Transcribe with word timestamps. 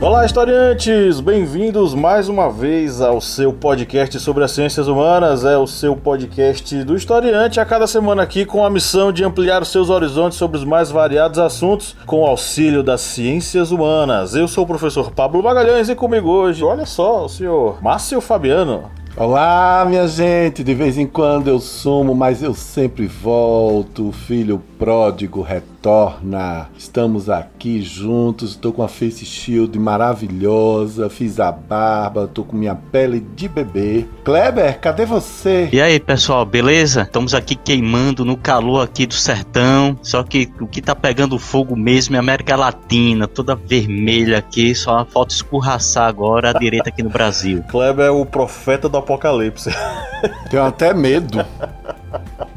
Olá, 0.00 0.24
historiantes! 0.24 1.18
Bem-vindos 1.18 1.92
mais 1.92 2.28
uma 2.28 2.48
vez 2.48 3.00
ao 3.00 3.20
seu 3.20 3.52
podcast 3.52 4.20
sobre 4.20 4.44
as 4.44 4.52
ciências 4.52 4.86
humanas. 4.86 5.44
É 5.44 5.58
o 5.58 5.66
seu 5.66 5.96
podcast 5.96 6.84
do 6.84 6.94
historiante, 6.94 7.58
a 7.58 7.64
cada 7.64 7.84
semana 7.84 8.22
aqui 8.22 8.44
com 8.44 8.64
a 8.64 8.70
missão 8.70 9.10
de 9.10 9.24
ampliar 9.24 9.60
os 9.60 9.72
seus 9.72 9.90
horizontes 9.90 10.38
sobre 10.38 10.56
os 10.56 10.62
mais 10.62 10.88
variados 10.88 11.40
assuntos 11.40 11.96
com 12.06 12.20
o 12.20 12.26
auxílio 12.26 12.84
das 12.84 13.00
ciências 13.00 13.72
humanas. 13.72 14.36
Eu 14.36 14.46
sou 14.46 14.62
o 14.62 14.68
professor 14.68 15.10
Pablo 15.10 15.42
Magalhães 15.42 15.88
e 15.88 15.96
comigo 15.96 16.30
hoje, 16.30 16.62
olha 16.62 16.86
só, 16.86 17.24
o 17.24 17.28
senhor 17.28 17.82
Márcio 17.82 18.20
Fabiano. 18.20 18.84
Olá, 19.16 19.84
minha 19.84 20.06
gente! 20.06 20.62
De 20.62 20.74
vez 20.74 20.96
em 20.96 21.08
quando 21.08 21.48
eu 21.48 21.58
sumo, 21.58 22.14
mas 22.14 22.40
eu 22.40 22.54
sempre 22.54 23.08
volto. 23.08 24.12
Filho 24.12 24.62
pródigo 24.78 25.42
retorna. 25.78 26.68
Estamos 26.76 27.30
aqui 27.30 27.80
juntos. 27.80 28.50
Estou 28.50 28.72
com 28.72 28.82
a 28.82 28.88
face 28.88 29.24
shield 29.24 29.78
maravilhosa. 29.78 31.08
Fiz 31.08 31.38
a 31.38 31.50
barba. 31.52 32.24
Estou 32.24 32.44
com 32.44 32.56
minha 32.56 32.74
pele 32.74 33.20
de 33.20 33.48
bebê. 33.48 34.06
Kleber, 34.24 34.80
cadê 34.80 35.06
você? 35.06 35.68
E 35.72 35.80
aí, 35.80 35.98
pessoal, 36.00 36.44
beleza? 36.44 37.02
Estamos 37.02 37.32
aqui 37.32 37.54
queimando 37.54 38.24
no 38.24 38.36
calor 38.36 38.82
aqui 38.82 39.06
do 39.06 39.14
sertão. 39.14 39.98
Só 40.02 40.22
que 40.22 40.50
o 40.60 40.66
que 40.66 40.82
tá 40.82 40.94
pegando 40.94 41.38
fogo 41.38 41.76
mesmo 41.76 42.16
é 42.16 42.18
a 42.18 42.22
América 42.22 42.56
Latina, 42.56 43.26
toda 43.26 43.54
vermelha 43.54 44.38
aqui. 44.38 44.74
Só 44.74 45.04
falta 45.04 45.32
escorraçar 45.32 46.08
agora 46.08 46.50
a 46.50 46.52
direita 46.52 46.88
aqui 46.88 47.02
no 47.02 47.10
Brasil. 47.10 47.62
Kleber 47.70 48.06
é 48.06 48.10
o 48.10 48.26
profeta 48.26 48.88
do 48.88 48.98
apocalipse. 48.98 49.70
Tenho 50.50 50.64
até 50.64 50.92
medo. 50.92 51.44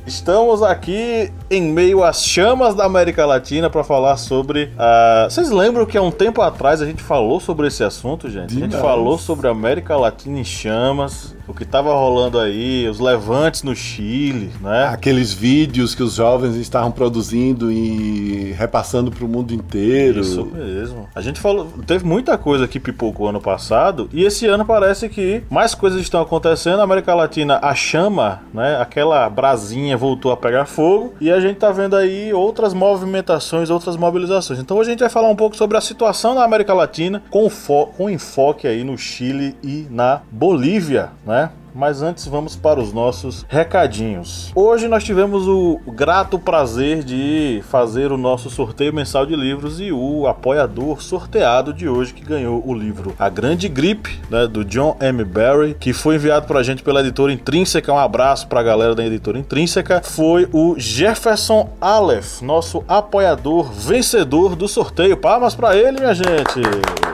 Estamos 0.05 0.63
aqui 0.63 1.31
em 1.49 1.61
meio 1.61 2.03
às 2.03 2.25
chamas 2.25 2.73
da 2.73 2.85
América 2.85 3.25
Latina 3.25 3.69
para 3.69 3.83
falar 3.83 4.17
sobre. 4.17 4.65
Uh... 4.65 5.29
Vocês 5.29 5.51
lembram 5.51 5.85
que 5.85 5.97
há 5.97 6.01
um 6.01 6.11
tempo 6.11 6.41
atrás 6.41 6.81
a 6.81 6.85
gente 6.85 7.03
falou 7.03 7.39
sobre 7.39 7.67
esse 7.67 7.83
assunto, 7.83 8.29
gente? 8.29 8.57
A 8.57 8.59
gente 8.59 8.75
falou 8.77 9.17
sobre 9.17 9.47
a 9.47 9.51
América 9.51 9.95
Latina 9.95 10.39
em 10.39 10.43
chamas, 10.43 11.35
o 11.51 11.53
que 11.53 11.63
estava 11.63 11.93
rolando 11.93 12.39
aí, 12.39 12.87
os 12.87 12.99
levantes 12.99 13.61
no 13.61 13.75
Chile, 13.75 14.49
né? 14.61 14.85
Aqueles 14.85 15.33
vídeos 15.33 15.93
que 15.93 16.01
os 16.01 16.15
jovens 16.15 16.55
estavam 16.55 16.91
produzindo 16.91 17.71
e 17.71 18.53
repassando 18.53 19.11
para 19.11 19.25
o 19.25 19.27
mundo 19.27 19.53
inteiro. 19.53 20.21
Isso 20.21 20.45
mesmo. 20.45 21.09
A 21.13 21.21
gente 21.21 21.39
falou, 21.39 21.67
teve 21.85 22.05
muita 22.05 22.37
coisa 22.37 22.67
que 22.67 22.79
pipocou 22.79 23.27
ano 23.27 23.41
passado 23.41 24.09
e 24.13 24.23
esse 24.23 24.47
ano 24.47 24.65
parece 24.65 25.09
que 25.09 25.43
mais 25.49 25.75
coisas 25.75 26.01
estão 26.01 26.21
acontecendo. 26.21 26.79
A 26.79 26.83
América 26.83 27.13
Latina, 27.13 27.59
a 27.61 27.75
chama, 27.75 28.41
né? 28.53 28.77
Aquela 28.79 29.29
brasinha 29.29 29.97
voltou 29.97 30.31
a 30.31 30.37
pegar 30.37 30.65
fogo 30.65 31.13
e 31.19 31.29
a 31.29 31.39
gente 31.41 31.57
tá 31.57 31.71
vendo 31.71 31.97
aí 31.97 32.33
outras 32.33 32.73
movimentações, 32.73 33.69
outras 33.69 33.97
mobilizações. 33.97 34.59
Então 34.59 34.77
hoje 34.77 34.89
a 34.89 34.93
gente 34.93 35.01
vai 35.01 35.09
falar 35.09 35.29
um 35.29 35.35
pouco 35.35 35.57
sobre 35.57 35.77
a 35.77 35.81
situação 35.81 36.33
na 36.33 36.43
América 36.43 36.73
Latina 36.73 37.21
com, 37.29 37.49
com 37.97 38.09
enfoque 38.09 38.67
aí 38.67 38.85
no 38.85 38.97
Chile 38.97 39.55
e 39.61 39.85
na 39.89 40.21
Bolívia, 40.31 41.09
né? 41.25 41.40
Mas 41.73 42.01
antes 42.01 42.27
vamos 42.27 42.55
para 42.55 42.79
os 42.79 42.91
nossos 42.91 43.45
recadinhos. 43.47 44.51
Hoje 44.53 44.87
nós 44.87 45.03
tivemos 45.03 45.47
o 45.47 45.79
grato 45.87 46.37
prazer 46.37 47.03
de 47.03 47.63
fazer 47.69 48.11
o 48.11 48.17
nosso 48.17 48.49
sorteio 48.49 48.93
mensal 48.93 49.25
de 49.25 49.35
livros 49.35 49.79
e 49.79 49.91
o 49.91 50.27
apoiador 50.27 51.01
sorteado 51.01 51.73
de 51.73 51.87
hoje 51.87 52.13
que 52.13 52.25
ganhou 52.25 52.61
o 52.65 52.73
livro 52.73 53.15
A 53.17 53.29
Grande 53.29 53.69
Gripe, 53.69 54.19
né, 54.29 54.47
do 54.47 54.65
John 54.65 54.97
M. 54.99 55.23
Barry, 55.23 55.73
que 55.79 55.93
foi 55.93 56.15
enviado 56.15 56.45
para 56.45 56.59
a 56.59 56.63
gente 56.63 56.83
pela 56.83 56.99
editora 56.99 57.31
Intrínseca. 57.31 57.91
Um 57.91 57.97
abraço 57.97 58.47
para 58.47 58.59
a 58.59 58.63
galera 58.63 58.93
da 58.93 59.05
editora 59.05 59.39
Intrínseca. 59.39 60.01
Foi 60.03 60.49
o 60.51 60.75
Jefferson 60.77 61.69
Aleph, 61.79 62.41
nosso 62.41 62.83
apoiador 62.87 63.71
vencedor 63.71 64.55
do 64.55 64.67
sorteio. 64.67 65.15
Palmas 65.15 65.55
para 65.55 65.75
ele, 65.75 65.99
minha 65.99 66.13
gente! 66.13 67.10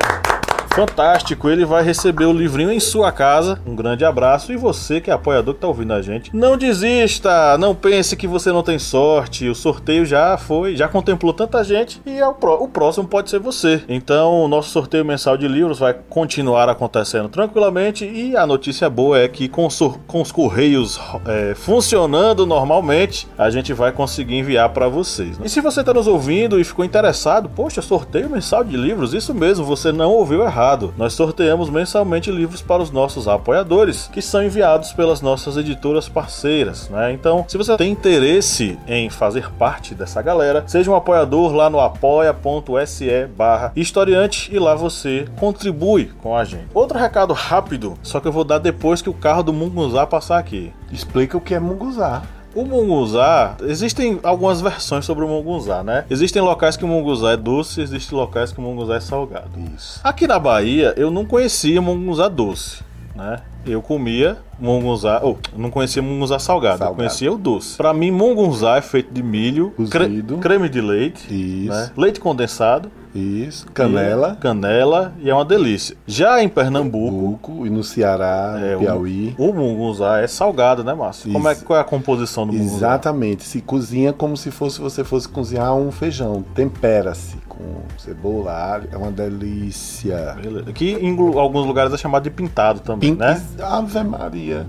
Fantástico. 0.78 1.50
Ele 1.50 1.66
vai 1.66 1.82
receber 1.82 2.26
o 2.26 2.32
livrinho 2.32 2.72
em 2.72 2.80
sua 2.80 3.12
casa. 3.12 3.60
Um 3.66 3.76
grande 3.76 4.06
abraço. 4.06 4.54
E 4.54 4.56
você 4.56 5.02
que 5.02 5.10
é 5.10 5.14
apoiador 5.14 5.56
que 5.56 5.62
tá 5.62 5.68
ouvindo 5.68 5.92
a 5.92 6.04
gente, 6.04 6.36
não 6.36 6.56
desista, 6.56 7.58
não 7.58 7.74
pense 7.74 8.16
que 8.16 8.28
você 8.28 8.52
não 8.52 8.62
tem 8.62 8.78
sorte. 8.78 9.50
O 9.50 9.56
sorteio 9.56 10.06
já 10.06 10.38
foi, 10.38 10.76
já 10.76 10.88
contemplou 10.88 11.34
tanta 11.34 11.64
gente 11.64 12.00
e 12.06 12.20
é 12.20 12.28
o, 12.28 12.34
pró 12.36 12.58
o 12.62 12.68
próximo 12.68 13.08
pode 13.08 13.32
ser 13.32 13.40
você. 13.40 13.84
Então, 13.90 14.44
o 14.44 14.48
nosso 14.48 14.70
sorteio 14.70 15.04
mensal 15.04 15.36
de 15.36 15.48
livros 15.48 15.80
vai 15.80 15.96
continuar 16.10 16.70
acontecendo 16.70 17.28
tranquilamente. 17.28 18.06
E 18.06 18.38
a 18.38 18.46
notícia 18.46 18.88
boa 18.88 19.18
é 19.18 19.28
que 19.28 19.48
com, 19.48 19.68
com 20.06 20.22
os 20.22 20.32
correios 20.32 21.00
é, 21.26 21.56
funcionando 21.56 22.46
normalmente, 22.46 23.28
a 23.36 23.50
gente 23.50 23.74
vai 23.74 23.92
conseguir 23.92 24.36
enviar 24.36 24.70
para 24.70 24.88
vocês. 24.88 25.40
Né? 25.40 25.48
E 25.48 25.50
se 25.50 25.60
você 25.60 25.80
está 25.80 25.92
nos 25.92 26.06
ouvindo 26.06 26.60
e 26.60 26.64
ficou 26.64 26.86
interessado, 26.86 27.50
poxa, 27.50 27.82
sorteio 27.82 28.30
mensal 28.30 28.64
de 28.64 28.78
livros, 28.78 29.16
isso 29.16 29.34
mesmo, 29.34 29.66
você 29.66 29.92
não 29.92 30.12
ouviu 30.12 30.44
errado 30.44 30.67
Nós 30.98 31.14
sorteamos 31.14 31.70
mensalmente 31.70 32.30
livros 32.30 32.62
para 32.62 32.84
os 32.84 32.92
nossos 32.92 33.28
apoiadores, 33.28 34.10
que 34.12 34.22
são 34.22 34.44
enviados 34.44 34.92
pelas 34.92 35.22
nossas 35.22 35.56
editoras 35.56 36.10
parceiras, 36.10 36.90
né? 36.90 37.14
Então, 37.14 37.46
se 37.48 37.58
você 37.58 37.78
tem 37.78 37.92
interesse 37.92 38.78
em 38.86 39.10
fazer 39.10 39.50
parte 39.54 39.96
dessa 39.96 40.22
galera, 40.22 40.66
seja 40.68 40.92
um 40.92 40.96
apoiador 40.96 41.54
lá 41.54 41.70
no 41.70 41.80
apoia.se 41.80 43.28
barra 43.38 43.72
historiante 43.76 44.54
e 44.54 44.60
lá 44.60 44.76
você 44.76 45.26
contribui 45.40 46.12
com 46.22 46.36
a 46.36 46.44
gente. 46.44 46.68
Outro 46.74 46.98
recado 46.98 47.34
rápido, 47.34 47.98
só 48.04 48.20
que 48.20 48.28
eu 48.28 48.32
vou 48.32 48.44
dar 48.44 48.58
depois 48.58 49.02
que 49.02 49.10
o 49.10 49.14
carro 49.14 49.44
do 49.44 49.54
Mungunzá 49.54 50.06
passar 50.06 50.38
aqui. 50.38 50.74
Explica 50.92 51.38
o 51.38 51.42
que 51.42 51.54
é 51.54 51.60
Munguzá. 51.60 52.24
O 52.58 52.66
munguzá, 52.66 53.56
existem 53.68 54.20
algumas 54.24 54.62
versões 54.62 55.06
sobre 55.06 55.24
o 55.24 55.28
munguzá, 55.28 55.84
né? 55.84 56.06
Existem 56.10 56.42
locais 56.42 56.76
que 56.76 56.84
o 56.84 56.88
munguzá 56.88 57.34
é 57.34 57.38
doce, 57.38 57.82
existem 57.82 58.18
locais 58.18 58.52
que 58.52 58.58
o 58.58 58.64
munguzá 58.64 58.96
é 58.96 59.00
salgado. 59.00 59.52
Isso. 59.76 60.00
Aqui 60.04 60.26
na 60.26 60.40
Bahia, 60.40 60.92
eu 60.98 61.12
não 61.12 61.24
conhecia 61.24 61.80
munguzá 61.80 62.28
doce, 62.28 62.80
né? 63.18 63.40
Eu 63.66 63.82
comia 63.82 64.38
mungunzá, 64.60 65.20
oh, 65.24 65.36
não 65.56 65.70
conhecia 65.70 66.02
mungunzá 66.02 66.40
salgado, 66.40 66.78
salgado, 66.78 66.94
eu 66.94 66.96
conhecia 66.96 67.32
o 67.32 67.38
doce. 67.38 67.76
Para 67.76 67.94
mim, 67.94 68.12
mungunzá 68.12 68.78
é 68.78 68.82
feito 68.82 69.14
de 69.14 69.22
milho, 69.22 69.74
cre 69.90 70.24
creme 70.40 70.70
de 70.70 70.80
leite, 70.80 71.28
né? 71.68 71.92
leite 71.98 72.20
condensado 72.20 72.90
isso, 73.14 73.66
canela. 73.74 74.36
E 74.38 74.42
canela 74.42 75.14
e 75.20 75.30
é 75.30 75.34
uma 75.34 75.46
delícia. 75.46 75.98
Já 76.06 76.42
em 76.42 76.48
Pernambuco. 76.48 77.66
e 77.66 77.70
no 77.70 77.84
Ceará, 77.84 78.60
é, 78.62 78.78
Piauí. 78.78 79.34
O, 79.38 79.50
o 79.50 79.54
mungunzá 79.54 80.20
é 80.20 80.28
salgado, 80.28 80.84
né, 80.84 80.94
Márcio? 80.94 81.32
Como 81.32 81.48
é, 81.48 81.56
qual 81.56 81.78
é 81.78 81.82
a 81.82 81.86
composição 81.86 82.46
do 82.46 82.54
mungunzá? 82.54 82.76
Exatamente. 82.76 83.44
Se 83.44 83.62
cozinha 83.62 84.14
como 84.14 84.38
se 84.38 84.52
fosse 84.52 84.80
você 84.80 85.04
fosse 85.04 85.28
cozinhar 85.28 85.76
um 85.76 85.92
feijão. 85.92 86.44
Tempera-se 86.54 87.38
com 87.58 87.82
cebola, 87.98 88.54
alho. 88.54 88.90
É 88.92 88.98
uma 88.98 89.12
delícia. 89.12 90.38
Beleza. 90.42 90.70
Aqui 90.70 90.94
em 90.94 91.18
alguns 91.38 91.66
lugares 91.66 91.94
é 91.94 91.98
chamado 91.98 92.24
de 92.24 92.30
pintado 92.30 92.80
também, 92.80 93.12
Pint... 93.12 93.20
né? 93.20 93.42
Ave 93.62 94.04
Maria. 94.04 94.68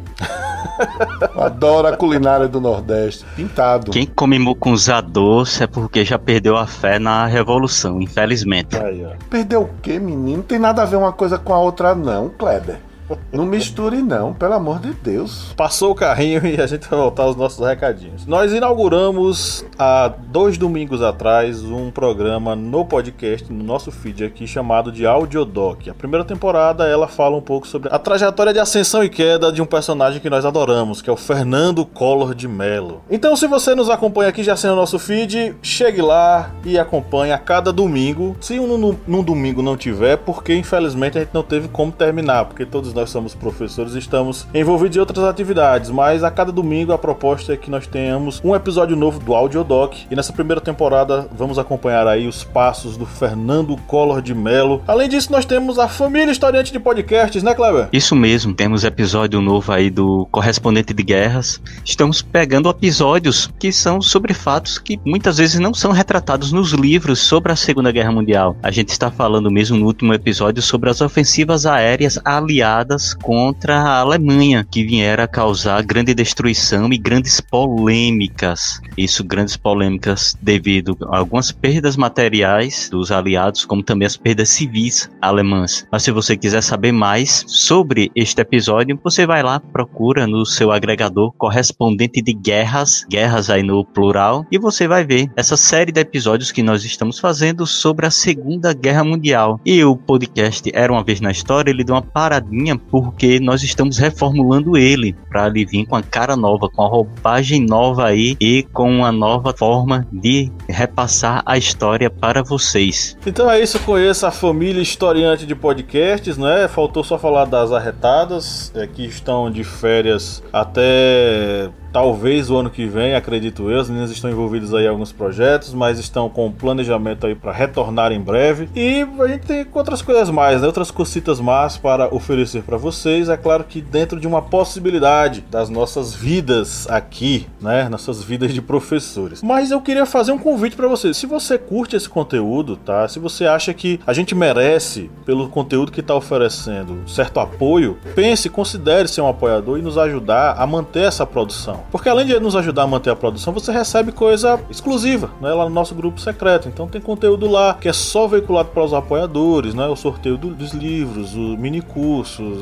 Adoro 1.37 1.88
a 1.88 1.97
culinária 1.97 2.49
do 2.49 2.60
Nordeste. 2.60 3.25
Pintado. 3.37 3.91
Quem 3.91 4.06
come 4.06 4.38
mucunzá 4.38 5.00
doce 5.00 5.62
é 5.62 5.66
porque 5.66 6.04
já 6.04 6.19
perdeu 6.19 6.56
a 6.56 6.66
fé 6.66 6.99
na 6.99 7.26
revolução, 7.26 8.00
infelizmente. 8.00 8.76
Aí, 8.76 9.06
Perdeu 9.31 9.62
o 9.62 9.70
quê, 9.82 9.99
menino? 9.99 10.38
Não 10.38 10.43
tem 10.43 10.59
nada 10.59 10.82
a 10.82 10.84
ver 10.84 10.97
uma 10.97 11.12
coisa 11.12 11.38
com 11.38 11.53
a 11.53 11.59
outra, 11.59 11.94
não, 11.94 12.28
Kleber. 12.31 12.88
Não 13.32 13.46
misture 13.46 14.02
não, 14.02 14.34
pelo 14.34 14.54
amor 14.54 14.80
de 14.80 14.92
Deus. 14.92 15.52
Passou 15.56 15.92
o 15.92 15.94
carrinho 15.94 16.46
e 16.46 16.60
a 16.60 16.66
gente 16.66 16.88
vai 16.88 16.98
voltar 16.98 17.24
aos 17.24 17.36
nossos 17.36 17.64
recadinhos. 17.66 18.26
Nós 18.26 18.52
inauguramos 18.52 19.64
há 19.78 20.08
dois 20.08 20.58
domingos 20.58 21.02
atrás 21.02 21.62
um 21.62 21.90
programa 21.90 22.55
no 22.56 22.84
podcast, 22.84 23.52
no 23.52 23.62
nosso 23.62 23.90
feed 23.90 24.25
aqui, 24.25 24.46
chamado 24.46 24.90
de 24.90 25.06
Audiodoc. 25.06 25.88
A 25.88 25.94
primeira 25.94 26.25
temporada 26.25 26.87
ela 26.87 27.08
fala 27.08 27.37
um 27.37 27.40
pouco 27.40 27.66
sobre 27.66 27.88
a 27.93 27.99
trajetória 27.99 28.52
de 28.52 28.58
ascensão 28.58 29.02
e 29.02 29.08
queda 29.08 29.52
de 29.52 29.62
um 29.62 29.66
personagem 29.66 30.20
que 30.20 30.31
nós 30.31 30.44
adoramos, 30.44 31.00
que 31.00 31.08
é 31.08 31.12
o 31.12 31.16
Fernando 31.16 31.84
Collor 31.84 32.34
de 32.34 32.49
Mello. 32.49 33.02
Então, 33.10 33.37
se 33.37 33.46
você 33.46 33.75
nos 33.75 33.90
acompanha 33.90 34.28
aqui 34.28 34.43
já 34.43 34.55
assina 34.55 34.72
o 34.72 34.76
nosso 34.76 34.99
feed, 34.99 35.55
chegue 35.62 36.02
lá 36.02 36.50
e 36.64 36.78
acompanhe 36.78 37.32
a 37.32 37.38
cada 37.38 37.72
domingo. 37.72 38.37
Se 38.40 38.58
um 38.58 38.76
num, 38.76 38.96
num 39.06 39.22
domingo 39.22 39.62
não 39.62 39.76
tiver, 39.76 40.16
porque 40.16 40.55
infelizmente 40.55 41.19
a 41.19 41.20
gente 41.20 41.34
não 41.34 41.43
teve 41.43 41.69
como 41.69 41.93
terminar, 41.93 42.44
porque 42.44 42.66
todos 42.66 42.93
nós 42.98 43.10
somos 43.10 43.32
professores, 43.32 43.94
estamos 43.94 44.46
envolvidos 44.52 44.96
em 44.96 45.00
outras 45.00 45.24
atividades, 45.24 45.88
mas 45.88 46.24
a 46.24 46.30
cada 46.30 46.50
domingo 46.50 46.92
a 46.92 46.98
proposta 46.98 47.52
é 47.52 47.56
que 47.56 47.70
nós 47.70 47.86
tenhamos 47.86 48.40
um 48.44 48.56
episódio 48.56 48.96
novo 48.96 49.20
do 49.20 49.34
Audiodoc 49.34 49.96
e 50.10 50.16
nessa 50.16 50.32
primeira 50.32 50.60
temporada 50.60 51.28
vamos 51.36 51.58
acompanhar 51.60 52.08
aí 52.08 52.26
os 52.26 52.42
passos 52.42 52.96
do 52.96 53.06
Fernando 53.06 53.76
Collor 53.86 54.20
de 54.20 54.34
Mello. 54.34 54.82
Além 54.86 55.08
disso, 55.08 55.30
nós 55.30 55.44
temos 55.44 55.78
a 55.78 55.86
família 55.86 56.32
historiante 56.32 56.72
de 56.72 56.80
podcasts, 56.80 57.40
né, 57.42 57.54
Kleber? 57.54 57.88
Isso 57.92 58.16
mesmo, 58.16 58.52
temos 58.52 58.82
episódio 58.82 59.40
novo 59.40 59.70
aí 59.72 59.90
do 59.90 60.26
Correspondente 60.32 60.92
de 60.92 61.02
Guerras. 61.04 61.60
Estamos 61.84 62.20
pegando 62.20 62.68
episódios 62.68 63.48
que 63.60 63.70
são 63.70 64.02
sobre 64.02 64.34
fatos 64.34 64.78
que 64.78 64.98
muitas 65.04 65.38
vezes 65.38 65.60
não 65.60 65.72
são 65.72 65.92
retratados 65.92 66.50
nos 66.50 66.72
livros 66.72 67.20
sobre 67.20 67.52
a 67.52 67.56
Segunda 67.56 67.92
Guerra 67.92 68.10
Mundial. 68.10 68.56
A 68.60 68.72
gente 68.72 68.88
está 68.88 69.08
falando 69.08 69.50
mesmo 69.50 69.76
no 69.76 69.86
último 69.86 70.12
episódio 70.12 70.60
sobre 70.60 70.90
as 70.90 71.00
ofensivas 71.00 71.64
aéreas 71.64 72.18
aliadas 72.24 72.88
contra 73.23 73.81
a 73.81 73.99
Alemanha, 74.00 74.67
que 74.69 74.85
vieram 74.85 75.25
a 75.25 75.29
causar 75.29 75.82
grande 75.82 76.14
destruição 76.14 76.93
e 76.93 76.99
grandes 76.99 77.40
polêmicas. 77.40 78.81
Isso, 78.96 79.23
grandes 79.25 79.56
polêmicas 79.56 80.37
devido 80.40 80.96
a 81.11 81.19
algumas 81.19 81.52
perdas 81.52 81.96
materiais 81.96 82.88
dos 82.90 83.11
aliados, 83.11 83.64
como 83.64 83.82
também 83.82 84.06
as 84.06 84.17
perdas 84.17 84.49
civis 84.49 85.11
alemãs. 85.20 85.87
Mas 85.90 86.02
se 86.02 86.11
você 86.11 86.37
quiser 86.37 86.62
saber 86.62 86.93
mais 86.93 87.44
sobre 87.46 88.11
este 88.14 88.40
episódio, 88.40 88.99
você 89.02 89.26
vai 89.26 89.43
lá, 89.43 89.61
procura 89.61 90.26
no 90.26 90.44
seu 90.46 90.73
agregador 90.73 91.32
correspondente 91.32 92.23
de 92.23 92.32
guerras, 92.32 93.05
guerras 93.08 93.50
aí 93.50 93.62
no 93.62 93.84
plural, 93.84 94.46
e 94.50 94.58
você 94.58 94.88
vai 94.88 95.05
ver 95.05 95.31
essa 95.37 95.56
série 95.56 95.93
de 95.93 96.00
episódios 96.00 96.52
que 96.52 96.62
nós 96.62 96.84
estamos 96.84 97.19
fazendo 97.19 97.67
sobre 97.67 98.06
a 98.06 98.11
Segunda 98.11 98.73
Guerra 98.73 99.05
Mundial. 99.05 99.61
E 99.64 99.82
o 99.84 99.96
podcast 99.96 100.70
Era 100.75 100.93
uma 100.93 101.05
vez 101.05 101.20
na 101.20 101.31
história, 101.31 101.70
ele 101.70 101.84
deu 101.84 101.94
uma 101.94 102.02
paradinha 102.02 102.77
porque 102.90 103.40
nós 103.40 103.62
estamos 103.62 103.98
reformulando 103.98 104.76
ele 104.76 105.14
para 105.28 105.46
ele 105.48 105.64
vir 105.64 105.86
com 105.86 105.96
a 105.96 106.02
cara 106.02 106.36
nova, 106.36 106.69
com 106.69 106.82
a 106.82 106.88
roupagem 106.88 107.64
nova 107.64 108.06
aí 108.06 108.36
e 108.40 108.62
com 108.72 108.90
uma 108.90 109.12
nova 109.12 109.54
forma 109.56 110.06
de 110.12 110.50
repassar 110.69 111.42
a 111.44 111.56
história 111.58 112.10
para 112.10 112.42
vocês. 112.42 113.16
Então 113.26 113.50
é 113.50 113.60
isso, 113.60 113.78
conheça 113.80 114.28
a 114.28 114.30
família 114.30 114.80
historiante 114.80 115.46
de 115.46 115.54
podcasts, 115.54 116.36
né? 116.38 116.69
Faltou 116.69 117.02
só 117.04 117.19
falar 117.19 117.44
das 117.44 117.72
arretadas, 117.72 118.72
é, 118.75 118.86
que 118.86 119.04
estão 119.04 119.50
de 119.50 119.64
férias 119.64 120.42
até 120.52 121.70
talvez 121.92 122.50
o 122.50 122.56
ano 122.56 122.70
que 122.70 122.86
vem, 122.86 123.14
acredito 123.14 123.70
eu. 123.70 123.81
As 123.81 123.88
meninas 123.88 124.10
estão 124.10 124.31
envolvidas 124.31 124.72
aí 124.74 124.84
em 124.84 124.88
alguns 124.88 125.12
projetos, 125.12 125.74
mas 125.74 125.98
estão 125.98 126.28
com 126.28 126.50
planejamento 126.50 127.26
aí 127.26 127.34
para 127.34 127.52
retornar 127.52 128.12
em 128.12 128.20
breve. 128.20 128.69
E 128.74 129.06
a 129.19 129.26
gente 129.26 129.46
tem 129.46 129.66
outras 129.72 130.02
coisas 130.02 130.31
mais, 130.31 130.60
né? 130.60 130.66
outras 130.66 130.90
cositas 130.90 131.40
mais 131.40 131.76
para 131.76 132.14
oferecer 132.14 132.62
para 132.69 132.76
vocês. 132.76 133.31
É 133.31 133.37
claro 133.37 133.65
que 133.65 133.81
dentro 133.81 134.20
de 134.20 134.26
uma 134.26 134.43
possibilidade 134.43 135.43
das 135.50 135.70
nossas 135.70 136.15
vidas 136.15 136.87
aqui, 136.91 137.47
né? 137.62 137.88
Nossas 137.88 138.23
vidas 138.23 138.53
de 138.53 138.61
professores. 138.61 139.43
Mas 139.43 139.70
eu 139.70 139.81
queria 139.81 140.05
fazer 140.05 140.32
um 140.32 140.38
convite 140.38 140.76
para 140.76 140.87
vocês. 140.87 141.17
Se 141.17 141.25
você 141.25 141.56
curte 141.56 141.97
esse 141.97 142.09
conteúdo, 142.09 142.76
tá? 142.76 143.09
Se 143.09 143.19
você 143.19 143.47
acha 143.47 143.73
que 143.73 143.99
a 144.06 144.12
gente 144.12 144.35
merece, 144.35 145.11
pelo 145.25 145.49
conteúdo 145.49 145.91
que 145.91 146.00
está 146.00 146.15
oferecendo, 146.15 147.09
certo 147.09 147.41
apoio, 147.41 147.97
pense, 148.15 148.50
considere 148.50 149.09
ser 149.09 149.23
um 149.23 149.29
apoiador 149.29 149.79
e 149.79 149.82
nos 149.82 149.97
ajudar 149.97 150.56
a 150.59 150.67
manter 150.67 151.05
essa 151.05 151.25
produção. 151.25 151.81
Porque 151.91 152.09
além 152.09 152.26
de 152.26 152.38
nos 152.38 152.55
ajudar 152.55 152.82
a 152.82 152.87
manter 152.87 153.11
a 153.11 153.17
produção, 153.17 153.53
você 153.53 153.73
recebe 153.73 154.12
coisa 154.12 154.61
exclusiva, 154.69 155.31
né, 155.41 155.49
lá 155.55 155.65
no 155.65 155.70
nosso 155.70 155.94
grupo 155.94 156.20
secreto. 156.20 156.69
Então 156.69 156.87
tem 156.87 157.00
conteúdo 157.00 157.50
lá 157.50 157.75
que 157.81 157.88
é 157.88 157.93
só 157.94 158.26
veiculado 158.26 158.69
para 158.69 158.85
os 158.85 158.93
apoiadores, 158.93 159.73
né, 159.73 159.87
o 159.87 159.97
sorteio 159.97 160.37
do, 160.37 160.50
dos 160.50 160.73
livros, 160.73 161.35
os 161.35 161.59
mini 161.59 161.81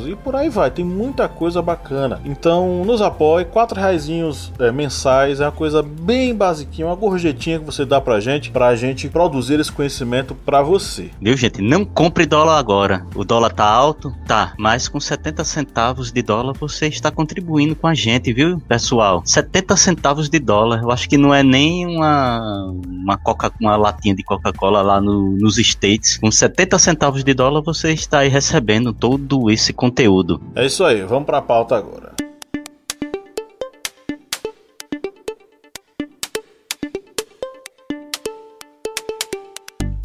e 0.07 0.15
por 0.17 0.35
aí 0.35 0.49
vai. 0.49 0.71
Tem 0.71 0.85
muita 0.85 1.29
coisa 1.29 1.61
bacana. 1.63 2.21
Então 2.25 2.85
nos 2.85 3.01
apoie, 3.01 3.45
quatro 3.45 3.79
reais 3.79 4.07
é, 4.59 4.71
mensais 4.71 5.41
é 5.41 5.45
uma 5.45 5.53
coisa 5.53 5.83
bem 5.83 6.35
basiquinha, 6.35 6.87
uma 6.87 6.95
gorjetinha 6.95 7.59
que 7.59 7.65
você 7.65 7.85
dá 7.85 8.01
pra 8.01 8.21
gente, 8.21 8.51
pra 8.51 8.75
gente 8.77 9.09
produzir 9.09 9.59
esse 9.59 9.73
conhecimento 9.73 10.35
para 10.35 10.63
você. 10.63 11.11
Viu, 11.21 11.37
gente? 11.37 11.61
Não 11.61 11.85
compre 11.85 12.27
dólar 12.27 12.59
agora. 12.59 13.07
O 13.15 13.25
dólar 13.25 13.53
tá 13.53 13.65
alto? 13.65 14.13
Tá, 14.27 14.53
mas 14.59 14.89
com 14.89 15.01
70 15.01 15.45
centavos 15.45 16.13
de 16.13 16.23
dólar 16.23 16.55
você 16.59 16.87
está 16.87 17.11
contribuindo 17.11 17.75
com 17.75 17.87
a 17.87 17.95
gente, 17.95 18.33
viu, 18.33 18.61
pessoal? 18.69 18.97
pessoal, 18.97 19.23
70 19.25 19.77
centavos 19.77 20.29
de 20.29 20.39
dólar. 20.39 20.83
Eu 20.83 20.91
acho 20.91 21.09
que 21.09 21.19
não 21.19 21.35
é 21.35 21.43
nem 21.43 21.87
uma, 21.87 22.73
uma, 22.87 23.17
Coca, 23.17 23.53
uma 23.61 23.77
latinha 23.77 24.15
de 24.15 24.23
Coca-Cola 24.23 24.83
lá 24.83 25.01
no, 25.01 25.33
nos 25.33 25.59
States. 25.59 26.19
Com 26.19 26.31
70 26.31 26.79
centavos 26.79 27.25
de 27.25 27.35
dólar 27.35 27.63
você 27.63 27.93
está 27.93 28.21
aí 28.21 28.29
recebendo 28.29 28.93
todo 28.93 29.51
esse 29.51 29.73
conteúdo. 29.77 30.41
É 30.55 30.67
isso 30.67 30.85
aí, 30.85 31.03
vamos 31.03 31.27
para 31.27 31.39
a 31.39 31.43
pauta 31.43 31.77
agora. 31.77 32.15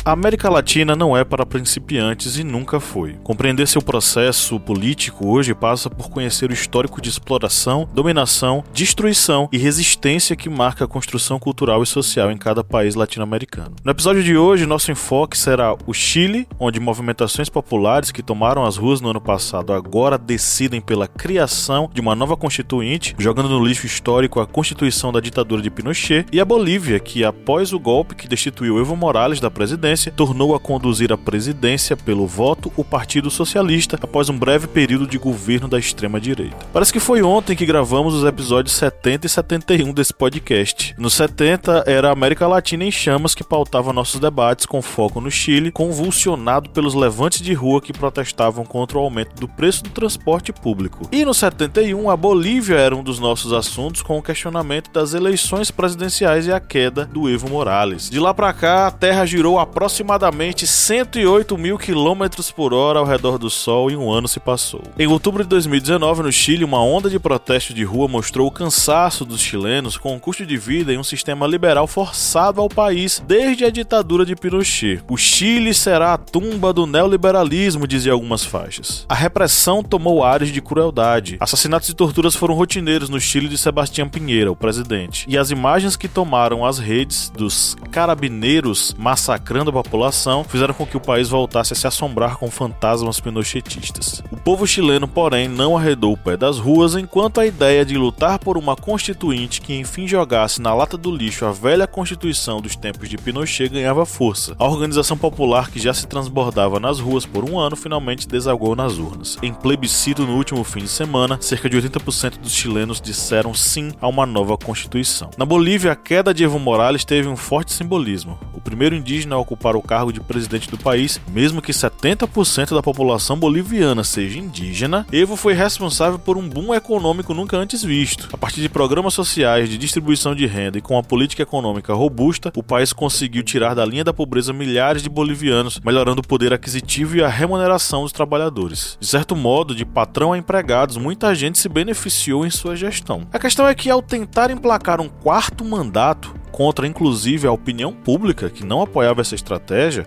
A 0.03 0.13
América 0.13 0.49
Latina 0.49 0.95
não 0.95 1.15
é 1.15 1.23
para 1.23 1.45
principiantes 1.45 2.35
e 2.35 2.43
nunca 2.43 2.79
foi. 2.79 3.13
Compreender 3.23 3.67
seu 3.67 3.83
processo 3.83 4.59
político 4.59 5.27
hoje 5.27 5.53
passa 5.53 5.91
por 5.91 6.09
conhecer 6.09 6.49
o 6.49 6.53
histórico 6.53 6.99
de 6.99 7.07
exploração, 7.07 7.87
dominação, 7.93 8.63
destruição 8.73 9.47
e 9.51 9.59
resistência 9.59 10.35
que 10.35 10.49
marca 10.49 10.85
a 10.85 10.87
construção 10.87 11.37
cultural 11.37 11.83
e 11.83 11.85
social 11.85 12.31
em 12.31 12.37
cada 12.37 12.63
país 12.63 12.95
latino-americano. 12.95 13.75
No 13.83 13.91
episódio 13.91 14.23
de 14.23 14.35
hoje, 14.35 14.65
nosso 14.65 14.91
enfoque 14.91 15.37
será 15.37 15.75
o 15.85 15.93
Chile, 15.93 16.47
onde 16.59 16.79
movimentações 16.79 17.47
populares 17.47 18.09
que 18.09 18.23
tomaram 18.23 18.65
as 18.65 18.77
ruas 18.77 19.01
no 19.01 19.11
ano 19.11 19.21
passado 19.21 19.71
agora 19.71 20.17
decidem 20.17 20.81
pela 20.81 21.07
criação 21.07 21.87
de 21.93 22.01
uma 22.01 22.15
nova 22.15 22.35
constituinte, 22.35 23.15
jogando 23.19 23.49
no 23.49 23.63
lixo 23.63 23.85
histórico 23.85 24.39
a 24.39 24.47
constituição 24.47 25.11
da 25.11 25.19
ditadura 25.19 25.61
de 25.61 25.69
Pinochet, 25.69 26.25
e 26.31 26.39
a 26.39 26.45
Bolívia, 26.45 26.99
que 26.99 27.23
após 27.23 27.71
o 27.71 27.79
golpe 27.79 28.15
que 28.15 28.27
destituiu 28.27 28.79
Evo 28.79 28.95
Morales 28.95 29.39
da 29.39 29.51
presidência, 29.51 29.90
tornou 30.11 30.55
a 30.55 30.59
conduzir 30.59 31.11
a 31.11 31.17
presidência 31.17 31.97
pelo 31.97 32.25
voto 32.25 32.71
o 32.77 32.83
Partido 32.83 33.29
Socialista 33.29 33.97
após 34.01 34.29
um 34.29 34.37
breve 34.37 34.67
período 34.67 35.05
de 35.05 35.17
governo 35.17 35.67
da 35.67 35.77
extrema-direita. 35.77 36.67
Parece 36.71 36.93
que 36.93 36.99
foi 36.99 37.21
ontem 37.21 37.55
que 37.55 37.65
gravamos 37.65 38.13
os 38.13 38.23
episódios 38.23 38.75
70 38.75 39.25
e 39.25 39.29
71 39.29 39.93
desse 39.93 40.13
podcast. 40.13 40.95
No 40.97 41.09
70 41.09 41.83
era 41.87 42.09
a 42.09 42.13
América 42.13 42.47
Latina 42.47 42.85
em 42.85 42.91
chamas 42.91 43.35
que 43.35 43.43
pautava 43.43 43.91
nossos 43.91 44.19
debates 44.19 44.65
com 44.65 44.81
foco 44.81 45.19
no 45.19 45.29
Chile, 45.29 45.71
convulsionado 45.71 46.69
pelos 46.69 46.93
levantes 46.93 47.41
de 47.41 47.53
rua 47.53 47.81
que 47.81 47.91
protestavam 47.91 48.63
contra 48.63 48.97
o 48.97 49.01
aumento 49.01 49.35
do 49.35 49.47
preço 49.47 49.83
do 49.83 49.89
transporte 49.89 50.53
público. 50.53 51.07
E 51.11 51.25
no 51.25 51.33
71 51.33 52.09
a 52.09 52.15
Bolívia 52.15 52.75
era 52.75 52.95
um 52.95 53.03
dos 53.03 53.19
nossos 53.19 53.51
assuntos 53.51 54.01
com 54.01 54.17
o 54.17 54.23
questionamento 54.23 54.91
das 54.91 55.13
eleições 55.13 55.71
presidenciais 55.71 56.47
e 56.47 56.51
a 56.51 56.59
queda 56.59 57.05
do 57.05 57.29
Evo 57.29 57.49
Morales. 57.49 58.09
De 58.09 58.19
lá 58.19 58.33
para 58.33 58.53
cá 58.53 58.87
a 58.87 58.91
terra 58.91 59.25
girou 59.25 59.59
a 59.59 59.65
aproximadamente 59.81 60.67
108 60.67 61.57
mil 61.57 61.75
quilômetros 61.75 62.51
por 62.51 62.71
hora 62.71 62.99
ao 62.99 63.05
redor 63.05 63.39
do 63.39 63.49
Sol 63.49 63.89
e 63.89 63.95
um 63.95 64.11
ano 64.11 64.27
se 64.27 64.39
passou. 64.39 64.83
Em 64.95 65.07
outubro 65.07 65.41
de 65.41 65.49
2019, 65.49 66.21
no 66.21 66.31
Chile, 66.31 66.63
uma 66.63 66.83
onda 66.83 67.09
de 67.09 67.17
protesto 67.17 67.73
de 67.73 67.83
rua 67.83 68.07
mostrou 68.07 68.47
o 68.47 68.51
cansaço 68.51 69.25
dos 69.25 69.41
chilenos 69.41 69.97
com 69.97 70.15
o 70.15 70.19
custo 70.19 70.45
de 70.45 70.55
vida 70.55 70.93
e 70.93 70.99
um 70.99 71.03
sistema 71.03 71.47
liberal 71.47 71.87
forçado 71.87 72.61
ao 72.61 72.69
país 72.69 73.23
desde 73.25 73.65
a 73.65 73.71
ditadura 73.71 74.23
de 74.23 74.35
Pinochet. 74.35 75.01
O 75.09 75.17
Chile 75.17 75.73
será 75.73 76.13
a 76.13 76.17
tumba 76.17 76.71
do 76.71 76.85
neoliberalismo, 76.85 77.87
dizia 77.87 78.13
algumas 78.13 78.45
faixas. 78.45 79.03
A 79.09 79.15
repressão 79.15 79.81
tomou 79.81 80.23
áreas 80.23 80.51
de 80.51 80.61
crueldade. 80.61 81.37
Assassinatos 81.39 81.89
e 81.89 81.95
torturas 81.95 82.35
foram 82.35 82.53
rotineiros 82.53 83.09
no 83.09 83.19
Chile 83.19 83.47
de 83.47 83.57
Sebastião 83.57 84.07
Pinheira, 84.07 84.51
o 84.51 84.55
presidente. 84.55 85.25
E 85.27 85.39
as 85.39 85.49
imagens 85.49 85.95
que 85.95 86.07
tomaram 86.07 86.63
as 86.63 86.77
redes 86.77 87.31
dos 87.35 87.75
carabineiros 87.89 88.95
massacrando 88.95 89.70
da 89.71 89.83
população 89.83 90.43
fizeram 90.43 90.73
com 90.73 90.85
que 90.85 90.97
o 90.97 91.01
país 91.01 91.29
voltasse 91.29 91.73
a 91.73 91.75
se 91.75 91.87
assombrar 91.87 92.37
com 92.37 92.51
fantasmas 92.51 93.19
pinochetistas. 93.19 94.21
O 94.31 94.37
povo 94.37 94.67
chileno, 94.67 95.07
porém, 95.07 95.47
não 95.47 95.77
arredou 95.77 96.13
o 96.13 96.17
pé 96.17 96.35
das 96.35 96.59
ruas 96.59 96.95
enquanto 96.95 97.39
a 97.39 97.45
ideia 97.45 97.85
de 97.85 97.97
lutar 97.97 98.39
por 98.39 98.57
uma 98.57 98.75
constituinte 98.75 99.61
que 99.61 99.75
enfim 99.75 100.07
jogasse 100.07 100.61
na 100.61 100.73
lata 100.73 100.97
do 100.97 101.09
lixo 101.09 101.45
a 101.45 101.51
velha 101.51 101.87
constituição 101.87 102.59
dos 102.61 102.75
tempos 102.75 103.09
de 103.09 103.17
Pinochet 103.17 103.69
ganhava 103.69 104.05
força. 104.05 104.55
A 104.59 104.67
organização 104.67 105.17
popular 105.17 105.69
que 105.69 105.79
já 105.79 105.93
se 105.93 106.07
transbordava 106.07 106.79
nas 106.79 106.99
ruas 106.99 107.25
por 107.25 107.49
um 107.49 107.57
ano 107.57 107.75
finalmente 107.75 108.27
desagou 108.27 108.75
nas 108.75 108.97
urnas. 108.97 109.37
Em 109.41 109.53
plebiscito 109.53 110.25
no 110.25 110.35
último 110.35 110.63
fim 110.63 110.79
de 110.79 110.87
semana, 110.87 111.37
cerca 111.41 111.69
de 111.69 111.77
80% 111.77 112.39
dos 112.39 112.51
chilenos 112.51 112.99
disseram 112.99 113.53
sim 113.53 113.91
a 114.01 114.07
uma 114.07 114.25
nova 114.25 114.57
constituição. 114.57 115.29
Na 115.37 115.45
Bolívia, 115.45 115.91
a 115.91 115.95
queda 115.95 116.33
de 116.33 116.43
Evo 116.43 116.59
Morales 116.59 117.05
teve 117.05 117.27
um 117.27 117.35
forte 117.35 117.71
simbolismo. 117.71 118.39
O 118.53 118.61
primeiro 118.61 118.95
indígena 118.95 119.35
a 119.35 119.39
ocupar 119.39 119.60
para 119.61 119.77
o 119.77 119.81
cargo 119.81 120.11
de 120.11 120.19
presidente 120.19 120.69
do 120.69 120.77
país, 120.77 121.21
mesmo 121.31 121.61
que 121.61 121.71
70% 121.71 122.73
da 122.73 122.81
população 122.81 123.37
boliviana 123.37 124.03
seja 124.03 124.39
indígena, 124.39 125.05
Evo 125.11 125.35
foi 125.35 125.53
responsável 125.53 126.17
por 126.17 126.37
um 126.37 126.49
boom 126.49 126.73
econômico 126.73 127.33
nunca 127.33 127.57
antes 127.57 127.83
visto. 127.83 128.29
A 128.33 128.37
partir 128.37 128.61
de 128.61 128.69
programas 128.69 129.13
sociais 129.13 129.69
de 129.69 129.77
distribuição 129.77 130.33
de 130.33 130.45
renda 130.45 130.77
e 130.77 130.81
com 130.81 130.95
uma 130.95 131.03
política 131.03 131.43
econômica 131.43 131.93
robusta, 131.93 132.51
o 132.55 132.63
país 132.63 132.91
conseguiu 132.91 133.43
tirar 133.43 133.75
da 133.75 133.85
linha 133.85 134.03
da 134.03 134.13
pobreza 134.13 134.51
milhares 134.51 135.03
de 135.03 135.09
bolivianos, 135.09 135.79
melhorando 135.85 136.21
o 136.21 136.27
poder 136.27 136.53
aquisitivo 136.53 137.17
e 137.17 137.23
a 137.23 137.27
remuneração 137.27 138.03
dos 138.03 138.11
trabalhadores. 138.11 138.97
De 138.99 139.07
certo 139.07 139.35
modo, 139.35 139.75
de 139.75 139.85
patrão 139.85 140.33
a 140.33 140.37
empregados, 140.37 140.97
muita 140.97 141.33
gente 141.35 141.59
se 141.59 141.69
beneficiou 141.69 142.45
em 142.45 142.49
sua 142.49 142.75
gestão. 142.75 143.27
A 143.31 143.39
questão 143.39 143.67
é 143.67 143.75
que 143.75 143.89
ao 143.89 144.01
tentar 144.01 144.49
emplacar 144.49 144.99
um 144.99 145.07
quarto 145.07 145.63
mandato, 145.63 146.33
contra 146.51 146.85
inclusive 146.85 147.47
a 147.47 147.51
opinião 147.51 147.93
pública 147.93 148.49
que 148.49 148.65
não 148.65 148.81
apoiava 148.81 149.21
essa 149.21 149.35
estratégia, 149.35 149.50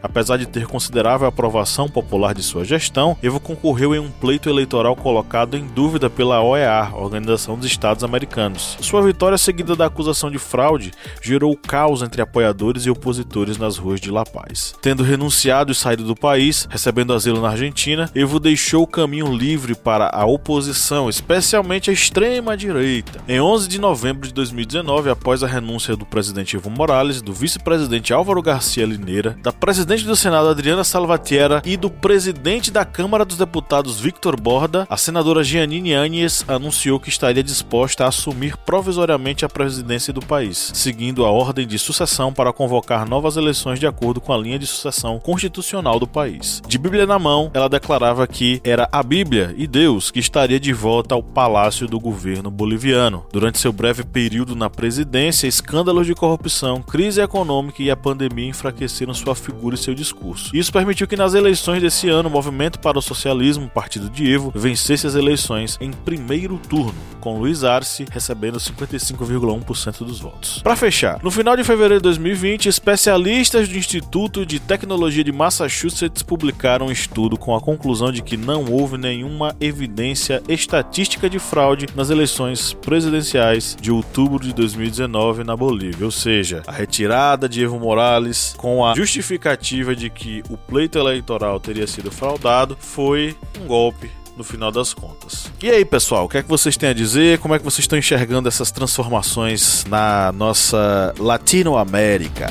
apesar 0.02 0.36
de 0.36 0.46
ter 0.46 0.66
considerável 0.66 1.26
aprovação 1.26 1.88
popular 1.88 2.34
de 2.34 2.42
sua 2.42 2.64
gestão, 2.64 3.16
Evo 3.22 3.40
concorreu 3.40 3.94
em 3.94 3.98
um 3.98 4.10
pleito 4.10 4.48
eleitoral 4.48 4.96
colocado 4.96 5.56
em 5.56 5.66
dúvida 5.66 6.08
pela 6.08 6.42
OEA, 6.42 6.90
Organização 6.94 7.56
dos 7.56 7.66
Estados 7.66 8.04
Americanos. 8.04 8.76
Sua 8.80 9.02
vitória 9.02 9.38
seguida 9.38 9.76
da 9.76 9.86
acusação 9.86 10.30
de 10.30 10.38
fraude 10.38 10.92
gerou 11.20 11.56
caos 11.56 12.02
entre 12.02 12.22
apoiadores 12.22 12.86
e 12.86 12.90
opositores 12.90 13.58
nas 13.58 13.76
ruas 13.76 14.00
de 14.00 14.10
La 14.10 14.24
Paz. 14.24 14.74
Tendo 14.80 15.02
renunciado 15.02 15.72
e 15.72 15.74
saído 15.74 16.04
do 16.04 16.14
país, 16.14 16.66
recebendo 16.70 17.12
asilo 17.12 17.40
na 17.40 17.50
Argentina, 17.50 18.10
Evo 18.14 18.38
deixou 18.38 18.82
o 18.82 18.86
caminho 18.86 19.32
livre 19.34 19.74
para 19.74 20.08
a 20.08 20.24
oposição, 20.24 21.08
especialmente 21.08 21.90
a 21.90 21.92
extrema-direita. 21.92 23.20
Em 23.28 23.40
11 23.40 23.68
de 23.68 23.80
novembro 23.80 24.26
de 24.26 24.34
2019, 24.34 25.10
após 25.10 25.42
a 25.42 25.46
renúncia 25.46 25.96
do 25.96 26.04
presidente 26.04 26.56
Evo 26.56 26.70
Morales, 26.70 27.22
do 27.22 27.32
vice-presidente 27.32 28.12
Álvaro 28.12 28.42
Garcia 28.42 28.86
Lineira, 28.86 29.33
da 29.42 29.52
presidente 29.52 30.04
do 30.04 30.14
Senado 30.14 30.48
Adriana 30.48 30.84
Salvatierra 30.84 31.62
e 31.64 31.76
do 31.76 31.90
presidente 31.90 32.70
da 32.70 32.84
Câmara 32.84 33.24
dos 33.24 33.36
Deputados 33.38 33.98
Victor 33.98 34.38
Borda, 34.38 34.86
a 34.90 34.96
senadora 34.96 35.42
Giannini 35.42 35.94
Agnes 35.94 36.44
anunciou 36.46 37.00
que 37.00 37.08
estaria 37.08 37.42
disposta 37.42 38.04
a 38.04 38.08
assumir 38.08 38.56
provisoriamente 38.58 39.44
a 39.44 39.48
presidência 39.48 40.12
do 40.12 40.20
país, 40.20 40.70
seguindo 40.74 41.24
a 41.24 41.30
ordem 41.30 41.66
de 41.66 41.78
sucessão 41.78 42.32
para 42.32 42.52
convocar 42.52 43.08
novas 43.08 43.36
eleições 43.36 43.80
de 43.80 43.86
acordo 43.86 44.20
com 44.20 44.32
a 44.32 44.38
linha 44.38 44.58
de 44.58 44.66
sucessão 44.66 45.18
constitucional 45.18 45.98
do 45.98 46.06
país. 46.06 46.60
De 46.66 46.78
Bíblia 46.78 47.06
na 47.06 47.18
mão, 47.18 47.50
ela 47.54 47.68
declarava 47.68 48.26
que 48.26 48.60
era 48.62 48.88
a 48.92 49.02
Bíblia 49.02 49.54
e 49.56 49.66
Deus 49.66 50.10
que 50.10 50.20
estaria 50.20 50.60
de 50.60 50.72
volta 50.72 51.14
ao 51.14 51.22
palácio 51.22 51.86
do 51.86 51.98
governo 51.98 52.50
boliviano. 52.50 53.26
Durante 53.32 53.58
seu 53.58 53.72
breve 53.72 54.04
período 54.04 54.54
na 54.54 54.68
presidência, 54.68 55.46
escândalos 55.46 56.06
de 56.06 56.14
corrupção, 56.14 56.82
crise 56.82 57.20
econômica 57.20 57.82
e 57.82 57.90
a 57.90 57.96
pandemia 57.96 58.48
enfraqueceram 58.48 59.14
sua 59.14 59.23
figura 59.32 59.76
e 59.76 59.78
seu 59.78 59.94
discurso. 59.94 60.50
Isso 60.52 60.72
permitiu 60.72 61.06
que 61.06 61.16
nas 61.16 61.34
eleições 61.34 61.80
desse 61.80 62.08
ano 62.08 62.28
o 62.28 62.32
Movimento 62.32 62.80
para 62.80 62.98
o 62.98 63.02
Socialismo, 63.02 63.70
partido 63.70 64.10
de 64.10 64.28
Evo, 64.28 64.52
vencesse 64.52 65.06
as 65.06 65.14
eleições 65.14 65.78
em 65.80 65.92
primeiro 65.92 66.58
turno, 66.68 66.94
com 67.20 67.38
Luiz 67.38 67.62
Arce 67.62 68.04
recebendo 68.10 68.58
55,1% 68.58 69.98
dos 69.98 70.18
votos. 70.18 70.60
Para 70.62 70.74
fechar, 70.74 71.20
no 71.22 71.30
final 71.30 71.56
de 71.56 71.62
fevereiro 71.62 72.00
de 72.00 72.02
2020, 72.02 72.68
especialistas 72.68 73.68
do 73.68 73.78
Instituto 73.78 74.44
de 74.44 74.58
Tecnologia 74.58 75.22
de 75.22 75.30
Massachusetts 75.32 76.22
publicaram 76.22 76.86
um 76.86 76.90
estudo 76.90 77.36
com 77.36 77.54
a 77.54 77.60
conclusão 77.60 78.10
de 78.10 78.22
que 78.22 78.36
não 78.36 78.64
houve 78.64 78.96
nenhuma 78.98 79.54
evidência 79.60 80.42
estatística 80.48 81.28
de 81.28 81.38
fraude 81.38 81.86
nas 81.94 82.10
eleições 82.10 82.72
presidenciais 82.72 83.76
de 83.80 83.90
outubro 83.90 84.44
de 84.44 84.52
2019 84.52 85.44
na 85.44 85.56
Bolívia, 85.56 86.04
ou 86.04 86.10
seja, 86.10 86.62
a 86.66 86.72
retirada 86.72 87.48
de 87.48 87.62
Evo 87.62 87.78
Morales 87.78 88.54
com 88.56 88.84
a 88.84 88.94
justificativa 89.04 89.94
de 89.94 90.08
que 90.08 90.42
o 90.48 90.56
pleito 90.56 90.98
eleitoral 90.98 91.60
teria 91.60 91.86
sido 91.86 92.10
fraudado 92.10 92.76
foi 92.80 93.36
um 93.60 93.66
golpe 93.66 94.10
no 94.36 94.42
final 94.42 94.72
das 94.72 94.92
contas. 94.92 95.52
E 95.62 95.70
aí, 95.70 95.84
pessoal, 95.84 96.24
o 96.24 96.28
que 96.28 96.38
é 96.38 96.42
que 96.42 96.48
vocês 96.48 96.76
têm 96.76 96.88
a 96.88 96.92
dizer? 96.94 97.38
Como 97.38 97.54
é 97.54 97.58
que 97.58 97.64
vocês 97.64 97.80
estão 97.80 97.98
enxergando 97.98 98.48
essas 98.48 98.70
transformações 98.70 99.84
na 99.84 100.32
nossa 100.32 101.14
Latinoamérica? 101.18 102.48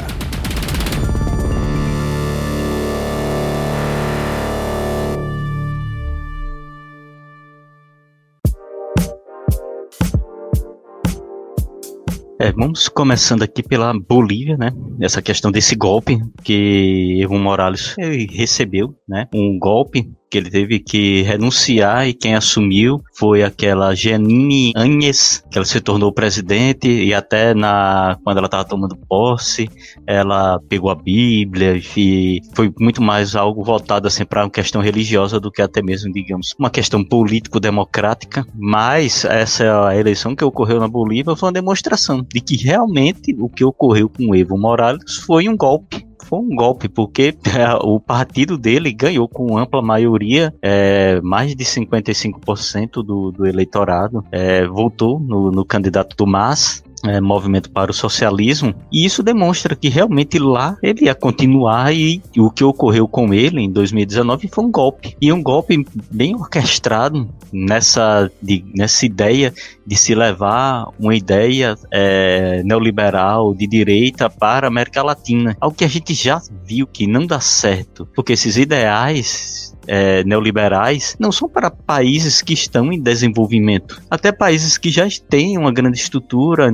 É, 12.44 12.52
vamos 12.52 12.90
começando 12.90 13.42
aqui 13.42 13.64
pela 13.64 13.94
Bolívia, 13.98 14.58
né? 14.58 14.70
Essa 15.00 15.22
questão 15.22 15.50
desse 15.50 15.78
golpe 15.78 16.20
que 16.44 17.22
Evo 17.22 17.40
Morales 17.40 17.96
recebeu, 18.30 18.94
né? 19.08 19.30
Um 19.34 19.58
golpe 19.58 20.12
que 20.34 20.40
ele 20.40 20.50
teve 20.50 20.80
que 20.80 21.22
renunciar 21.22 22.08
e 22.08 22.14
quem 22.14 22.34
assumiu 22.34 23.04
foi 23.14 23.44
aquela 23.44 23.94
Janine 23.94 24.74
Agnes, 24.76 25.44
que 25.52 25.60
ela 25.60 25.66
se 25.66 25.80
tornou 25.80 26.12
presidente 26.12 26.88
e 26.88 27.14
até 27.14 27.54
na 27.54 28.18
quando 28.24 28.38
ela 28.38 28.48
estava 28.48 28.66
tomando 28.66 28.98
posse, 29.08 29.70
ela 30.08 30.60
pegou 30.68 30.90
a 30.90 30.96
Bíblia 30.96 31.80
e 31.96 32.42
foi 32.56 32.74
muito 32.80 33.00
mais 33.00 33.36
algo 33.36 33.64
voltado 33.64 34.08
assim 34.08 34.26
para 34.26 34.44
uma 34.44 34.50
questão 34.50 34.82
religiosa 34.82 35.40
do 35.40 35.52
que 35.52 35.62
até 35.62 35.84
mesmo, 35.84 36.12
digamos, 36.12 36.56
uma 36.58 36.72
questão 36.72 37.04
político-democrática, 37.04 38.44
mas 38.56 39.26
essa 39.26 39.96
eleição 39.96 40.36
que 40.36 40.44
ocorreu 40.44 40.80
na 40.80 40.88
Bolívia 40.88 41.36
foi 41.36 41.50
uma 41.50 41.54
demonstração 41.54 42.26
de 42.28 42.42
que 42.42 42.58
realmente 42.58 43.36
o 43.38 43.48
que 43.48 43.64
ocorreu 43.64 44.10
com 44.10 44.34
Evo 44.34 44.58
Morales 44.58 45.18
foi 45.18 45.48
um 45.48 45.56
golpe 45.56 46.04
foi 46.24 46.40
um 46.40 46.56
golpe, 46.56 46.88
porque 46.88 47.36
é, 47.58 47.74
o 47.82 48.00
partido 48.00 48.58
dele 48.58 48.92
ganhou 48.92 49.28
com 49.28 49.58
ampla 49.58 49.82
maioria, 49.82 50.54
é, 50.62 51.20
mais 51.22 51.56
de 51.56 51.64
55% 51.64 53.04
do, 53.04 53.32
do 53.32 53.46
eleitorado, 53.46 54.24
é, 54.32 54.66
votou 54.66 55.20
no, 55.20 55.52
no 55.52 55.66
candidato 55.66 56.16
do 56.16 56.28
MAS, 56.28 56.83
é, 57.04 57.20
movimento 57.20 57.70
para 57.70 57.92
o 57.92 57.94
socialismo, 57.94 58.74
e 58.92 59.06
isso 59.06 59.22
demonstra 59.22 59.76
que 59.76 59.90
realmente 59.90 60.40
lá 60.40 60.78
ele 60.82 61.06
ia 61.06 61.16
continuar 61.16 61.94
e, 61.94 62.22
o 62.38 62.50
que 62.50 62.64
ocorreu 62.64 63.08
com 63.08 63.34
ele 63.34 63.62
em 63.62 63.72
2019 63.72 64.48
foi 64.48 64.64
um 64.64 64.72
golpe, 64.72 65.16
e 65.22 65.32
um 65.32 65.42
golpe 65.42 65.86
bem 66.12 66.36
orquestrado 66.36 67.30
nessa, 67.52 68.32
de, 68.42 68.64
nessa 68.76 69.06
ideia 69.06 69.54
de 69.86 69.96
se 69.96 70.16
levar 70.16 70.88
uma 71.00 71.16
ideia 71.16 71.76
é, 71.92 72.64
neoliberal 72.64 73.54
de 73.54 73.68
direita 73.68 74.30
para 74.30 74.68
a 74.68 74.70
América 74.70 75.04
Latina, 75.04 75.56
algo 75.60 75.76
que 75.76 75.84
a 75.84 75.90
gente 75.90 76.14
já 76.14 76.42
viu 76.66 76.88
que 76.88 77.06
não 77.06 77.26
dá 77.26 77.40
certo, 77.40 78.08
porque 78.16 78.34
esses 78.34 78.58
ideais 78.58 79.73
é, 79.88 80.24
neoliberais 80.24 81.16
não 81.20 81.32
são 81.32 81.50
para 81.50 81.70
países 81.70 82.42
que 82.42 82.54
estão 82.54 82.92
em 82.92 83.00
desenvolvimento. 83.00 84.02
Até 84.10 84.32
países 84.32 84.78
que 84.78 84.90
já 84.90 85.08
têm 85.30 85.58
uma 85.58 85.72
grande 85.72 85.98
estrutura, 85.98 86.72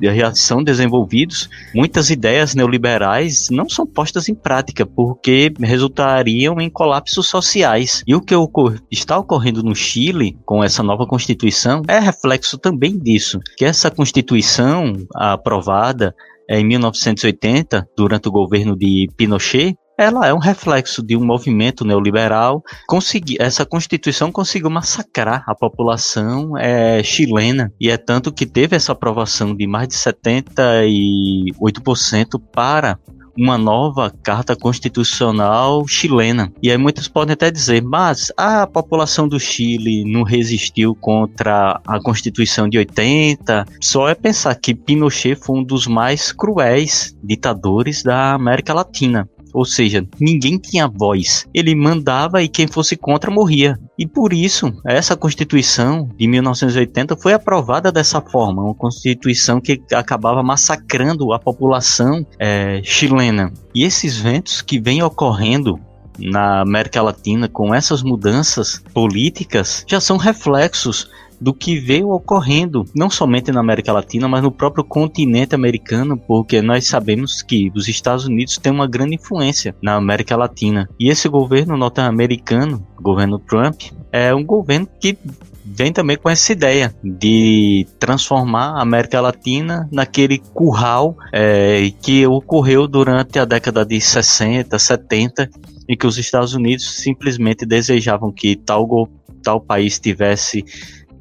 já 0.00 0.34
são 0.34 0.62
desenvolvidos, 0.62 1.48
muitas 1.74 2.10
ideias 2.10 2.54
neoliberais 2.54 3.48
não 3.50 3.68
são 3.68 3.86
postas 3.86 4.28
em 4.28 4.34
prática 4.34 4.86
porque 4.86 5.52
resultariam 5.60 6.60
em 6.60 6.70
colapsos 6.70 7.28
sociais. 7.28 8.02
E 8.06 8.14
o 8.14 8.20
que 8.20 8.34
ocor 8.34 8.80
está 8.90 9.18
ocorrendo 9.18 9.62
no 9.62 9.74
Chile 9.74 10.36
com 10.44 10.62
essa 10.62 10.82
nova 10.82 11.06
constituição 11.06 11.82
é 11.88 11.98
reflexo 11.98 12.58
também 12.58 12.98
disso, 12.98 13.40
que 13.56 13.64
essa 13.64 13.90
constituição 13.90 14.92
aprovada 15.14 16.14
em 16.48 16.64
1980, 16.66 17.88
durante 17.96 18.28
o 18.28 18.32
governo 18.32 18.76
de 18.76 19.08
Pinochet, 19.16 19.76
ela 19.98 20.26
é 20.26 20.34
um 20.34 20.38
reflexo 20.38 21.02
de 21.02 21.16
um 21.16 21.24
movimento 21.24 21.84
neoliberal. 21.84 22.62
Consegui, 22.86 23.36
essa 23.40 23.66
Constituição 23.66 24.32
conseguiu 24.32 24.70
massacrar 24.70 25.44
a 25.46 25.54
população 25.54 26.56
é, 26.58 27.02
chilena 27.02 27.72
e 27.80 27.90
é 27.90 27.96
tanto 27.96 28.32
que 28.32 28.46
teve 28.46 28.76
essa 28.76 28.92
aprovação 28.92 29.54
de 29.54 29.66
mais 29.66 29.88
de 29.88 29.94
78% 29.94 32.40
para 32.52 32.98
uma 33.36 33.56
nova 33.56 34.12
carta 34.22 34.54
constitucional 34.54 35.86
chilena. 35.88 36.52
E 36.62 36.70
aí 36.70 36.76
muitos 36.76 37.08
podem 37.08 37.32
até 37.32 37.50
dizer, 37.50 37.82
mas 37.82 38.30
a 38.36 38.66
população 38.66 39.26
do 39.26 39.40
Chile 39.40 40.04
não 40.04 40.22
resistiu 40.22 40.94
contra 40.94 41.80
a 41.86 42.00
Constituição 42.00 42.68
de 42.68 42.78
80. 42.78 43.66
Só 43.80 44.08
é 44.08 44.14
pensar 44.14 44.54
que 44.54 44.74
Pinochet 44.74 45.36
foi 45.36 45.58
um 45.58 45.64
dos 45.64 45.86
mais 45.86 46.32
cruéis 46.32 47.16
ditadores 47.22 48.02
da 48.02 48.34
América 48.34 48.74
Latina. 48.74 49.28
Ou 49.52 49.64
seja, 49.64 50.06
ninguém 50.20 50.58
tinha 50.58 50.88
voz. 50.88 51.46
Ele 51.52 51.74
mandava 51.74 52.42
e 52.42 52.48
quem 52.48 52.66
fosse 52.66 52.96
contra 52.96 53.30
morria. 53.30 53.78
E 53.98 54.06
por 54.06 54.32
isso, 54.32 54.72
essa 54.84 55.16
Constituição 55.16 56.08
de 56.16 56.26
1980 56.26 57.16
foi 57.16 57.32
aprovada 57.32 57.92
dessa 57.92 58.20
forma, 58.20 58.62
uma 58.62 58.74
Constituição 58.74 59.60
que 59.60 59.80
acabava 59.92 60.42
massacrando 60.42 61.32
a 61.32 61.38
população 61.38 62.26
é, 62.38 62.80
chilena. 62.82 63.52
E 63.74 63.84
esses 63.84 64.16
ventos 64.16 64.62
que 64.62 64.80
vêm 64.80 65.02
ocorrendo 65.02 65.78
na 66.18 66.60
América 66.60 67.02
Latina 67.02 67.48
com 67.48 67.74
essas 67.74 68.02
mudanças 68.02 68.82
políticas 68.92 69.84
já 69.88 70.00
são 70.00 70.16
reflexos 70.16 71.08
do 71.42 71.52
que 71.52 71.76
veio 71.76 72.10
ocorrendo, 72.10 72.84
não 72.94 73.10
somente 73.10 73.50
na 73.50 73.58
América 73.58 73.92
Latina, 73.92 74.28
mas 74.28 74.44
no 74.44 74.52
próprio 74.52 74.84
continente 74.84 75.56
americano, 75.56 76.16
porque 76.16 76.62
nós 76.62 76.86
sabemos 76.86 77.42
que 77.42 77.72
os 77.74 77.88
Estados 77.88 78.26
Unidos 78.26 78.58
têm 78.58 78.70
uma 78.70 78.86
grande 78.86 79.16
influência 79.16 79.74
na 79.82 79.96
América 79.96 80.36
Latina. 80.36 80.88
E 81.00 81.10
esse 81.10 81.28
governo 81.28 81.76
norte-americano, 81.76 82.86
governo 83.00 83.40
Trump, 83.40 83.82
é 84.12 84.32
um 84.32 84.44
governo 84.44 84.88
que 85.00 85.18
vem 85.64 85.92
também 85.92 86.16
com 86.16 86.30
essa 86.30 86.52
ideia 86.52 86.94
de 87.02 87.88
transformar 87.98 88.76
a 88.76 88.82
América 88.82 89.20
Latina 89.20 89.88
naquele 89.90 90.38
curral 90.38 91.16
é, 91.32 91.90
que 92.00 92.24
ocorreu 92.24 92.86
durante 92.86 93.40
a 93.40 93.44
década 93.44 93.84
de 93.84 94.00
60, 94.00 94.78
70, 94.78 95.50
em 95.88 95.96
que 95.96 96.06
os 96.06 96.18
Estados 96.18 96.54
Unidos 96.54 96.98
simplesmente 96.98 97.66
desejavam 97.66 98.30
que 98.30 98.54
tal, 98.54 99.08
tal 99.42 99.60
país 99.60 99.98
tivesse 99.98 100.64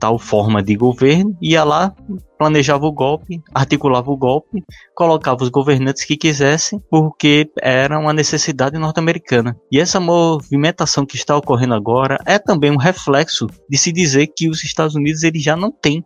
tal 0.02 0.18
forma 0.18 0.64
de 0.64 0.76
governo, 0.76 1.38
ia 1.40 1.64
lá, 1.64 1.94
planejava 2.36 2.88
o 2.88 2.92
golpe, 2.92 3.40
articulava 3.54 4.10
o 4.10 4.18
golpe, 4.18 4.64
colocava 4.96 5.44
os 5.44 5.50
governantes 5.50 6.04
que 6.04 6.18
quisessem, 6.18 6.82
porque 6.90 7.48
era 7.62 8.00
uma 8.00 8.12
necessidade 8.12 8.80
norte-americana. 8.80 9.56
E 9.72 9.80
essa 9.80 10.00
movimentação 10.00 11.06
que 11.06 11.16
está 11.16 11.38
ocorrendo 11.38 11.76
agora 11.76 12.18
é 12.26 12.40
também 12.40 12.72
um 12.72 12.78
reflexo 12.78 13.46
de 13.70 13.78
se 13.78 13.92
dizer 13.92 14.26
que 14.36 14.50
os 14.50 14.64
Estados 14.64 14.96
Unidos 14.96 15.22
ele 15.22 15.38
já 15.38 15.56
não 15.56 15.72
tem 15.72 16.04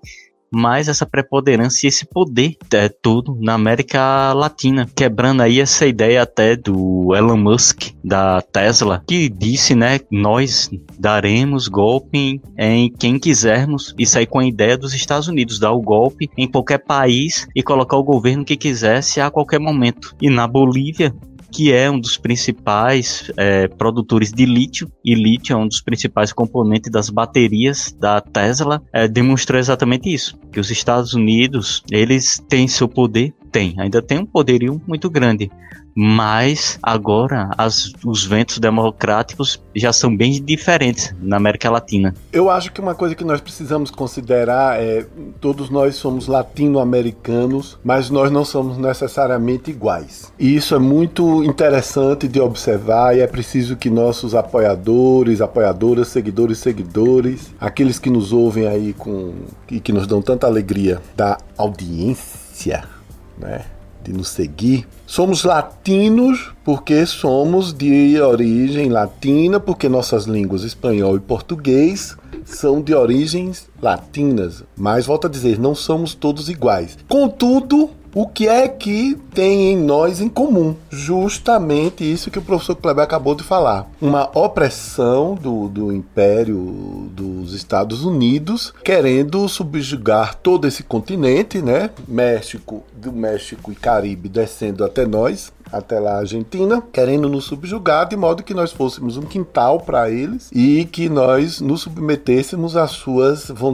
mais 0.55 0.87
essa 0.87 1.05
preponderância 1.05 1.85
e 1.85 1.89
esse 1.89 2.05
poder 2.05 2.55
é, 2.71 2.87
todo 2.87 3.37
na 3.41 3.53
América 3.53 4.31
Latina, 4.33 4.87
quebrando 4.95 5.41
aí 5.41 5.59
essa 5.59 5.85
ideia 5.85 6.23
até 6.23 6.55
do 6.55 7.13
Elon 7.13 7.37
Musk 7.37 7.89
da 8.03 8.41
Tesla, 8.41 9.03
que 9.05 9.27
disse, 9.27 9.75
né, 9.75 9.99
nós 10.09 10.69
daremos 10.97 11.67
golpe 11.67 12.41
em 12.57 12.89
quem 12.89 13.19
quisermos 13.19 13.93
e 13.97 14.05
sair 14.05 14.25
com 14.25 14.39
a 14.39 14.45
ideia 14.45 14.77
dos 14.77 14.93
Estados 14.93 15.27
Unidos, 15.27 15.59
dar 15.59 15.73
o 15.73 15.81
golpe 15.81 16.29
em 16.37 16.47
qualquer 16.47 16.79
país 16.79 17.47
e 17.55 17.61
colocar 17.61 17.97
o 17.97 18.03
governo 18.03 18.45
que 18.45 18.55
quisesse 18.55 19.19
a 19.19 19.29
qualquer 19.29 19.59
momento. 19.59 20.15
E 20.21 20.29
na 20.29 20.47
Bolívia, 20.47 21.13
que 21.55 21.71
é 21.71 21.89
um 21.89 21.97
dos 21.97 22.17
principais 22.17 23.31
é, 23.37 23.69
produtores 23.69 24.29
de 24.29 24.45
lítio, 24.45 24.91
e 25.05 25.15
lítio 25.15 25.53
é 25.53 25.55
um 25.55 25.65
dos 25.65 25.79
principais 25.79 26.33
componentes 26.33 26.91
das 26.91 27.09
baterias 27.09 27.95
da 27.97 28.19
Tesla, 28.19 28.83
é, 28.91 29.07
demonstrou 29.07 29.57
exatamente 29.57 30.13
isso, 30.13 30.37
que 30.51 30.59
os 30.59 30.69
Estados 30.69 31.13
Unidos, 31.13 31.81
eles 31.89 32.43
têm 32.49 32.67
seu 32.67 32.89
poder, 32.89 33.33
tem, 33.55 33.73
ainda 33.77 34.01
tem 34.01 34.19
um 34.19 34.25
poderio 34.25 34.81
muito 34.85 35.09
grande, 35.09 35.49
mas 35.95 36.77
agora 36.83 37.49
as, 37.57 37.93
os 38.03 38.25
ventos 38.25 38.59
democráticos 38.59 39.63
já 39.73 39.93
são 39.93 40.13
bem 40.13 40.43
diferentes 40.43 41.15
na 41.21 41.37
América 41.37 41.71
Latina. 41.71 42.13
Eu 42.33 42.49
acho 42.49 42.69
que 42.73 42.81
uma 42.81 42.93
coisa 42.93 43.15
que 43.15 43.23
nós 43.23 43.39
precisamos 43.39 43.89
considerar 43.89 44.77
é 44.77 45.05
todos 45.39 45.69
nós 45.69 45.95
somos 45.95 46.27
latino-americanos, 46.27 47.79
mas 47.81 48.09
nós 48.09 48.29
não 48.29 48.43
somos 48.43 48.77
necessariamente 48.77 49.71
iguais. 49.71 50.33
E 50.37 50.53
isso 50.53 50.75
é 50.75 50.79
muito 50.79 51.41
interessante 51.45 52.27
de 52.27 52.41
observar 52.41 53.15
e 53.15 53.21
é 53.21 53.27
preciso 53.27 53.77
que 53.77 53.89
nossos 53.89 54.35
apoiadores, 54.35 55.39
apoiadoras, 55.39 56.09
seguidores, 56.09 56.57
seguidores, 56.57 57.53
aqueles 57.57 57.99
que 57.99 58.09
nos 58.09 58.33
ouvem 58.33 58.67
aí 58.67 58.91
com 58.91 59.33
e 59.71 59.79
que 59.79 59.93
nos 59.93 60.05
dão 60.05 60.21
tanta 60.21 60.45
alegria 60.45 61.01
da 61.15 61.37
audiência, 61.57 62.94
né? 63.37 63.65
de 64.05 64.13
nos 64.13 64.29
seguir. 64.29 64.87
Somos 65.07 65.43
latinos 65.43 66.53
porque 66.63 67.05
somos 67.05 67.73
de 67.73 68.19
origem 68.21 68.89
latina, 68.89 69.59
porque 69.59 69.89
nossas 69.89 70.25
línguas 70.25 70.63
espanhol 70.63 71.17
e 71.17 71.19
português 71.19 72.15
são 72.45 72.81
de 72.81 72.93
origens 72.93 73.67
latinas. 73.81 74.63
Mas 74.75 75.05
volto 75.05 75.27
a 75.27 75.29
dizer, 75.29 75.59
não 75.59 75.75
somos 75.75 76.13
todos 76.13 76.49
iguais. 76.49 76.97
Contudo, 77.07 77.89
o 78.15 78.25
que 78.25 78.47
é 78.47 78.65
que 78.69 79.17
tem 79.33 79.73
em 79.73 79.77
nós 79.77 80.21
em 80.21 80.29
comum? 80.29 80.73
Justamente 80.89 82.09
isso 82.09 82.31
que 82.31 82.39
o 82.39 82.41
professor 82.41 82.73
Kleber 82.73 83.03
acabou 83.03 83.35
de 83.35 83.43
falar. 83.43 83.91
Uma 83.99 84.31
opressão 84.33 85.35
do, 85.35 85.67
do 85.67 85.91
Império 85.91 87.09
dos 87.11 87.53
Estados 87.53 88.05
Unidos, 88.05 88.73
querendo 88.85 89.45
subjugar 89.49 90.35
todo 90.35 90.65
esse 90.65 90.81
continente, 90.81 91.61
né? 91.61 91.89
México, 92.07 92.85
do 92.95 93.11
México 93.11 93.69
e 93.69 93.75
Caribe 93.75 94.29
descendo 94.29 94.85
até 94.85 95.05
nós, 95.05 95.51
até 95.71 95.99
lá 95.99 96.13
a 96.13 96.19
Argentina, 96.19 96.81
querendo 96.93 97.27
nos 97.27 97.45
subjugar 97.45 98.07
de 98.07 98.15
modo 98.15 98.43
que 98.43 98.53
nós 98.53 98.71
fôssemos 98.71 99.17
um 99.17 99.23
quintal 99.23 99.79
para 99.79 100.09
eles 100.09 100.49
e 100.53 100.85
que 100.85 101.09
nós 101.09 101.59
nos 101.59 101.81
submetêssemos 101.81 102.77
às 102.77 102.91
suas 102.91 103.49
vontades, 103.49 103.64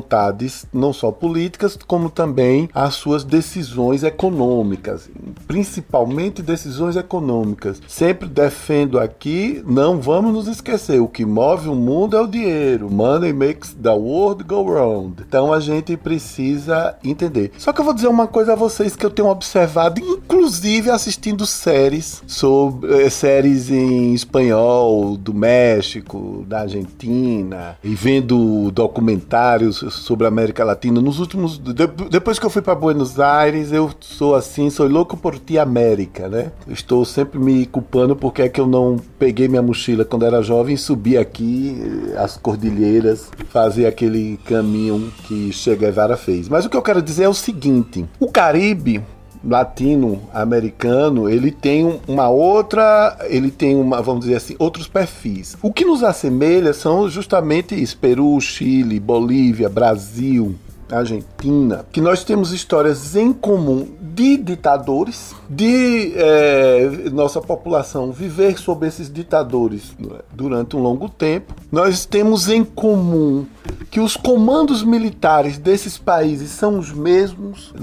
não 0.73 0.93
só 0.93 1.11
políticas, 1.11 1.77
como 1.87 2.09
também 2.09 2.69
às 2.73 2.95
suas 2.95 3.23
decisões 3.23 4.03
econômicas, 4.03 5.09
principalmente 5.47 6.41
decisões 6.41 6.95
econômicas. 6.95 7.81
Sempre 7.87 8.27
defendo 8.27 8.99
aqui, 8.99 9.63
não 9.65 9.99
vamos 9.99 10.33
nos 10.33 10.47
esquecer, 10.47 11.01
o 11.01 11.07
que 11.07 11.25
move 11.25 11.69
o 11.69 11.75
mundo 11.75 12.15
é 12.15 12.21
o 12.21 12.27
dinheiro. 12.27 12.89
Money 12.89 13.33
makes 13.33 13.73
the 13.73 13.91
world 13.91 14.43
go 14.43 14.63
round. 14.63 15.23
Então 15.27 15.53
a 15.53 15.59
gente 15.59 15.95
precisa 15.97 16.95
entender. 17.03 17.51
Só 17.57 17.73
que 17.73 17.81
eu 17.81 17.85
vou 17.85 17.93
dizer 17.93 18.07
uma 18.07 18.27
coisa 18.27 18.53
a 18.53 18.55
vocês 18.55 18.95
que 18.95 19.05
eu 19.05 19.09
tenho 19.09 19.29
observado, 19.29 19.99
inclusive 20.01 20.89
assistindo 20.89 21.45
séries 21.45 22.21
sobre 22.27 23.05
eh, 23.05 23.09
séries 23.09 23.69
em 23.69 24.13
espanhol 24.13 25.17
do 25.17 25.33
México, 25.33 26.45
da 26.47 26.61
Argentina 26.61 27.77
e 27.83 27.95
vendo 27.95 28.71
documentários 28.71 29.80
sobre 29.89 30.25
a 30.25 30.27
América 30.27 30.63
Latina 30.63 31.01
nos 31.01 31.19
últimos 31.19 31.57
de, 31.57 31.87
depois 32.09 32.37
que 32.37 32.45
eu 32.45 32.49
fui 32.49 32.61
para 32.61 32.75
Buenos 32.75 33.19
Aires, 33.19 33.71
eu 33.71 33.89
sou 33.99 34.35
assim, 34.35 34.69
sou 34.69 34.87
louco 34.87 35.17
por 35.17 35.39
ti 35.39 35.57
América, 35.57 36.27
né? 36.27 36.51
estou 36.67 37.05
sempre 37.05 37.39
me 37.39 37.65
culpando 37.65 38.15
porque 38.15 38.43
é 38.43 38.49
que 38.49 38.59
eu 38.59 38.67
não 38.67 38.97
peguei 39.17 39.47
minha 39.47 39.61
mochila 39.61 40.05
quando 40.05 40.25
era 40.25 40.41
jovem 40.41 40.75
e 40.75 40.77
subi 40.77 41.17
aqui 41.17 41.81
eh, 42.13 42.17
as 42.17 42.37
cordilheiras, 42.37 43.29
fazer 43.49 43.85
aquele 43.85 44.37
caminho 44.45 45.11
que 45.27 45.51
Che 45.51 45.75
Guevara 45.75 46.17
fez. 46.17 46.47
Mas 46.49 46.65
o 46.65 46.69
que 46.69 46.77
eu 46.77 46.81
quero 46.81 47.01
dizer 47.01 47.23
é 47.23 47.29
o 47.29 47.33
seguinte: 47.33 48.05
o 48.19 48.31
Caribe 48.31 49.01
latino-americano, 49.43 51.29
ele 51.29 51.51
tem 51.51 51.99
uma 52.07 52.29
outra, 52.29 53.17
ele 53.29 53.49
tem 53.49 53.75
uma, 53.75 54.01
vamos 54.01 54.21
dizer 54.21 54.35
assim, 54.35 54.55
outros 54.59 54.87
perfis. 54.87 55.57
O 55.61 55.71
que 55.73 55.85
nos 55.85 56.03
assemelha 56.03 56.73
são 56.73 57.09
justamente 57.09 57.79
isso, 57.79 57.97
Peru, 57.97 58.39
Chile, 58.39 58.99
Bolívia, 58.99 59.69
Brasil, 59.69 60.55
Argentina, 60.91 61.85
que 61.91 62.01
nós 62.01 62.23
temos 62.23 62.51
histórias 62.51 63.15
em 63.15 63.31
comum 63.31 63.87
de 63.99 64.37
ditadores, 64.37 65.33
de 65.49 66.13
é, 66.15 67.09
nossa 67.11 67.39
população 67.41 68.11
viver 68.11 68.57
sob 68.59 68.85
esses 68.85 69.11
ditadores 69.11 69.95
é, 69.99 70.21
durante 70.33 70.75
um 70.75 70.79
longo 70.79 71.07
tempo. 71.07 71.53
Nós 71.71 72.05
temos 72.05 72.49
em 72.49 72.63
comum 72.63 73.45
que 73.89 73.99
os 73.99 74.15
comandos 74.15 74.83
militares 74.83 75.57
desses 75.57 75.97
países 75.97 76.51
são 76.51 76.77
os 76.77 76.91
mesmos. 76.91 77.73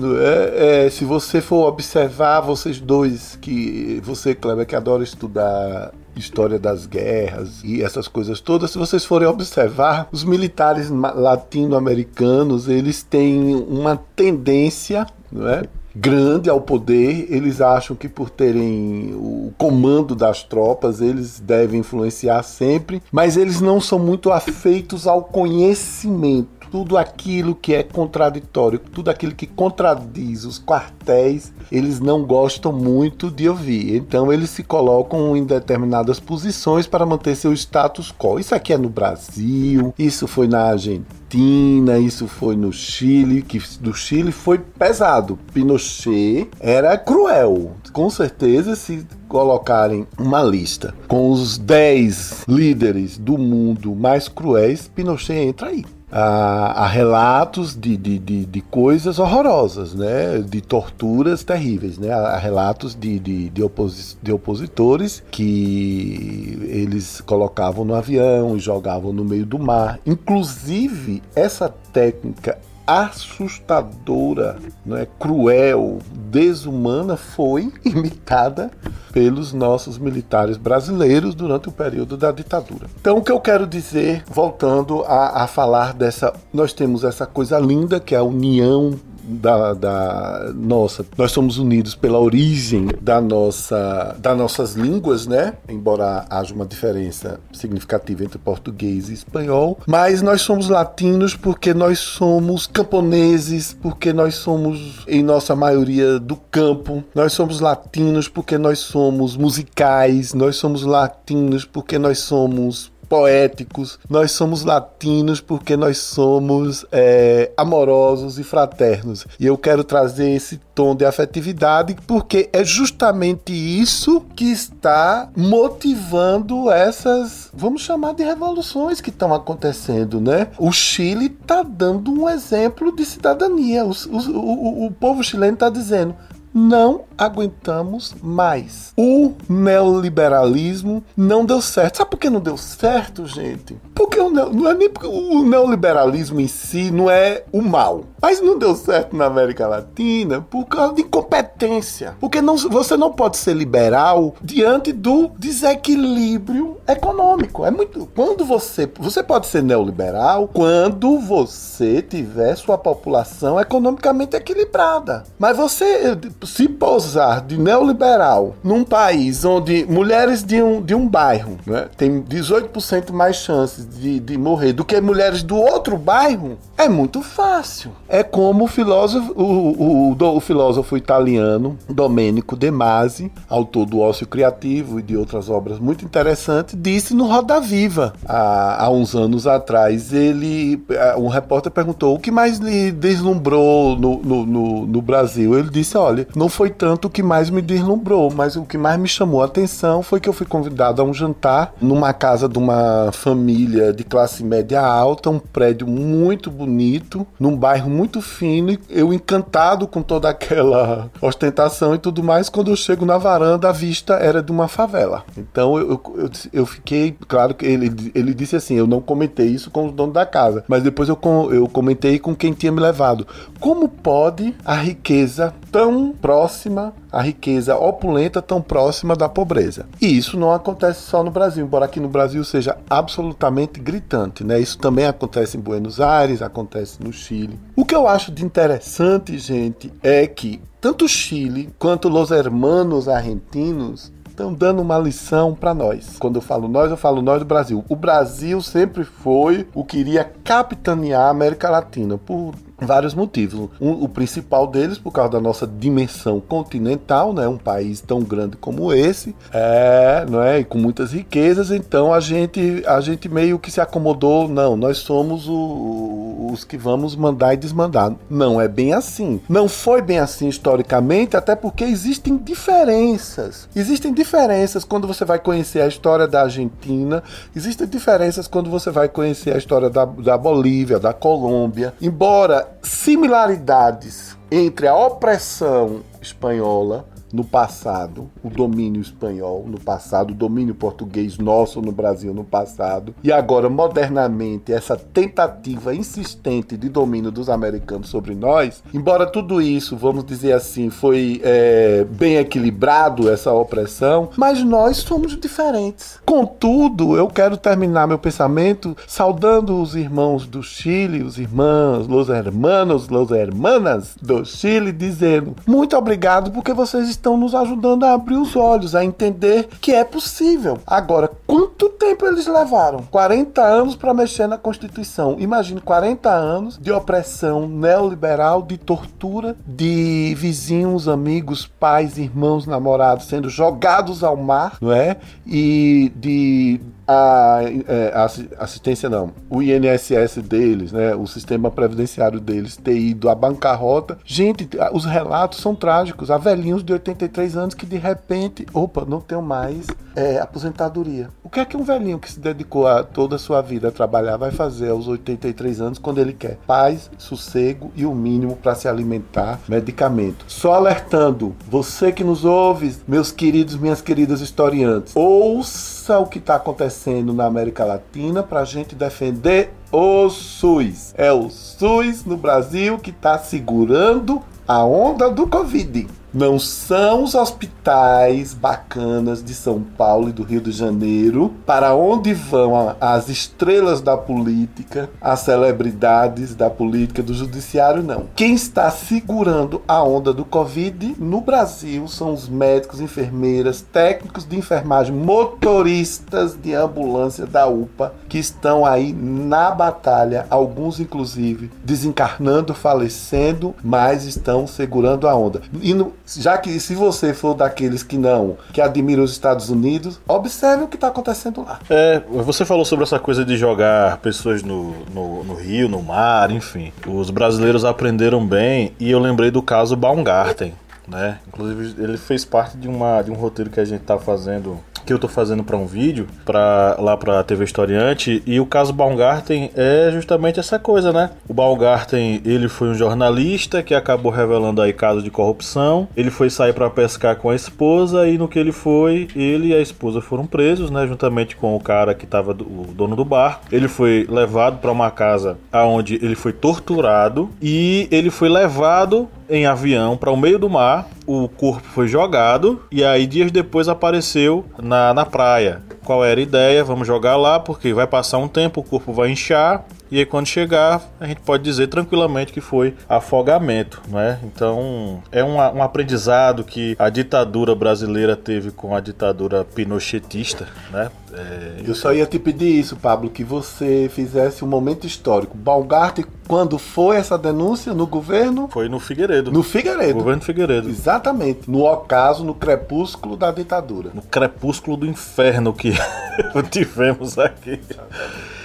É, 0.55 0.88
se 0.90 1.05
você 1.05 1.40
for 1.40 1.66
observar, 1.66 2.40
vocês 2.40 2.81
dois, 2.81 3.38
que 3.40 4.01
você, 4.05 4.35
Kleber, 4.35 4.66
que 4.66 4.77
adora 4.77 5.03
estudar 5.03 5.92
história 6.21 6.59
das 6.59 6.87
guerras 6.87 7.63
e 7.65 7.83
essas 7.83 8.09
coisas 8.09 8.41
todas, 8.41 8.71
se 8.71 8.79
vocês 8.79 9.05
forem 9.05 9.29
observar, 9.29 10.09
os 10.13 10.25
militares 10.25 10.91
latino-americanos, 10.91 12.69
eles 12.69 13.03
têm 13.03 13.55
uma 13.55 13.97
tendência, 14.15 15.07
não 15.31 15.49
é? 15.49 15.63
grande 15.95 16.49
ao 16.49 16.61
poder, 16.61 17.27
eles 17.29 17.61
acham 17.61 17.97
que 17.97 18.09
por 18.09 18.31
terem 18.31 19.13
o 19.15 19.53
comando 19.59 20.15
das 20.15 20.45
tropas, 20.45 21.01
eles 21.01 21.41
devem 21.41 21.81
influenciar 21.81 22.43
sempre, 22.45 23.03
mas 23.11 23.37
eles 23.37 23.61
não 23.61 23.81
são 23.81 23.99
muito 23.99 24.31
afeitos 24.31 25.07
ao 25.09 25.25
conhecimento 25.25 26.58
tudo 26.71 26.97
aquilo 26.97 27.55
que 27.55 27.75
é 27.75 27.83
contraditório, 27.83 28.79
tudo 28.79 29.11
aquilo 29.11 29.35
que 29.35 29.47
contradiz 29.47 30.45
os 30.45 30.59
quartéis, 30.59 31.53
eles 31.71 32.01
não 32.01 32.25
gostam 32.25 32.73
muito 32.73 33.31
de 33.31 33.49
ouvir. 33.49 33.97
Então 33.97 34.33
eles 34.33 34.51
se 34.51 34.63
colocam 34.63 35.37
em 35.37 35.45
determinadas 35.45 36.21
posições 36.21 36.87
para 36.87 37.07
manter 37.07 37.37
seu 37.37 37.53
status 37.53 38.13
quo. 38.17 38.39
Isso 38.39 38.55
aqui 38.55 38.73
é 38.73 38.79
no 38.79 38.89
Brasil, 38.89 39.95
isso 39.99 40.27
foi 40.27 40.47
na 40.47 40.63
Argentina, 40.65 41.99
isso 41.99 42.27
foi 42.27 42.57
no 42.57 42.73
Chile, 42.73 43.43
que 43.43 43.61
do 43.81 43.93
Chile 43.95 44.33
foi 44.33 44.59
pesado. 44.59 45.39
Pinochet 45.53 46.49
era 46.61 46.97
cruel. 46.97 47.73
Com 47.93 48.09
certeza, 48.11 48.77
se 48.77 49.07
colocarem 49.29 50.07
uma 50.19 50.43
lista 50.43 50.95
com 51.07 51.31
os 51.31 51.59
10 51.59 52.45
líderes 52.49 53.19
do 53.19 53.37
mundo 53.37 53.95
mais 53.95 54.29
cruéis, 54.29 54.89
Pinochet 54.95 55.39
entra 55.39 55.69
aí 55.69 55.85
a, 56.11 56.85
a 56.85 56.87
relatos 56.87 57.79
de, 57.79 57.97
de, 57.97 58.18
de, 58.18 58.47
de, 58.47 58.61
coisas 58.62 59.18
horrorosas, 59.18 59.94
né? 59.94 60.38
de 60.38 60.61
torturas 60.61 61.44
terríveis, 61.44 61.99
né? 61.99 62.11
a, 62.11 62.18
a 62.18 62.38
relatos 62.38 62.94
de, 62.94 63.18
de, 63.18 63.51
de, 63.51 63.62
oposi 63.62 64.16
de 64.23 64.33
opositores 64.33 65.23
que 65.31 66.59
eles 66.68 67.21
colocavam 67.21 67.85
no 67.85 67.94
avião 67.94 68.57
e 68.57 68.61
jogavam 68.61 69.12
no 69.12 69.25
meio 69.25 69.44
do 69.44 69.59
mar. 69.59 70.01
Inclusive, 70.07 71.23
essa 71.35 71.68
técnica 71.92 72.59
assustadora, 72.88 74.57
né, 74.85 75.07
cruel, 75.18 75.98
desumana 76.31 77.18
foi 77.18 77.70
imitada 77.85 78.70
pelos 79.12 79.53
nossos 79.53 79.98
militares 79.98 80.57
brasileiros 80.57 81.35
durante 81.35 81.68
o 81.68 81.72
período 81.72 82.16
da 82.16 82.33
ditadura. 82.33 82.87
Então, 82.98 83.18
o 83.18 83.22
que 83.22 83.31
eu 83.31 83.40
quero 83.40 83.66
dizer, 83.66 84.24
voltando 84.27 85.03
a, 85.03 85.44
a 85.44 85.46
falar 85.46 85.92
dessa, 85.92 86.33
nós 86.51 86.72
temos 86.72 87.05
essa 87.05 87.27
coisa 87.27 87.59
linda 87.59 88.01
que 88.01 88.14
é 88.14 88.18
a 88.18 88.22
união 88.22 88.98
da, 89.29 89.75
da 89.75 90.53
nossa, 90.55 91.05
nós 91.17 91.33
somos 91.33 91.59
unidos 91.59 91.95
pela 91.95 92.19
origem 92.19 92.88
da 93.01 93.21
nossa, 93.21 94.17
das 94.19 94.37
nossas 94.37 94.75
línguas, 94.75 95.27
né? 95.27 95.55
Embora 95.69 96.27
haja 96.31 96.55
uma 96.55 96.67
diferença 96.67 97.41
significativa 97.53 98.25
entre 98.25 98.38
português 98.38 99.11
e 99.11 99.14
espanhol, 99.14 99.79
mas 99.87 100.23
nós 100.23 100.41
somos 100.41 100.69
latinos 100.69 101.35
porque 101.35 101.75
nós 101.75 101.99
somos 101.99 102.67
camponeses, 102.67 103.77
porque 103.81 104.12
nós 104.12 104.37
somos, 104.37 105.05
em 105.07 105.23
nossa 105.23 105.55
maioria, 105.55 106.19
do 106.19 106.37
campo, 106.37 107.05
nós 107.14 107.33
somos 107.33 107.61
latinos 107.61 108.29
porque 108.29 108.57
nós 108.57 108.79
somos 108.79 109.37
musicais, 109.37 110.33
nós 110.33 110.57
somos 110.57 110.83
latinos 110.83 111.64
porque 111.64 111.99
nós 111.99 112.19
somos 112.21 112.91
poéticos, 113.09 113.99
nós 114.09 114.33
somos 114.33 114.64
latinos 114.64 115.40
porque 115.40 115.77
nós 115.77 115.99
somos 115.99 116.85
é, 116.92 117.51
amorosos 117.57 118.38
e 118.38 118.44
fraternos. 118.44 119.27
E 119.40 119.47
eu 119.47 119.57
quero 119.57 119.83
trazer 119.83 120.31
esse 120.31 120.59
tom 120.75 120.94
de 120.94 121.05
afetividade 121.05 121.97
porque 122.07 122.49
é 122.53 122.62
justamente 122.62 123.53
isso 123.53 124.21
que 124.37 124.51
está 124.53 125.31
motivando 125.37 126.71
essas, 126.71 127.51
vamos 127.53 127.83
chamar 127.83 128.14
de 128.14 128.23
revoluções 128.23 129.01
que 129.01 129.11
estão 129.11 129.35
acontecendo, 129.35 130.21
né? 130.21 130.49
O 130.59 130.71
Chile 130.71 131.27
está 131.27 131.62
dando 131.62 132.12
um 132.12 132.29
exemplo 132.29 132.94
de 132.94 133.05
cidadania. 133.05 133.85
O, 133.85 133.90
o, 133.90 134.31
o, 134.31 134.87
o 134.87 134.90
povo 134.90 135.23
chileno 135.25 135.55
está 135.55 135.68
dizendo: 135.68 136.14
não 136.53 137.08
aguentamos 137.19 138.15
mais. 138.23 138.93
O 138.97 139.33
neoliberalismo 139.49 141.03
não 141.17 141.45
deu 141.45 141.61
certo. 141.61 141.99
Sabe 141.99 142.11
por 142.11 142.19
que 142.19 142.31
não 142.31 142.41
deu 142.41 142.57
certo, 142.57 143.27
gente? 143.27 143.77
Porque 143.95 144.21
o, 144.21 144.31
não 144.31 144.71
é 144.71 144.75
nem 144.75 144.89
porque 144.89 145.09
o 145.09 145.43
neoliberalismo 145.45 146.41
em 146.41 146.47
si 146.47 146.91
não 146.91 147.11
é 147.11 147.43
o 147.53 147.61
mal. 147.61 148.05
Mas 148.23 148.41
não 148.41 148.59
deu 148.59 148.75
certo 148.77 149.17
na 149.17 149.27
América 149.27 149.67
Latina 149.67 150.41
por 150.41 150.65
causa 150.67 150.95
de 150.95 151.03
incompetência. 151.03 152.15
Porque 152.21 152.41
não, 152.41 152.57
você 152.57 152.97
não 152.97 153.13
pode 153.13 153.37
ser 153.37 153.55
liberal 153.55 154.35
diante 154.41 154.93
do 154.93 155.31
desequilíbrio 155.39 156.79
econômico. 156.87 157.65
É 157.65 157.71
muito. 157.71 158.09
Quando 158.15 158.45
você. 158.45 158.91
Você 158.99 159.23
pode 159.23 159.47
ser 159.47 159.63
neoliberal 159.63 160.49
quando 160.53 161.19
você 161.19 162.03
tiver 162.03 162.57
sua 162.57 162.79
população 162.79 163.59
economicamente 163.59 164.37
equilibrada. 164.37 165.25
Mas 165.39 165.57
você 165.57 166.17
se 166.45 166.65
pousar 167.09 167.40
de 167.40 167.57
neoliberal 167.57 168.55
num 168.62 168.85
país 168.85 169.44
onde 169.44 169.87
mulheres 169.87 170.44
de 170.44 170.62
um, 170.62 170.83
de 170.83 170.94
um 170.94 171.09
bairro 171.09 171.57
né, 171.66 171.88
têm 171.97 172.23
18% 172.23 173.12
mais 173.12 173.37
chances 173.37 173.88
de, 173.88 174.21
de 174.21 174.37
morrer 174.37 174.75
do 174.75 174.85
que 174.85 175.01
mulheres 175.01 175.42
do 175.42 175.57
outro 175.57 175.97
bairro, 175.97 176.59
é 176.77 176.88
muito 176.88 177.23
fácil. 177.23 177.92
É 178.09 178.23
como 178.23 178.64
o 178.64 178.68
filósofo, 178.68 179.33
o, 179.35 180.12
o, 180.12 180.37
o 180.37 180.40
filósofo 180.40 180.97
italiano 180.97 181.79
Domenico 181.88 182.57
De 182.57 182.71
Masi, 182.71 183.33
autor 183.49 183.87
do 183.87 184.01
Ócio 184.01 184.27
Criativo 184.27 184.99
e 184.99 185.03
de 185.03 185.16
outras 185.16 185.49
obras 185.49 185.79
muito 185.79 186.05
interessantes, 186.05 186.77
disse 186.79 187.14
no 187.14 187.27
Roda 187.27 187.61
Viva, 187.61 188.12
há, 188.27 188.85
há 188.85 188.90
uns 188.90 189.14
anos 189.14 189.47
atrás. 189.47 190.12
Ele, 190.12 190.83
um 191.16 191.29
repórter 191.29 191.73
perguntou 191.73 192.14
o 192.14 192.18
que 192.18 192.31
mais 192.31 192.59
lhe 192.59 192.90
deslumbrou 192.90 193.97
no, 193.97 194.18
no, 194.18 194.47
no, 194.47 194.87
no 194.87 195.03
Brasil. 195.03 195.59
Ele 195.59 195.71
disse: 195.71 195.97
olha, 195.97 196.27
não 196.35 196.49
foi 196.49 196.71
tanto 196.71 196.98
o 197.07 197.11
que 197.11 197.23
mais 197.23 197.51
me 197.51 197.63
deslumbrou, 197.63 198.33
mas 198.33 198.57
o 198.57 198.65
que 198.65 198.79
mais 198.79 198.99
me 198.99 199.09
chamou 199.09 199.43
a 199.43 199.47
atenção 199.47 200.03
foi 200.03 200.21
que 200.21 200.29
eu 200.29 200.33
fui 200.33 200.47
convidado 200.47 201.01
a 201.01 201.05
um 201.05 201.15
jantar 201.15 201.75
numa 201.81 202.13
casa 202.13 202.49
de 202.49 202.59
uma 202.59 203.11
família 203.13 203.93
de 203.93 204.05
classe 204.05 204.45
média 204.45 204.81
alta, 204.81 205.31
um 205.31 205.39
prédio 205.39 205.87
muito 205.87 206.51
bonito, 206.51 207.27
num 207.39 207.57
bairro 207.57 207.91
muito 207.91 208.21
fino, 208.21 208.73
e 208.73 208.79
eu 208.89 209.13
encantado 209.13 209.87
com 209.87 210.03
toda 210.03 210.29
aquela 210.29 211.11
ostentação 211.21 211.95
e 211.95 211.99
tudo 211.99 212.23
mais, 212.23 212.49
quando 212.49 212.71
eu 212.71 212.77
chego 212.77 213.05
na 213.05 213.19
varanda, 213.19 213.69
a 213.69 213.73
vista 213.73 214.15
era 214.15 214.43
de 214.43 214.51
uma 214.51 214.69
favela. 214.69 215.25
Então 215.37 215.79
eu, 215.79 216.01
eu, 216.17 216.31
eu 216.53 216.67
fiquei, 216.67 217.17
claro 217.27 217.55
que 217.55 217.67
ele, 217.67 218.13
ele 218.15 218.35
disse 218.35 218.57
assim, 218.57 218.75
eu 218.75 218.87
não 218.87 219.01
comentei 219.01 219.47
isso 219.47 219.71
com 219.71 219.89
o 219.89 219.93
dono 219.93 220.13
da 220.13 220.27
casa, 220.27 220.65
mas 220.69 220.83
depois 220.83 221.09
eu, 221.09 221.19
eu 221.53 221.69
comentei 221.69 222.19
com 222.19 222.35
quem 222.35 222.53
tinha 222.53 222.73
me 222.73 222.81
levado. 222.81 223.27
Como 223.61 223.89
pode 223.89 224.55
a 224.65 224.75
riqueza 224.75 225.55
tão 225.71 226.13
próxima, 226.13 226.93
a 227.11 227.23
riqueza 227.23 227.77
opulenta 227.77 228.43
tão 228.43 228.61
próxima 228.61 229.15
da 229.15 229.29
pobreza. 229.29 229.87
E 230.01 230.17
isso 230.17 230.39
não 230.39 230.53
acontece 230.53 231.03
só 231.03 231.23
no 231.23 231.31
Brasil, 231.31 231.65
embora 231.65 231.85
aqui 231.85 232.01
no 232.01 232.09
Brasil 232.09 232.43
seja 232.45 232.77
absolutamente 232.89 233.81
gritante, 233.81 234.45
né? 234.45 234.61
Isso 234.61 234.79
também 234.79 235.07
acontece 235.07 235.57
em 235.57 235.61
Buenos 235.61 236.01
Aires, 236.01 236.43
acontece 236.43 237.03
no 237.03 237.13
Chile. 237.13 237.59
O 237.77 237.85
que 237.85 237.95
eu 237.95 238.09
acho 238.09 238.33
de 238.33 238.45
interessante, 238.45 239.39
gente, 239.39 239.93
é 240.03 240.27
que 240.27 240.61
tanto 240.81 241.05
o 241.05 241.09
Chile 241.09 241.71
quanto 241.79 242.09
os 242.09 242.31
hermanos 242.31 243.09
argentinos 243.09 244.13
estão 244.39 244.55
dando 244.55 244.81
uma 244.81 244.97
lição 244.97 245.53
para 245.53 245.75
nós. 245.75 246.17
Quando 246.19 246.37
eu 246.37 246.43
falo 246.43 246.69
nós, 246.69 246.91
eu 246.91 246.97
falo 246.97 247.21
nós 247.21 247.41
do 247.41 247.45
Brasil. 247.45 247.85
O 247.89 247.97
Brasil 247.97 248.63
sempre 248.63 249.03
foi 249.03 249.67
o 249.75 249.85
que 249.85 249.99
iria 249.99 250.31
capitanear 250.45 251.23
a 251.23 251.31
América 251.31 251.69
Latina 251.69 252.17
por 252.17 252.55
vários 252.81 253.14
motivos. 253.14 253.69
Um, 253.81 254.05
o 254.05 254.09
principal 254.09 254.67
deles, 254.67 254.99
por 254.99 255.12
causa 255.12 255.33
da 255.33 255.41
nossa 255.41 255.67
dimensão 255.67 256.41
continental, 256.41 257.33
né? 257.33 257.47
Um 257.49 257.59
país 257.59 258.01
tão 258.01 258.21
grande 258.21 258.57
como 258.57 258.93
esse, 258.93 259.35
é, 259.53 260.25
não 260.29 260.43
é? 260.43 260.61
E 260.61 260.64
com 260.64 260.79
muitas 260.79 261.12
riquezas, 261.12 261.71
então 261.71 262.12
a 262.12 262.21
gente, 262.21 262.83
a 262.87 263.01
gente 263.01 263.29
meio 263.29 263.59
que 263.59 263.71
se 263.71 263.81
acomodou. 263.81 264.49
Não, 264.49 264.77
nós 264.77 264.99
somos 264.99 265.49
o, 265.49 266.51
os 266.53 266.64
que 266.64 266.77
vamos 266.77 267.17
mandar 267.17 267.55
e 267.55 267.57
desmandar. 267.57 268.14
Não 268.31 268.61
é 268.61 268.69
bem 268.69 268.93
assim. 268.93 269.41
Não 269.49 269.69
foi 269.69 270.01
bem 270.01 270.19
assim 270.19 270.49
historicamente, 270.49 271.37
até 271.37 271.57
porque 271.57 271.85
existem 271.85 272.37
diferenças. 272.37 273.69
Existem 273.75 274.12
diferenças 274.12 274.85
quando 274.85 275.07
você 275.07 275.25
vai 275.25 275.38
conhecer 275.38 275.81
a 275.81 275.88
história 275.88 276.27
da 276.27 276.43
Argentina, 276.43 277.23
existem 277.55 277.87
diferenças 277.87 278.47
quando 278.47 278.71
você 278.71 278.91
vai 278.91 279.09
conhecer 279.09 279.53
a 279.53 279.59
história 279.59 279.91
da, 279.91 280.05
da 280.05 280.38
Bolívia, 280.38 280.99
da 280.99 281.12
Colômbia. 281.12 281.95
Embora 282.01 282.68
similaridades 282.83 284.37
entre 284.51 284.87
a 284.87 284.95
opressão 284.97 286.03
espanhola 286.21 287.07
no 287.33 287.45
passado, 287.45 288.31
o 288.43 288.49
domínio 288.49 289.01
espanhol 289.01 289.64
no 289.67 289.79
passado, 289.79 290.31
o 290.31 290.35
domínio 290.35 290.75
português 290.75 291.38
nosso 291.38 291.81
no 291.81 291.93
Brasil 291.93 292.33
no 292.33 292.45
passado, 292.45 293.14
e 293.23 293.33
agora 293.33 293.69
modernamente 293.69 294.73
essa 294.73 294.97
tentativa 294.97 295.95
insistente 295.95 296.77
de 296.77 296.88
domínio 296.88 297.31
dos 297.31 297.49
americanos 297.49 298.09
sobre 298.09 298.35
nós, 298.35 298.83
embora 298.93 299.27
tudo 299.27 299.61
isso, 299.61 299.97
vamos 299.97 300.25
dizer 300.25 300.53
assim, 300.53 300.91
foi 300.91 301.41
é, 301.45 302.05
bem 302.05 302.37
equilibrado 302.37 303.31
essa 303.31 303.53
opressão, 303.53 304.31
mas 304.37 304.62
nós 304.62 304.99
somos 304.99 305.38
diferentes. 305.38 306.21
Contudo, 306.25 307.17
eu 307.17 307.29
quero 307.29 307.57
terminar 307.57 308.07
meu 308.07 308.19
pensamento 308.19 308.97
saudando 309.07 309.81
os 309.81 309.95
irmãos 309.95 310.47
do 310.47 310.62
Chile, 310.62 311.23
os 311.23 311.38
irmãos, 311.38 312.09
os 312.09 312.29
hermanos, 312.29 313.09
os 313.11 313.31
hermanas 313.31 314.17
do 314.21 314.45
Chile, 314.45 314.93
dizendo 314.93 315.55
muito 315.67 315.97
obrigado 315.97 316.51
porque 316.51 316.73
vocês 316.73 317.09
estão 317.19 317.37
nos 317.37 317.55
ajudando 317.55 318.05
a 318.05 318.15
abrir 318.15 318.37
os 318.37 318.57
olhos, 318.57 318.95
a 318.95 319.05
entender 319.05 319.69
que 319.81 319.93
é 319.93 320.05
possível. 320.05 320.79
Agora, 320.87 321.31
quanto 321.47 321.89
tempo 321.91 322.27
eles 322.27 322.47
levaram? 322.47 323.03
40 323.11 323.61
anos 323.63 323.97
para 323.97 324.15
mexer 324.15 324.47
na 324.47 324.57
Constituição. 324.57 325.37
Imagine 325.39 325.81
40 325.81 326.31
anos 326.31 326.79
de 326.79 326.91
opressão 326.91 327.69
neoliberal, 327.69 328.63
de 328.63 328.79
tortura, 328.79 329.57
de 329.67 330.35
vizinhos, 330.37 331.09
amigos, 331.09 331.67
pais, 331.67 332.17
irmãos, 332.17 332.67
namorados 332.67 333.27
sendo 333.27 333.51
jogados 333.51 334.25
ao 334.25 334.37
mar, 334.37 334.79
não 334.81 334.93
é? 334.93 335.17
E 335.47 336.13
de 336.17 336.81
a, 337.09 337.61
é, 337.62 338.12
a, 338.14 338.62
assistência 338.62 339.09
não, 339.09 339.33
o 339.49 339.62
INSS 339.62 340.42
deles, 340.42 340.92
né, 340.92 341.14
o 341.14 341.27
sistema 341.27 341.71
previdenciário 341.71 342.38
deles 342.38 342.77
ter 342.77 342.99
ido 342.99 343.31
à 343.31 343.35
bancarrota. 343.35 344.18
Gente, 344.27 344.68
os 344.92 345.07
relatos 345.07 345.61
são 345.61 345.75
trágicos. 345.75 346.31
Há 346.31 346.37
velhinhos 346.37 346.85
de 346.85 346.92
83 346.92 347.57
anos 347.57 347.75
que 347.75 347.87
de 347.87 347.97
repente, 347.97 348.66
opa, 348.75 349.07
não 349.09 349.21
tenho 349.21 349.40
mais 349.40 349.87
é, 350.14 350.38
aposentadoria. 350.38 351.31
O 351.42 351.49
que 351.49 351.61
é 351.61 351.64
que 351.64 351.77
um 351.77 351.83
velhinho 351.83 352.18
que 352.18 352.31
se 352.31 352.38
dedicou 352.38 352.87
a 352.87 353.03
toda 353.03 353.37
a 353.37 353.38
sua 353.38 353.62
vida 353.62 353.88
a 353.88 353.92
trabalhar 353.92 354.37
vai 354.37 354.51
fazer 354.51 354.90
aos 354.90 355.09
83 355.09 355.81
anos 355.81 355.99
quando 355.99 356.18
ele 356.18 356.35
quer? 356.35 356.59
Paz, 356.66 357.11
sossego 357.16 357.90
e 357.97 358.05
o 358.05 358.14
mínimo 358.14 358.57
para 358.57 358.75
se 358.75 358.87
alimentar, 358.87 359.59
medicamento. 359.66 360.44
Só 360.47 360.75
alertando, 360.75 361.57
você 361.71 362.12
que 362.12 362.23
nos 362.23 362.44
ouve, 362.44 362.94
meus 363.07 363.33
queridos, 363.33 363.77
minhas 363.77 364.03
queridas 364.03 364.42
historiantes, 364.42 365.16
ouça 365.16 366.18
o 366.18 366.27
que 366.27 366.38
está 366.38 366.57
acontecendo 366.57 366.98
na 367.33 367.47
América 367.47 367.85
Latina 367.85 368.43
para 368.43 368.61
a 368.61 368.65
gente 368.65 368.95
defender 368.95 369.73
o 369.93 370.29
SUS. 370.29 371.15
É 371.17 371.33
o 371.33 371.49
SUS 371.49 372.25
no 372.25 372.37
Brasil 372.37 372.99
que 372.99 373.11
está 373.11 373.39
segurando 373.39 374.43
a 374.67 374.85
onda 374.85 375.31
do 375.31 375.47
Covid. 375.47 376.18
Não 376.33 376.59
são 376.59 377.25
os 377.25 377.35
hospitais 377.35 378.53
bacanas 378.53 379.43
de 379.43 379.55
São 379.55 379.81
Paulo 379.81 380.29
e 380.29 380.33
do 380.33 380.43
Rio 380.43 380.61
de 380.61 380.71
Janeiro 380.71 381.55
para 381.64 381.95
onde 381.95 382.35
vão 382.35 382.95
as 383.01 383.31
estrelas 383.31 384.03
da 384.03 384.14
política, 384.14 385.09
as 385.23 385.41
celebridades 385.41 386.55
da 386.55 386.69
política, 386.69 387.23
do 387.23 387.33
judiciário, 387.33 388.03
não. 388.03 388.27
Quem 388.37 388.55
está 388.55 388.91
segurando 388.91 389.81
a 389.88 390.03
onda 390.03 390.33
do 390.33 390.45
Covid 390.45 391.17
no 391.19 391.41
Brasil 391.41 392.07
são 392.07 392.35
os 392.35 392.47
médicos, 392.47 393.01
enfermeiras, 393.01 393.81
técnicos 393.81 394.47
de 394.47 394.59
enfermagem, 394.59 395.14
motoristas 395.14 396.55
de 396.55 396.75
ambulância 396.75 397.47
da 397.47 397.67
UPA 397.67 398.12
que 398.29 398.38
estão 398.38 398.85
aí 398.85 399.14
na 399.14 399.71
batalha, 399.71 400.47
alguns 400.51 401.01
inclusive 401.01 401.71
desencarnando, 401.83 402.75
falecendo, 402.75 403.75
mas 403.83 404.25
estão 404.25 404.67
segurando 404.67 405.27
a 405.27 405.35
onda. 405.35 405.62
E 405.81 405.95
no, 405.95 406.12
já 406.37 406.59
que 406.59 406.79
se 406.81 406.95
você 406.95 407.33
for 407.33 407.55
daqueles 407.55 408.03
que 408.03 408.19
não, 408.19 408.57
que 408.73 408.81
admiram 408.81 409.23
os 409.23 409.33
Estados 409.33 409.71
Unidos, 409.71 410.21
observe 410.27 410.85
o 410.85 410.88
que 410.88 410.97
está 410.97 411.09
acontecendo 411.09 411.62
lá. 411.62 411.79
É, 411.88 412.21
você 412.29 412.64
falou 412.64 412.85
sobre 412.85 413.05
essa 413.05 413.19
coisa 413.19 413.45
de 413.45 413.57
jogar 413.57 414.19
pessoas 414.19 414.62
no, 414.62 414.95
no, 415.14 415.45
no 415.45 415.55
rio, 415.55 415.88
no 415.88 416.03
mar, 416.03 416.51
enfim. 416.51 416.93
Os 417.07 417.31
brasileiros 417.31 417.85
aprenderam 417.85 418.47
bem 418.47 418.93
e 418.99 419.11
eu 419.11 419.19
lembrei 419.19 419.51
do 419.51 419.62
caso 419.62 419.97
Baumgarten. 419.97 420.75
Né? 421.09 421.38
Inclusive, 421.49 422.03
ele 422.03 422.19
fez 422.19 422.45
parte 422.45 422.77
de, 422.77 422.87
uma, 422.87 423.23
de 423.23 423.31
um 423.31 423.35
roteiro 423.35 423.71
que 423.71 423.81
a 423.81 423.85
gente 423.85 424.03
está 424.03 424.19
fazendo 424.19 424.79
que 425.09 425.12
eu 425.14 425.18
tô 425.18 425.27
fazendo 425.27 425.64
para 425.64 425.75
um 425.75 425.87
vídeo, 425.87 426.27
para 426.44 426.94
lá 426.99 427.16
para 427.16 427.42
TV 427.42 427.64
Historiante, 427.64 428.42
e 428.47 428.61
o 428.61 428.66
caso 428.66 428.92
Baumgarten 428.92 429.71
é 429.75 430.11
justamente 430.12 430.61
essa 430.61 430.79
coisa, 430.79 431.11
né? 431.14 431.31
O 431.49 431.55
Baumgarten, 431.55 432.42
ele 432.44 432.68
foi 432.68 432.88
um 432.88 432.94
jornalista 432.94 433.83
que 433.83 433.94
acabou 433.94 434.31
revelando 434.31 434.83
aí 434.83 434.92
casos 434.92 435.25
de 435.25 435.31
corrupção. 435.31 436.09
Ele 436.14 436.31
foi 436.31 436.51
sair 436.51 436.75
para 436.75 436.90
pescar 436.90 437.37
com 437.37 437.49
a 437.49 437.55
esposa 437.55 438.29
e 438.29 438.37
no 438.37 438.47
que 438.47 438.59
ele 438.59 438.71
foi, 438.71 439.29
ele 439.35 439.68
e 439.68 439.75
a 439.75 439.81
esposa 439.81 440.21
foram 440.21 440.44
presos, 440.44 440.90
né, 440.90 441.07
juntamente 441.07 441.57
com 441.57 441.75
o 441.75 441.81
cara 441.81 442.14
que 442.14 442.27
tava 442.27 442.53
do, 442.53 442.64
o 442.64 442.92
dono 442.94 443.16
do 443.16 443.25
bar. 443.25 443.62
Ele 443.73 443.88
foi 443.88 444.27
levado 444.29 444.77
para 444.79 444.92
uma 444.92 445.11
casa 445.11 445.57
aonde 445.73 446.16
ele 446.16 446.35
foi 446.35 446.53
torturado 446.53 447.49
e 447.62 448.07
ele 448.11 448.29
foi 448.29 448.51
levado 448.51 449.27
em 449.49 449.67
avião 449.67 450.17
para 450.17 450.31
o 450.31 450.37
meio 450.37 450.59
do 450.59 450.69
mar. 450.69 451.09
O 451.27 451.49
corpo 451.49 451.87
foi 451.89 452.09
jogado 452.09 452.83
e 452.91 453.05
aí 453.05 453.27
dias 453.27 453.51
depois 453.51 453.89
apareceu 453.89 454.65
na, 454.79 455.13
na 455.13 455.25
praia. 455.27 455.83
Qual 456.05 456.25
era 456.25 456.41
a 456.41 456.43
ideia? 456.43 456.85
Vamos 456.85 457.07
jogar 457.07 457.37
lá 457.37 457.61
porque 457.61 457.93
vai 457.93 458.07
passar 458.07 458.39
um 458.39 458.49
tempo, 458.49 458.81
o 458.81 458.85
corpo 458.85 459.13
vai 459.13 459.31
inchar 459.31 459.85
e 460.11 460.18
aí 460.18 460.27
quando 460.27 460.47
chegar 460.47 461.03
a 461.21 461.27
gente 461.27 461.40
pode 461.40 461.62
dizer 461.62 461.88
tranquilamente 461.88 462.53
que 462.53 462.61
foi 462.61 462.94
afogamento, 463.09 464.01
né? 464.09 464.38
Então 464.42 465.23
é 465.31 465.42
um, 465.42 465.57
um 465.57 465.83
aprendizado 465.83 466.64
que 466.64 466.97
a 466.99 467.09
ditadura 467.09 467.75
brasileira 467.75 468.37
teve 468.37 468.71
com 468.71 468.94
a 468.94 469.01
ditadura 469.01 469.64
pinochetista, 469.64 470.66
né? 470.90 471.11
É... 471.33 471.83
Eu 471.87 471.94
só 471.94 472.12
ia 472.12 472.27
te 472.27 472.38
pedir 472.38 472.79
isso, 472.79 472.97
Pablo, 472.97 473.31
que 473.31 473.44
você 473.44 474.11
fizesse 474.12 474.64
um 474.64 474.68
momento 474.68 475.07
histórico. 475.07 475.57
Baumgarten, 475.57 476.25
quando 476.47 476.79
foi 476.79 477.16
essa 477.16 477.37
denúncia 477.37 477.92
no 477.92 478.07
governo? 478.07 478.68
Foi 478.73 478.88
no 478.88 478.99
Figueiredo. 478.99 479.53
No 479.53 479.62
Figueiredo. 479.62 480.14
No 480.14 480.18
governo 480.18 480.42
Figueiredo. 480.42 480.88
Exatamente. 480.88 481.71
No 481.71 481.85
ocaso, 481.85 482.44
no 482.44 482.55
crepúsculo 482.55 483.37
da 483.37 483.51
ditadura. 483.51 484.11
No 484.14 484.23
crepúsculo 484.23 484.97
do 484.97 485.07
inferno 485.07 485.73
que 485.73 485.92
tivemos 486.71 487.38
aqui. 487.38 487.81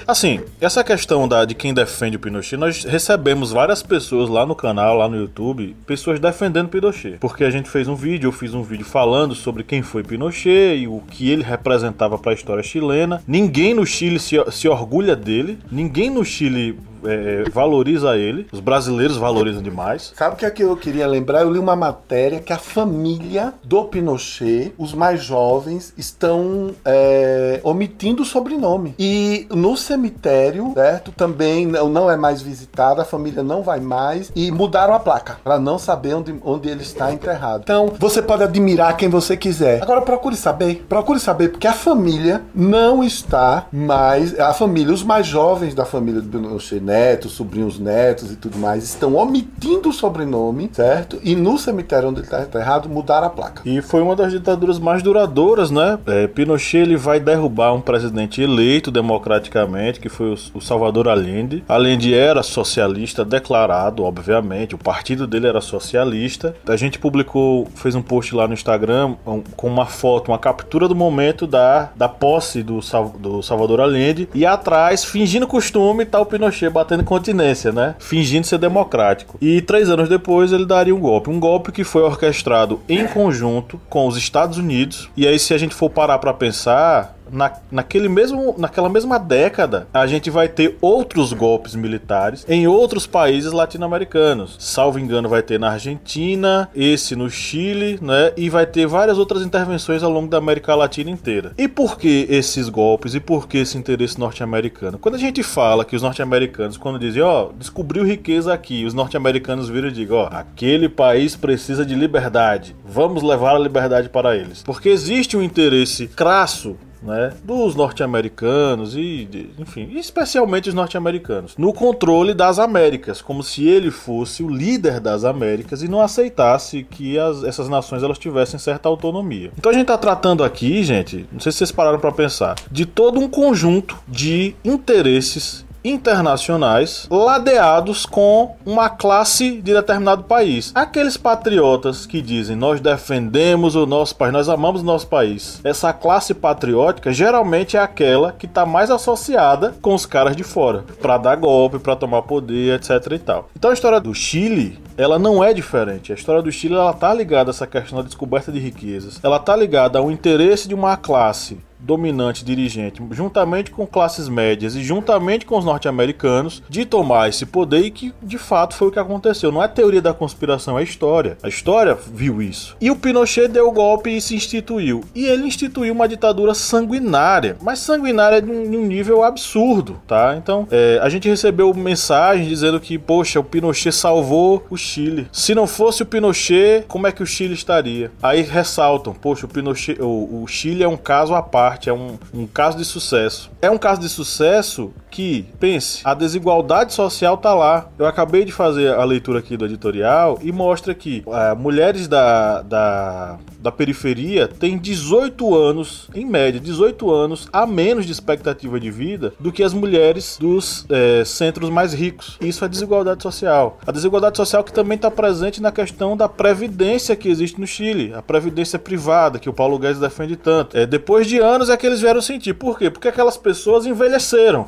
Assim, 0.08 0.42
essa 0.60 0.84
questão 0.84 1.28
da, 1.28 1.46
de 1.46 1.56
quem 1.56 1.74
defende 1.74 2.18
o 2.18 2.20
Pinochet, 2.20 2.58
nós 2.58 2.84
recebemos 2.84 3.52
várias 3.52 3.82
pessoas 3.82 4.30
lá 4.30 4.46
no 4.46 4.56
canal, 4.56 4.98
lá 4.98 5.08
no 5.08 5.16
YouTube, 5.16 5.76
pessoas 5.86 6.20
defendendo 6.20 6.70
Pinochet. 6.70 7.18
Porque 7.20 7.44
a 7.44 7.50
gente 7.50 7.70
fez 7.70 7.88
um 7.88 7.96
vídeo, 7.96 8.28
eu 8.28 8.32
fiz 8.32 8.54
um 8.54 8.64
vídeo 8.64 8.86
falando 8.86 9.34
sobre 9.34 9.64
quem 9.64 9.82
foi 9.82 10.04
Pinochet 10.04 10.78
e 10.78 10.88
o 10.88 11.02
que 11.10 11.30
ele 11.30 11.44
representava 11.44 12.18
para 12.18 12.32
a 12.32 12.36
história 12.36 12.64
chilena. 12.64 13.24
Ninguém 13.28 13.74
no 13.74 13.86
Chile 13.86 14.20
se, 14.20 14.36
se 14.52 14.68
orgulha 14.68 15.16
dele, 15.16 15.58
ninguém 15.72 16.10
no 16.10 16.26
Chile 16.26 16.78
é, 17.06 17.50
valoriza 17.50 18.18
ele, 18.18 18.48
os 18.52 18.60
brasileiros 18.60 19.18
valorizam 19.18 19.62
demais. 19.62 20.14
Sabe 20.16 20.36
o 20.36 20.38
que 20.38 20.46
é 20.46 20.52
que 20.52 20.64
eu 20.64 20.76
queria 20.76 21.08
lembrar? 21.08 21.42
Eu 21.42 21.52
li 21.52 21.60
uma 21.60 21.76
matéria 21.76 22.40
que 22.40 22.54
a 22.54 22.58
família 22.58 23.54
do 23.64 23.84
Pinochet, 23.86 24.74
os 24.78 24.94
mais 24.94 25.24
jovens, 25.24 25.94
estão 25.98 26.72
é, 26.86 27.60
omitindo 27.64 28.24
o 28.24 28.26
sobrenome. 28.26 28.96
E 28.98 29.48
no 29.50 29.76
cemitério, 29.76 30.72
certo? 30.74 31.12
Também 31.12 31.66
não, 31.66 32.10
é 32.10 32.18
mais 32.18 32.42
visitada, 32.42 33.02
a 33.02 33.06
família 33.06 33.44
não 33.44 33.64
vai 33.64 33.80
mais 33.80 34.32
e 34.36 34.52
mudaram 34.52 34.94
a 34.94 35.00
placa 35.00 35.38
para 35.44 35.60
não 35.60 35.78
saber 35.78 36.16
onde, 36.16 36.36
onde 36.44 36.70
ele 36.70 36.82
está 36.82 37.12
enterrado. 37.12 37.62
Então, 37.64 37.92
você 38.00 38.22
pode 38.22 38.44
admirar 38.44 38.96
quem 38.98 39.10
você 39.10 39.36
quiser. 39.36 39.82
Agora 39.82 40.02
procure 40.02 40.36
saber, 40.36 40.86
procure 40.88 41.20
saber 41.20 41.50
porque 41.50 41.68
a 41.68 41.74
família 41.74 42.42
não 42.54 43.04
está 43.04 43.68
mais, 43.72 44.40
a 44.40 44.54
família, 44.54 44.94
os 44.94 45.04
mais 45.04 45.26
jovens 45.26 45.74
da 45.74 45.86
família 45.86 46.22
do 46.22 46.30
Pinochet, 46.30 46.80
né? 46.80 46.93
Netos, 46.94 47.32
sobrinhos 47.32 47.80
netos 47.80 48.32
e 48.32 48.36
tudo 48.36 48.58
mais 48.60 48.84
estão 48.84 49.16
omitindo 49.16 49.90
o 49.90 49.94
sobrenome, 49.94 50.70
certo? 50.72 51.20
E 51.24 51.36
no 51.36 51.58
cemitério 51.58 52.10
onde 52.10 52.20
ele 52.20 52.28
está 52.28 52.44
enterrado, 52.44 52.88
mudaram 52.88 53.28
a 53.28 53.30
placa. 53.30 53.64
E 53.66 53.82
foi 53.82 54.02
uma 54.02 54.16
das 54.16 54.32
ditaduras 54.32 54.78
mais 54.78 55.02
duradouras, 55.02 55.72
né? 55.72 55.98
É, 56.06 56.28
Pinochet 56.28 56.78
ele 56.78 56.96
vai 56.96 57.20
derrubar 57.20 57.74
um 57.74 57.82
presidente 57.82 58.42
eleito 58.42 58.92
democraticamente, 58.92 60.00
que 60.00 60.10
foi 60.10 60.36
o, 60.54 60.62
Salvador 60.62 61.08
Allende. 61.08 61.64
Allende 61.68 62.14
era 62.14 62.44
socialista 62.44 63.26
declarado, 63.26 64.04
obviamente, 64.04 64.76
o 64.76 64.78
partido 64.78 65.26
dele 65.26 65.48
era 65.48 65.62
socialista. 65.62 66.56
A 66.68 66.76
gente 66.76 67.00
publicou, 67.00 67.68
fez 67.76 67.96
um 67.96 68.02
post 68.02 68.36
lá 68.36 68.48
no 68.48 68.54
Instagram 68.54 69.16
um, 69.26 69.42
com 69.56 69.68
uma 69.68 69.86
foto, 69.86 70.30
uma 70.32 70.38
captura 70.38 70.88
do 70.88 70.96
momento 70.96 71.48
da, 71.48 71.90
da 71.96 72.08
posse 72.08 72.62
do, 72.62 72.80
do 73.20 73.42
Salvador 73.42 73.82
Allende 73.82 74.30
e 74.34 74.46
atrás, 74.46 75.04
fingindo 75.04 75.48
costume, 75.48 76.06
tá 76.06 76.20
o 76.20 76.26
Pinochet 76.26 76.70
batendo 76.70 76.83
continência, 77.04 77.72
né? 77.72 77.96
Fingindo 78.00 78.48
ser 78.48 78.58
democrático. 78.58 79.38
E 79.42 79.62
três 79.62 79.90
anos 79.90 80.10
depois 80.10 80.52
ele 80.52 80.66
daria 80.66 80.96
um 80.96 81.00
golpe. 81.00 81.30
Um 81.30 81.40
golpe 81.40 81.72
que 81.72 81.84
foi 81.84 82.04
orquestrado 82.04 82.80
em 82.88 83.08
conjunto 83.08 83.80
com 83.90 84.08
os 84.08 84.18
Estados 84.18 84.58
Unidos. 84.58 85.10
E 85.16 85.28
aí, 85.28 85.38
se 85.40 85.54
a 85.54 85.58
gente 85.58 85.76
for 85.76 85.90
parar 85.90 86.20
para 86.20 86.34
pensar, 86.34 87.18
na, 87.34 87.52
naquele 87.72 88.08
mesmo, 88.08 88.56
naquela 88.58 88.88
mesma 88.88 89.18
década, 89.18 89.88
a 89.94 90.06
gente 90.06 90.30
vai 90.30 90.48
ter 90.48 90.78
outros 90.80 91.34
golpes 91.34 91.76
militares 91.76 92.46
em 92.48 92.68
outros 92.68 93.08
países 93.08 93.52
latino-americanos. 93.52 94.56
Salvo 94.60 95.00
engano, 95.00 95.28
vai 95.28 95.42
ter 95.42 95.60
na 95.60 95.72
Argentina, 95.72 96.70
esse 96.76 97.16
no 97.16 97.30
Chile, 97.30 98.00
né? 98.02 98.32
E 98.38 98.50
vai 98.50 98.66
ter 98.66 98.86
várias 98.86 99.18
outras 99.18 99.42
intervenções 99.42 100.04
ao 100.04 100.12
longo 100.12 100.28
da 100.28 100.38
América 100.38 100.76
Latina 100.76 101.10
inteira. 101.10 101.54
E 101.58 101.68
por 101.68 101.98
que 101.98 102.28
esses 102.30 102.70
golpes 102.70 103.16
e 103.16 103.20
por 103.20 103.48
que 103.48 103.58
esse 103.58 103.78
interesse 103.78 104.20
norte-americano? 104.20 105.00
Quando 105.00 105.16
a 105.16 105.20
gente 105.20 105.42
fala 105.42 105.84
que 105.84 105.96
os 105.96 106.02
norte-americanos, 106.02 106.78
quando 106.78 107.00
dizem, 107.00 107.22
ó, 107.22 107.48
oh, 107.48 107.54
descobriu 107.54 108.06
riqueza 108.06 108.54
aqui, 108.54 108.86
os 108.86 108.94
norte-americanos 108.94 109.70
viram 109.70 109.88
e 109.88 109.92
digam, 109.92 110.18
ó, 110.18 110.30
oh, 110.32 110.36
aquele 110.36 110.88
país 110.88 111.36
precisa 111.36 111.86
de 111.86 111.96
liberdade, 111.96 112.76
vamos 112.86 113.24
levar 113.24 113.56
a 113.56 113.60
liberdade 113.60 114.10
para 114.10 114.36
eles. 114.36 114.62
Porque 114.62 114.90
existe 114.90 115.36
um 115.36 115.42
interesse 115.42 116.08
crasso 116.08 116.76
né, 117.04 117.34
dos 117.44 117.76
norte-americanos 117.76 118.96
e, 118.96 119.26
de, 119.30 119.50
enfim, 119.60 119.90
especialmente 119.96 120.70
os 120.70 120.76
norte-americanos, 120.76 121.56
no 121.58 121.74
controle 121.74 122.34
das 122.34 122.60
Américas, 122.60 123.22
como 123.22 123.44
se 123.44 123.68
ele 123.68 123.92
fosse 123.92 124.44
o 124.44 124.50
líder 124.50 125.00
das 125.00 125.24
Américas 125.24 125.84
e 125.84 125.88
não 125.88 126.02
aceitasse 126.02 126.84
que 126.84 127.18
as, 127.20 127.44
essas 127.44 127.70
nações 127.70 128.04
elas 128.04 128.18
tivessem 128.18 128.60
certa 128.60 128.90
autonomia. 128.90 129.52
Então 129.58 129.72
a 129.72 129.74
gente 129.74 129.84
está 129.84 129.98
tratando 129.98 130.44
aqui, 130.44 130.84
gente, 130.84 131.26
não 131.32 131.40
sei 131.40 131.52
se 131.52 131.60
vocês 131.60 131.72
pararam 131.72 132.00
para 132.00 132.12
pensar, 132.12 132.56
de 132.72 132.86
todo 132.86 133.20
um 133.20 133.28
conjunto 133.28 133.98
de 134.08 134.56
interesses 134.64 135.66
internacionais 135.84 137.08
ladeados 137.10 138.06
com 138.06 138.56
uma 138.66 138.90
classe 138.90 139.62
de 139.62 139.74
determinado 139.74 140.24
país. 140.24 140.72
Aqueles 140.74 141.18
patriotas 141.18 142.06
que 142.06 142.22
dizem 142.22 142.56
nós 142.56 142.80
defendemos 142.80 143.76
o 143.76 143.86
nosso 143.86 144.16
país, 144.16 144.34
nós 144.34 144.50
amamos 144.50 144.82
o 144.82 144.86
nosso 144.86 145.08
país. 145.08 145.60
Essa 145.64 145.92
classe 145.92 146.34
patriótica 146.34 147.12
geralmente 147.12 147.78
é 147.78 147.80
aquela 147.80 148.32
que 148.32 148.46
está 148.46 148.66
mais 148.66 148.90
associada 148.90 149.74
com 149.82 149.94
os 149.94 150.06
caras 150.06 150.36
de 150.36 150.44
fora, 150.44 150.84
para 151.02 151.18
dar 151.18 151.36
golpe, 151.36 151.80
para 151.80 151.96
tomar 151.96 152.22
poder, 152.24 152.76
etc 152.76 153.12
e 153.12 153.20
tal. 153.20 153.50
Então 153.58 153.72
a 153.72 153.74
história 153.74 154.00
do 154.00 154.14
Chile 154.14 154.80
ela 154.98 155.18
não 155.18 155.44
é 155.44 155.54
diferente. 155.54 156.12
A 156.12 156.16
história 156.16 156.42
do 156.42 156.52
Chile 156.52 156.76
ela 156.76 156.94
tá 156.94 157.14
ligada 157.14 157.50
a 157.50 157.54
essa 157.54 157.68
questão 157.68 158.00
da 158.00 158.06
descoberta 158.06 158.52
de 158.52 158.60
riquezas. 158.60 159.20
Ela 159.24 159.40
tá 159.40 159.56
ligada 159.56 160.00
ao 160.00 160.12
interesse 160.12 160.68
de 160.68 160.76
uma 160.76 160.96
classe 160.98 161.58
dominante 161.84 162.46
dirigente, 162.46 163.02
juntamente 163.12 163.72
com 163.72 163.86
classes 163.86 164.30
médias 164.30 164.76
e 164.76 164.84
juntamente 164.84 165.46
com 165.46 165.58
os 165.58 165.66
norte-americanos, 165.66 166.64
de 166.70 166.86
tomar 166.86 167.30
esse 167.30 167.46
poder 167.46 167.86
e 167.86 167.92
que 167.92 168.14
de 168.22 168.38
fato 168.38 168.76
foi 168.76 168.88
o 168.88 168.92
que 168.92 169.00
aconteceu. 169.00 169.52
Não 169.52 169.62
é 169.62 169.68
teoria 169.68 170.02
da 170.02 170.14
conspiração, 170.14 170.80
é 170.80 170.84
história. 170.84 171.38
A 171.44 171.48
história 171.48 171.98
viu 172.14 172.42
isso. 172.42 172.76
E 172.80 172.90
o 172.90 172.96
Pinochet 172.96 173.48
deu 173.48 173.68
o 173.68 173.72
golpe 173.72 174.10
e 174.10 174.22
se 174.22 174.36
instituiu. 174.36 175.04
E 175.14 175.26
ele 175.26 175.46
instituiu 175.46 175.94
uma 175.94 176.08
ditadura 176.08 176.54
sanguinária, 176.54 177.58
mas 177.62 177.80
sanguinária 177.80 178.42
de 178.42 178.50
um, 178.50 178.84
nível 178.84 179.24
absurdo, 179.24 180.02
tá? 180.08 180.36
Então, 180.38 180.68
é, 180.70 181.00
a 181.02 181.10
gente 181.10 181.30
recebeu 181.30 181.74
mensagens 181.74 182.48
dizendo 182.48 182.80
que, 182.80 182.98
poxa, 182.98 183.40
o 183.40 183.44
Pinochet 183.44 183.92
salvou 183.92 184.66
o 184.70 184.78
Chile. 184.78 185.28
Se 185.32 185.56
não 185.56 185.66
fosse 185.66 186.04
o 186.04 186.06
Pinochet, 186.06 186.86
como 186.88 187.08
é 187.08 187.12
que 187.12 187.24
o 187.24 187.26
Chile 187.26 187.54
estaria? 187.54 188.12
Aí 188.22 188.42
ressaltam, 188.42 189.14
poxa, 189.14 189.46
o 189.46 189.50
Pinochet, 189.50 190.02
o, 190.02 190.44
o 190.44 190.48
Chile 190.48 190.84
é 190.84 190.88
um 190.88 190.98
caso 190.98 191.34
à 191.34 191.42
parte, 191.42 191.73
é 191.90 191.94
um, 191.94 192.18
um 192.34 192.48
caso 192.48 192.78
de 192.78 192.86
sucesso. 192.86 193.52
É 193.62 193.70
um 193.70 193.78
caso 193.78 194.02
de 194.02 194.10
sucesso 194.10 194.94
que, 195.14 195.46
pense, 195.60 196.02
a 196.04 196.16
desigualdade 196.16 196.92
social 196.92 197.38
tá 197.38 197.54
lá. 197.54 197.88
Eu 198.00 198.08
acabei 198.08 198.44
de 198.44 198.52
fazer 198.52 198.96
a 198.96 199.04
leitura 199.04 199.40
aqui 199.40 199.56
do 199.56 199.64
editorial 199.64 200.40
e 200.42 200.52
mostra 200.52 200.96
que 200.96 201.24
é, 201.28 201.54
mulheres 201.54 202.08
da, 202.08 202.64
da, 202.64 203.38
da 203.60 203.72
periferia 203.72 204.48
têm 204.48 204.76
18 204.76 205.56
anos, 205.56 206.10
em 206.16 206.26
média, 206.26 206.60
18 206.60 207.12
anos 207.12 207.48
a 207.54 207.68
menos 207.68 208.08
de 208.08 208.12
expectativa 208.12 208.80
de 208.80 208.90
vida 208.90 209.34
do 209.40 209.52
que 209.52 209.62
as 209.62 209.72
mulheres 209.72 210.38
dos 210.40 210.84
é, 210.90 211.24
centros 211.24 211.70
mais 211.70 211.94
ricos. 211.94 212.38
Isso 212.42 212.66
é 212.66 212.68
desigualdade 212.68 213.22
social. 213.22 213.78
A 213.86 213.92
desigualdade 213.92 214.36
social 214.36 214.64
que 214.64 214.74
também 214.74 214.96
está 214.96 215.12
presente 215.12 215.62
na 215.62 215.72
questão 215.72 216.18
da 216.18 216.28
previdência 216.28 217.16
que 217.16 217.30
existe 217.30 217.62
no 217.62 217.68
Chile, 217.68 218.12
a 218.16 218.22
previdência 218.24 218.80
privada 218.80 219.38
que 219.38 219.50
o 219.50 219.54
Paulo 219.54 219.78
Guedes 219.78 220.00
defende 220.00 220.36
tanto. 220.36 220.76
É, 220.76 220.88
depois 220.88 221.28
de 221.28 221.38
anos 221.38 221.70
é 221.70 221.78
que 221.78 221.86
eles 221.86 222.02
vieram 222.02 222.22
sentir. 222.22 222.56
Por 222.56 222.80
quê? 222.80 222.90
Porque 222.90 223.08
aquelas 223.08 223.38
pessoas 223.38 223.86
envelheceram, 223.86 224.66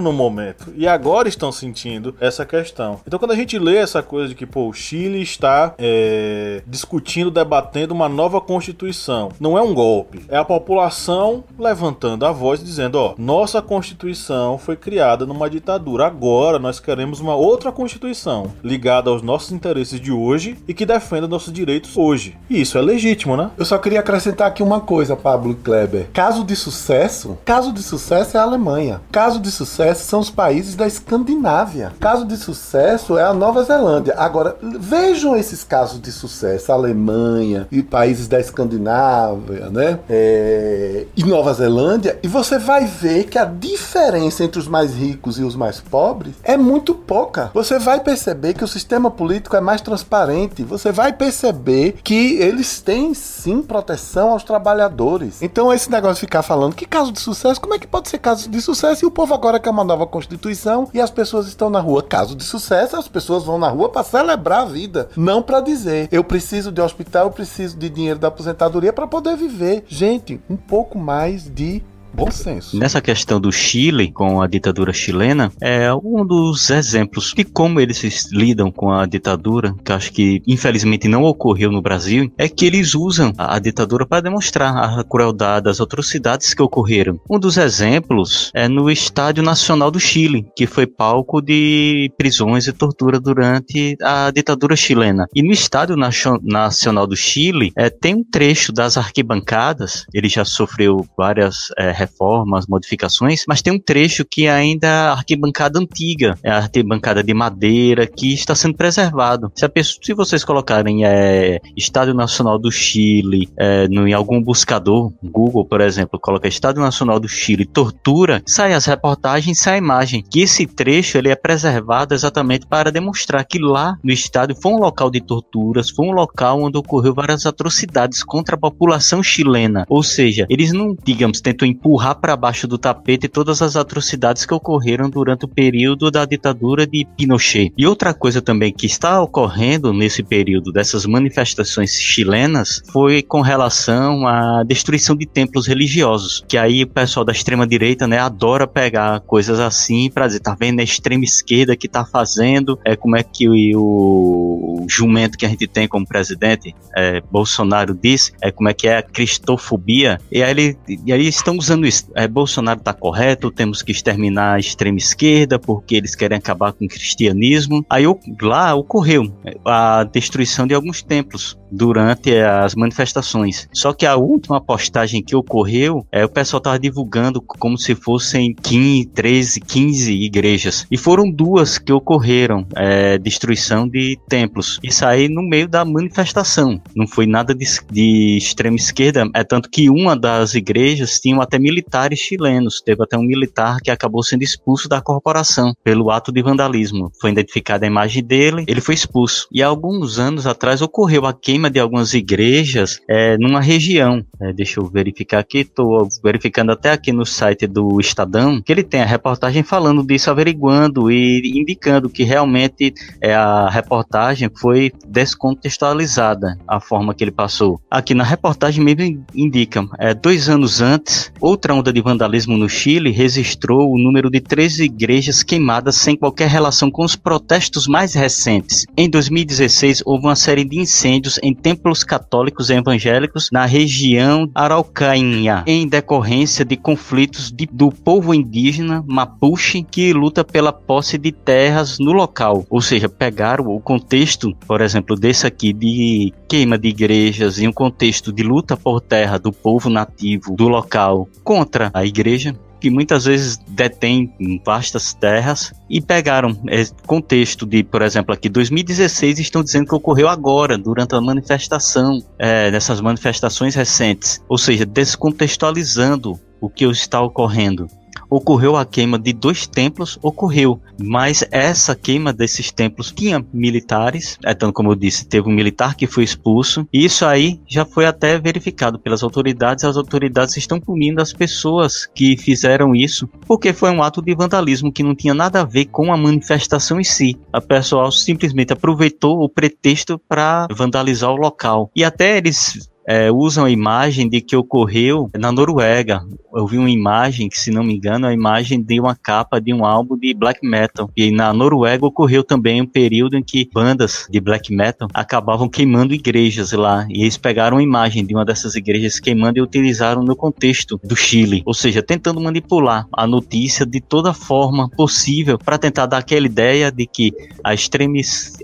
no 0.00 0.12
momento 0.12 0.72
e 0.76 0.86
agora 0.86 1.28
estão 1.28 1.50
sentindo 1.50 2.14
essa 2.20 2.44
questão. 2.44 3.00
Então, 3.06 3.18
quando 3.18 3.32
a 3.32 3.36
gente 3.36 3.58
lê 3.58 3.76
essa 3.76 4.02
coisa 4.02 4.28
de 4.28 4.34
que 4.34 4.46
pô, 4.46 4.68
o 4.68 4.72
Chile 4.72 5.22
está 5.22 5.74
é, 5.78 6.62
discutindo, 6.66 7.30
debatendo 7.30 7.94
uma 7.94 8.08
nova 8.08 8.40
constituição, 8.40 9.30
não 9.40 9.56
é 9.56 9.62
um 9.62 9.74
golpe, 9.74 10.24
é 10.28 10.36
a 10.36 10.44
população 10.44 11.44
levantando 11.58 12.26
a 12.26 12.32
voz 12.32 12.62
dizendo: 12.62 12.96
ó, 12.96 13.14
nossa 13.18 13.62
constituição 13.62 14.58
foi 14.58 14.76
criada 14.76 15.26
numa 15.26 15.48
ditadura, 15.48 16.06
agora 16.06 16.58
nós 16.58 16.78
queremos 16.80 17.20
uma 17.20 17.34
outra 17.34 17.72
constituição 17.72 18.52
ligada 18.62 19.10
aos 19.10 19.22
nossos 19.22 19.52
interesses 19.52 20.00
de 20.00 20.12
hoje 20.12 20.58
e 20.68 20.74
que 20.74 20.86
defenda 20.86 21.26
nossos 21.26 21.52
direitos 21.52 21.96
hoje. 21.96 22.36
E 22.48 22.60
isso 22.60 22.76
é 22.78 22.82
legítimo, 22.82 23.36
né? 23.36 23.50
Eu 23.56 23.64
só 23.64 23.78
queria 23.78 24.00
acrescentar 24.00 24.48
aqui 24.48 24.62
uma 24.62 24.80
coisa, 24.80 25.16
Pablo 25.16 25.54
Kleber. 25.54 26.08
Caso 26.12 26.44
de 26.44 26.56
sucesso, 26.56 27.38
caso 27.44 27.72
de 27.72 27.82
sucesso 27.82 28.36
é 28.36 28.40
a 28.40 28.42
Alemanha. 28.42 29.00
Caso 29.10 29.40
de 29.40 29.50
sucesso 29.54 30.04
são 30.04 30.20
os 30.20 30.30
países 30.30 30.74
da 30.74 30.86
Escandinávia. 30.86 31.92
Caso 32.00 32.24
de 32.24 32.36
sucesso 32.36 33.16
é 33.16 33.22
a 33.22 33.32
Nova 33.32 33.62
Zelândia. 33.64 34.14
Agora, 34.16 34.56
vejam 34.60 35.36
esses 35.36 35.64
casos 35.64 36.00
de 36.00 36.12
sucesso, 36.12 36.72
Alemanha 36.72 37.66
e 37.70 37.82
países 37.82 38.28
da 38.28 38.40
Escandinávia, 38.40 39.70
né? 39.70 40.00
É... 40.08 41.06
E 41.16 41.24
Nova 41.24 41.52
Zelândia, 41.54 42.18
e 42.22 42.28
você 42.28 42.58
vai 42.58 42.84
ver 42.84 43.24
que 43.24 43.38
a 43.38 43.44
diferença 43.44 44.44
entre 44.44 44.58
os 44.58 44.68
mais 44.68 44.94
ricos 44.94 45.38
e 45.38 45.42
os 45.42 45.54
mais 45.54 45.80
pobres 45.80 46.34
é 46.42 46.56
muito 46.56 46.94
pouca. 46.94 47.50
Você 47.54 47.78
vai 47.78 48.00
perceber 48.00 48.54
que 48.54 48.64
o 48.64 48.68
sistema 48.68 49.10
político 49.10 49.56
é 49.56 49.60
mais 49.60 49.80
transparente. 49.80 50.62
Você 50.62 50.90
vai 50.90 51.12
perceber 51.12 51.96
que 52.02 52.34
eles 52.34 52.80
têm 52.80 53.14
sim 53.14 53.62
proteção 53.62 54.30
aos 54.30 54.42
trabalhadores. 54.42 55.42
Então 55.42 55.72
esse 55.72 55.90
negócio 55.90 56.16
de 56.16 56.20
ficar 56.20 56.42
falando 56.42 56.74
que 56.74 56.86
caso 56.86 57.12
de 57.12 57.20
sucesso, 57.20 57.60
como 57.60 57.74
é 57.74 57.78
que 57.78 57.86
pode 57.86 58.08
ser 58.08 58.18
caso 58.18 58.48
de 58.48 58.60
sucesso 58.60 59.04
e 59.04 59.06
o 59.06 59.10
povo 59.10 59.34
agora 59.34 59.43
quer 59.60 59.70
uma 59.70 59.84
nova 59.84 60.06
constituição 60.06 60.88
e 60.92 61.00
as 61.00 61.10
pessoas 61.10 61.46
estão 61.46 61.68
na 61.68 61.80
rua? 61.80 62.02
Caso 62.02 62.34
de 62.34 62.44
sucesso, 62.44 62.96
as 62.96 63.08
pessoas 63.08 63.44
vão 63.44 63.58
na 63.58 63.68
rua 63.68 63.88
para 63.88 64.02
celebrar 64.02 64.62
a 64.62 64.64
vida, 64.64 65.08
não 65.16 65.42
para 65.42 65.60
dizer 65.60 66.08
eu 66.10 66.24
preciso 66.24 66.72
de 66.72 66.80
hospital, 66.80 67.26
eu 67.26 67.30
preciso 67.30 67.76
de 67.76 67.88
dinheiro 67.88 68.18
da 68.18 68.28
aposentadoria 68.28 68.92
para 68.92 69.06
poder 69.06 69.36
viver. 69.36 69.84
Gente, 69.86 70.40
um 70.48 70.56
pouco 70.56 70.98
mais 70.98 71.48
de 71.48 71.82
Bom 72.14 72.30
senso. 72.30 72.78
Nessa 72.78 73.00
questão 73.00 73.40
do 73.40 73.50
Chile 73.50 74.12
com 74.12 74.40
a 74.40 74.46
ditadura 74.46 74.92
chilena, 74.92 75.50
é 75.60 75.92
um 75.92 76.24
dos 76.24 76.70
exemplos 76.70 77.32
de 77.36 77.42
como 77.42 77.80
eles 77.80 78.30
lidam 78.30 78.70
com 78.70 78.92
a 78.92 79.04
ditadura, 79.04 79.74
que 79.84 79.92
acho 79.92 80.12
que 80.12 80.40
infelizmente 80.46 81.08
não 81.08 81.24
ocorreu 81.24 81.72
no 81.72 81.82
Brasil, 81.82 82.32
é 82.38 82.48
que 82.48 82.66
eles 82.66 82.94
usam 82.94 83.32
a, 83.36 83.58
ditadura 83.58 84.06
para 84.06 84.22
demonstrar 84.22 84.76
a 84.76 85.02
crueldade, 85.02 85.68
as 85.68 85.80
atrocidades 85.80 86.54
que 86.54 86.62
ocorreram. 86.62 87.18
Um 87.28 87.38
dos 87.38 87.56
exemplos 87.56 88.52
é 88.54 88.68
no 88.68 88.88
Estádio 88.88 89.42
Nacional 89.42 89.90
do 89.90 89.98
Chile, 89.98 90.46
que 90.54 90.68
foi 90.68 90.86
palco 90.86 91.42
de 91.42 92.12
prisões 92.16 92.68
e 92.68 92.72
tortura 92.72 93.18
durante 93.18 93.96
a 94.00 94.30
ditadura 94.30 94.76
chilena. 94.76 95.26
E 95.34 95.42
no 95.42 95.50
Estádio 95.50 95.96
Nacional 95.96 97.08
do 97.08 97.16
Chile 97.16 97.72
é, 97.76 97.90
tem 97.90 98.14
um 98.14 98.24
trecho 98.24 98.72
das 98.72 98.96
arquibancadas, 98.96 100.06
ele 100.14 100.28
já 100.28 100.44
sofreu 100.44 101.04
várias 101.18 101.70
é, 101.76 102.03
reformas, 102.04 102.66
modificações, 102.66 103.44
mas 103.48 103.62
tem 103.62 103.72
um 103.72 103.78
trecho 103.78 104.24
que 104.24 104.46
ainda 104.48 104.86
é 104.86 105.08
arquibancada 105.08 105.78
antiga, 105.78 106.38
é 106.42 106.50
a 106.50 106.58
arquibancada 106.58 107.22
de 107.22 107.34
madeira 107.34 108.06
que 108.06 108.32
está 108.32 108.54
sendo 108.54 108.76
preservado. 108.76 109.50
Se, 109.54 109.68
pessoa, 109.68 110.00
se 110.02 110.14
vocês 110.14 110.44
colocarem 110.44 111.04
é, 111.04 111.60
Estádio 111.76 112.14
Nacional 112.14 112.58
do 112.58 112.70
Chile 112.70 113.48
é, 113.56 113.88
no, 113.88 114.06
em 114.06 114.12
algum 114.12 114.42
buscador, 114.42 115.12
Google, 115.22 115.64
por 115.64 115.80
exemplo, 115.80 116.18
coloca 116.20 116.48
Estádio 116.48 116.82
Nacional 116.82 117.18
do 117.18 117.28
Chile, 117.28 117.64
tortura, 117.64 118.42
sai 118.46 118.74
as 118.74 118.86
reportagens, 118.86 119.58
sai 119.58 119.74
a 119.74 119.78
imagem. 119.78 120.24
Que 120.30 120.40
esse 120.40 120.66
trecho 120.66 121.18
ele 121.18 121.28
é 121.28 121.36
preservado 121.36 122.14
exatamente 122.14 122.66
para 122.66 122.92
demonstrar 122.92 123.44
que 123.44 123.58
lá 123.58 123.96
no 124.02 124.12
estádio 124.12 124.56
foi 124.60 124.72
um 124.72 124.78
local 124.78 125.10
de 125.10 125.20
torturas, 125.20 125.90
foi 125.90 126.06
um 126.06 126.12
local 126.12 126.62
onde 126.62 126.78
ocorreu 126.78 127.14
várias 127.14 127.46
atrocidades 127.46 128.22
contra 128.22 128.56
a 128.56 128.58
população 128.58 129.22
chilena. 129.22 129.84
Ou 129.88 130.02
seja, 130.02 130.46
eles 130.48 130.72
não, 130.72 130.96
digamos, 131.04 131.40
tentam 131.40 131.66
empurrar 131.66 131.93
empurrar 131.94 132.16
para 132.16 132.36
baixo 132.36 132.66
do 132.66 132.76
tapete 132.76 133.28
todas 133.28 133.62
as 133.62 133.76
atrocidades 133.76 134.44
que 134.44 134.52
ocorreram 134.52 135.08
durante 135.08 135.44
o 135.44 135.48
período 135.48 136.10
da 136.10 136.24
ditadura 136.24 136.84
de 136.84 137.06
Pinochet. 137.16 137.72
E 137.78 137.86
outra 137.86 138.12
coisa 138.12 138.42
também 138.42 138.72
que 138.72 138.86
está 138.86 139.22
ocorrendo 139.22 139.92
nesse 139.92 140.20
período 140.22 140.72
dessas 140.72 141.06
manifestações 141.06 141.92
chilenas 141.92 142.82
foi 142.92 143.22
com 143.22 143.40
relação 143.40 144.26
à 144.26 144.64
destruição 144.64 145.14
de 145.14 145.24
templos 145.24 145.68
religiosos, 145.68 146.44
que 146.48 146.58
aí 146.58 146.82
o 146.82 146.88
pessoal 146.88 147.24
da 147.24 147.32
extrema 147.32 147.64
direita, 147.64 148.08
né, 148.08 148.18
adora 148.18 148.66
pegar 148.66 149.20
coisas 149.20 149.60
assim 149.60 150.10
para 150.10 150.26
dizer, 150.26 150.40
tá 150.40 150.56
vendo 150.58 150.80
a 150.80 150.82
extrema 150.82 151.22
esquerda 151.22 151.76
que 151.76 151.88
tá 151.88 152.04
fazendo, 152.04 152.76
é 152.84 152.96
como 152.96 153.16
é 153.16 153.22
que 153.22 153.46
o, 153.76 154.82
o 154.82 154.86
jumento 154.88 155.38
que 155.38 155.46
a 155.46 155.48
gente 155.48 155.68
tem 155.68 155.86
como 155.86 156.04
presidente, 156.04 156.74
é, 156.96 157.22
Bolsonaro 157.30 157.94
disse, 157.94 158.32
é 158.42 158.50
como 158.50 158.68
é 158.68 158.74
que 158.74 158.88
é 158.88 158.96
a 158.96 159.02
cristofobia, 159.02 160.18
e 160.32 160.42
aí, 160.42 160.50
ele, 160.50 160.78
e 161.06 161.12
aí 161.12 161.28
estão 161.28 161.56
usando 161.56 161.83
isso. 161.86 162.10
É, 162.14 162.26
Bolsonaro 162.26 162.78
está 162.78 162.92
correto, 162.92 163.50
temos 163.50 163.82
que 163.82 163.92
exterminar 163.92 164.54
a 164.54 164.58
extrema 164.58 164.98
esquerda 164.98 165.58
porque 165.58 165.96
eles 165.96 166.14
querem 166.14 166.38
acabar 166.38 166.72
com 166.72 166.84
o 166.84 166.88
cristianismo. 166.88 167.84
Aí 167.88 168.04
lá 168.40 168.74
ocorreu 168.74 169.32
a 169.64 170.04
destruição 170.04 170.66
de 170.66 170.74
alguns 170.74 171.02
templos 171.02 171.58
durante 171.70 172.34
as 172.36 172.74
manifestações. 172.74 173.68
Só 173.72 173.92
que 173.92 174.06
a 174.06 174.16
última 174.16 174.60
postagem 174.60 175.22
que 175.22 175.34
ocorreu, 175.34 176.06
é, 176.12 176.24
o 176.24 176.28
pessoal 176.28 176.58
estava 176.58 176.78
divulgando 176.78 177.42
como 177.42 177.76
se 177.76 177.94
fossem 177.94 178.54
15, 178.54 179.06
13, 179.06 179.60
15 179.60 180.12
igrejas. 180.12 180.86
E 180.90 180.96
foram 180.96 181.30
duas 181.30 181.78
que 181.78 181.92
ocorreram, 181.92 182.66
é, 182.76 183.18
destruição 183.18 183.88
de 183.88 184.18
templos. 184.28 184.78
Isso 184.82 185.04
aí 185.04 185.28
no 185.28 185.42
meio 185.42 185.68
da 185.68 185.84
manifestação. 185.84 186.80
Não 186.94 187.06
foi 187.06 187.26
nada 187.26 187.54
de, 187.54 187.66
de 187.90 188.36
extrema 188.36 188.76
esquerda, 188.76 189.28
é 189.34 189.42
tanto 189.42 189.68
que 189.68 189.90
uma 189.90 190.16
das 190.16 190.54
igrejas 190.54 191.18
tinha 191.18 191.34
até 191.42 191.58
militares 191.74 192.20
chilenos. 192.20 192.80
Teve 192.80 193.02
até 193.02 193.18
um 193.18 193.22
militar 193.22 193.78
que 193.82 193.90
acabou 193.90 194.22
sendo 194.22 194.42
expulso 194.42 194.88
da 194.88 195.00
corporação 195.00 195.74
pelo 195.82 196.10
ato 196.10 196.30
de 196.30 196.40
vandalismo. 196.42 197.10
Foi 197.20 197.30
identificada 197.30 197.84
a 197.84 197.88
imagem 197.88 198.22
dele, 198.22 198.64
ele 198.68 198.80
foi 198.80 198.94
expulso. 198.94 199.48
E 199.52 199.62
alguns 199.62 200.18
anos 200.18 200.46
atrás 200.46 200.80
ocorreu 200.80 201.26
a 201.26 201.32
queima 201.32 201.68
de 201.68 201.80
algumas 201.80 202.14
igrejas 202.14 203.00
é, 203.08 203.36
numa 203.38 203.60
região. 203.60 204.24
É, 204.40 204.52
deixa 204.52 204.80
eu 204.80 204.86
verificar 204.86 205.40
aqui, 205.40 205.58
estou 205.58 206.08
verificando 206.22 206.70
até 206.70 206.90
aqui 206.90 207.12
no 207.12 207.26
site 207.26 207.66
do 207.66 208.00
Estadão, 208.00 208.62
que 208.62 208.70
ele 208.70 208.82
tem 208.82 209.00
a 209.00 209.06
reportagem 209.06 209.62
falando 209.62 210.04
disso, 210.04 210.30
averiguando 210.30 211.10
e 211.10 211.58
indicando 211.58 212.08
que 212.08 212.22
realmente 212.22 212.94
é, 213.20 213.34
a 213.34 213.68
reportagem 213.68 214.50
foi 214.54 214.92
descontextualizada, 215.06 216.58
a 216.68 216.78
forma 216.78 217.14
que 217.14 217.24
ele 217.24 217.30
passou. 217.30 217.80
Aqui 217.90 218.14
na 218.14 218.24
reportagem 218.24 218.84
mesmo 218.84 219.24
indica, 219.34 219.84
é, 219.98 220.14
dois 220.14 220.48
anos 220.48 220.80
antes, 220.80 221.32
ou 221.40 221.53
outra 221.54 221.72
onda 221.72 221.92
de 221.92 222.00
vandalismo 222.00 222.58
no 222.58 222.68
Chile 222.68 223.12
registrou 223.12 223.92
o 223.92 223.96
número 223.96 224.28
de 224.28 224.40
13 224.40 224.84
igrejas 224.86 225.44
queimadas 225.44 225.94
sem 225.94 226.16
qualquer 226.16 226.48
relação 226.48 226.90
com 226.90 227.04
os 227.04 227.14
protestos 227.14 227.86
mais 227.86 228.12
recentes. 228.12 228.84
Em 228.96 229.08
2016, 229.08 230.02
houve 230.04 230.26
uma 230.26 230.34
série 230.34 230.64
de 230.64 230.80
incêndios 230.80 231.38
em 231.44 231.54
templos 231.54 232.02
católicos 232.02 232.70
e 232.70 232.74
evangélicos 232.74 233.50
na 233.52 233.64
região 233.66 234.50
Araucanha, 234.52 235.62
em 235.64 235.86
decorrência 235.86 236.64
de 236.64 236.76
conflitos 236.76 237.52
de, 237.52 237.68
do 237.70 237.92
povo 237.92 238.34
indígena 238.34 239.04
Mapuche 239.06 239.84
que 239.84 240.12
luta 240.12 240.42
pela 240.42 240.72
posse 240.72 241.16
de 241.16 241.30
terras 241.30 242.00
no 242.00 242.10
local. 242.10 242.66
Ou 242.68 242.80
seja, 242.80 243.08
pegaram 243.08 243.68
o 243.68 243.80
contexto, 243.80 244.52
por 244.66 244.80
exemplo, 244.80 245.14
desse 245.14 245.46
aqui 245.46 245.72
de 245.72 246.32
queima 246.48 246.76
de 246.76 246.88
igrejas 246.88 247.60
em 247.60 247.68
um 247.68 247.72
contexto 247.72 248.32
de 248.32 248.42
luta 248.42 248.76
por 248.76 249.00
terra 249.00 249.38
do 249.38 249.52
povo 249.52 249.88
nativo 249.88 250.56
do 250.56 250.66
local 250.66 251.28
contra 251.44 251.90
a 251.94 252.04
igreja 252.04 252.56
que 252.80 252.90
muitas 252.90 253.24
vezes 253.24 253.58
detém 253.68 254.34
vastas 254.62 255.14
terras 255.14 255.72
e 255.88 256.02
pegaram 256.02 256.54
esse 256.68 256.92
contexto 257.06 257.64
de, 257.64 257.82
por 257.82 258.02
exemplo, 258.02 258.34
aqui 258.34 258.46
2016 258.48 259.38
estão 259.38 259.62
dizendo 259.62 259.86
que 259.86 259.94
ocorreu 259.94 260.28
agora 260.28 260.76
durante 260.76 261.14
a 261.14 261.20
manifestação, 261.20 262.22
é, 262.38 262.70
nessas 262.70 263.00
manifestações 263.00 263.74
recentes, 263.74 264.42
ou 264.46 264.58
seja, 264.58 264.84
descontextualizando 264.84 266.38
o 266.60 266.68
que 266.68 266.84
está 266.84 267.22
ocorrendo 267.22 267.88
ocorreu 268.36 268.76
a 268.76 268.84
queima 268.84 269.18
de 269.18 269.32
dois 269.32 269.66
templos, 269.66 270.18
ocorreu, 270.22 270.80
mas 270.98 271.44
essa 271.50 271.94
queima 271.94 272.32
desses 272.32 272.70
templos 272.70 273.12
tinha 273.12 273.44
militares, 273.52 274.38
é 274.44 274.54
tanto 274.54 274.72
como 274.72 274.90
eu 274.90 274.94
disse, 274.94 275.26
teve 275.26 275.48
um 275.48 275.52
militar 275.52 275.94
que 275.94 276.06
foi 276.06 276.24
expulso, 276.24 276.86
e 276.92 277.04
isso 277.04 277.24
aí 277.24 277.60
já 277.66 277.84
foi 277.84 278.06
até 278.06 278.38
verificado 278.38 278.98
pelas 278.98 279.22
autoridades, 279.22 279.84
as 279.84 279.96
autoridades 279.96 280.56
estão 280.56 280.80
punindo 280.80 281.22
as 281.22 281.32
pessoas 281.32 282.06
que 282.14 282.36
fizeram 282.36 282.94
isso, 282.94 283.28
porque 283.46 283.72
foi 283.72 283.90
um 283.90 284.02
ato 284.02 284.20
de 284.20 284.34
vandalismo 284.34 284.92
que 284.92 285.02
não 285.02 285.14
tinha 285.14 285.34
nada 285.34 285.60
a 285.60 285.64
ver 285.64 285.86
com 285.86 286.12
a 286.12 286.16
manifestação 286.16 287.00
em 287.00 287.04
si. 287.04 287.36
A 287.52 287.60
pessoal 287.60 288.10
simplesmente 288.10 288.72
aproveitou 288.72 289.42
o 289.42 289.48
pretexto 289.48 290.20
para 290.28 290.66
vandalizar 290.72 291.30
o 291.30 291.36
local. 291.36 291.90
E 291.94 292.04
até 292.04 292.36
eles 292.36 292.88
é, 293.06 293.30
usam 293.30 293.64
a 293.64 293.70
imagem 293.70 294.28
de 294.28 294.40
que 294.40 294.56
ocorreu 294.56 295.30
na 295.38 295.52
Noruega. 295.52 296.22
Eu 296.54 296.66
vi 296.66 296.78
uma 296.78 296.90
imagem 296.90 297.48
que, 297.48 297.58
se 297.58 297.70
não 297.70 297.82
me 297.82 297.96
engano, 297.96 298.26
é 298.26 298.30
a 298.30 298.32
imagem 298.32 298.80
de 298.80 299.00
uma 299.00 299.14
capa 299.14 299.60
de 299.60 299.74
um 299.74 299.84
álbum 299.84 300.16
de 300.16 300.32
black 300.32 300.64
metal. 300.64 301.10
E 301.16 301.30
na 301.30 301.52
Noruega 301.52 302.06
ocorreu 302.06 302.44
também 302.44 302.80
um 302.80 302.86
período 302.86 303.36
em 303.36 303.42
que 303.42 303.68
bandas 303.72 304.26
de 304.30 304.40
black 304.40 304.72
metal 304.72 305.08
acabavam 305.12 305.68
queimando 305.68 306.14
igrejas 306.14 306.72
lá. 306.72 307.06
E 307.10 307.22
eles 307.22 307.36
pegaram 307.36 307.76
uma 307.76 307.82
imagem 307.82 308.24
de 308.24 308.34
uma 308.34 308.44
dessas 308.44 308.74
igrejas 308.76 309.18
queimando 309.18 309.58
e 309.58 309.62
utilizaram 309.62 310.22
no 310.22 310.36
contexto 310.36 311.00
do 311.02 311.16
Chile. 311.16 311.62
Ou 311.66 311.74
seja, 311.74 312.02
tentando 312.02 312.40
manipular 312.40 313.06
a 313.12 313.26
notícia 313.26 313.84
de 313.84 314.00
toda 314.00 314.32
forma 314.32 314.88
possível 314.90 315.58
para 315.58 315.76
tentar 315.76 316.06
dar 316.06 316.18
aquela 316.18 316.46
ideia 316.46 316.90
de 316.90 317.06
que 317.06 317.32
a 317.64 317.74
extrema, 317.74 318.14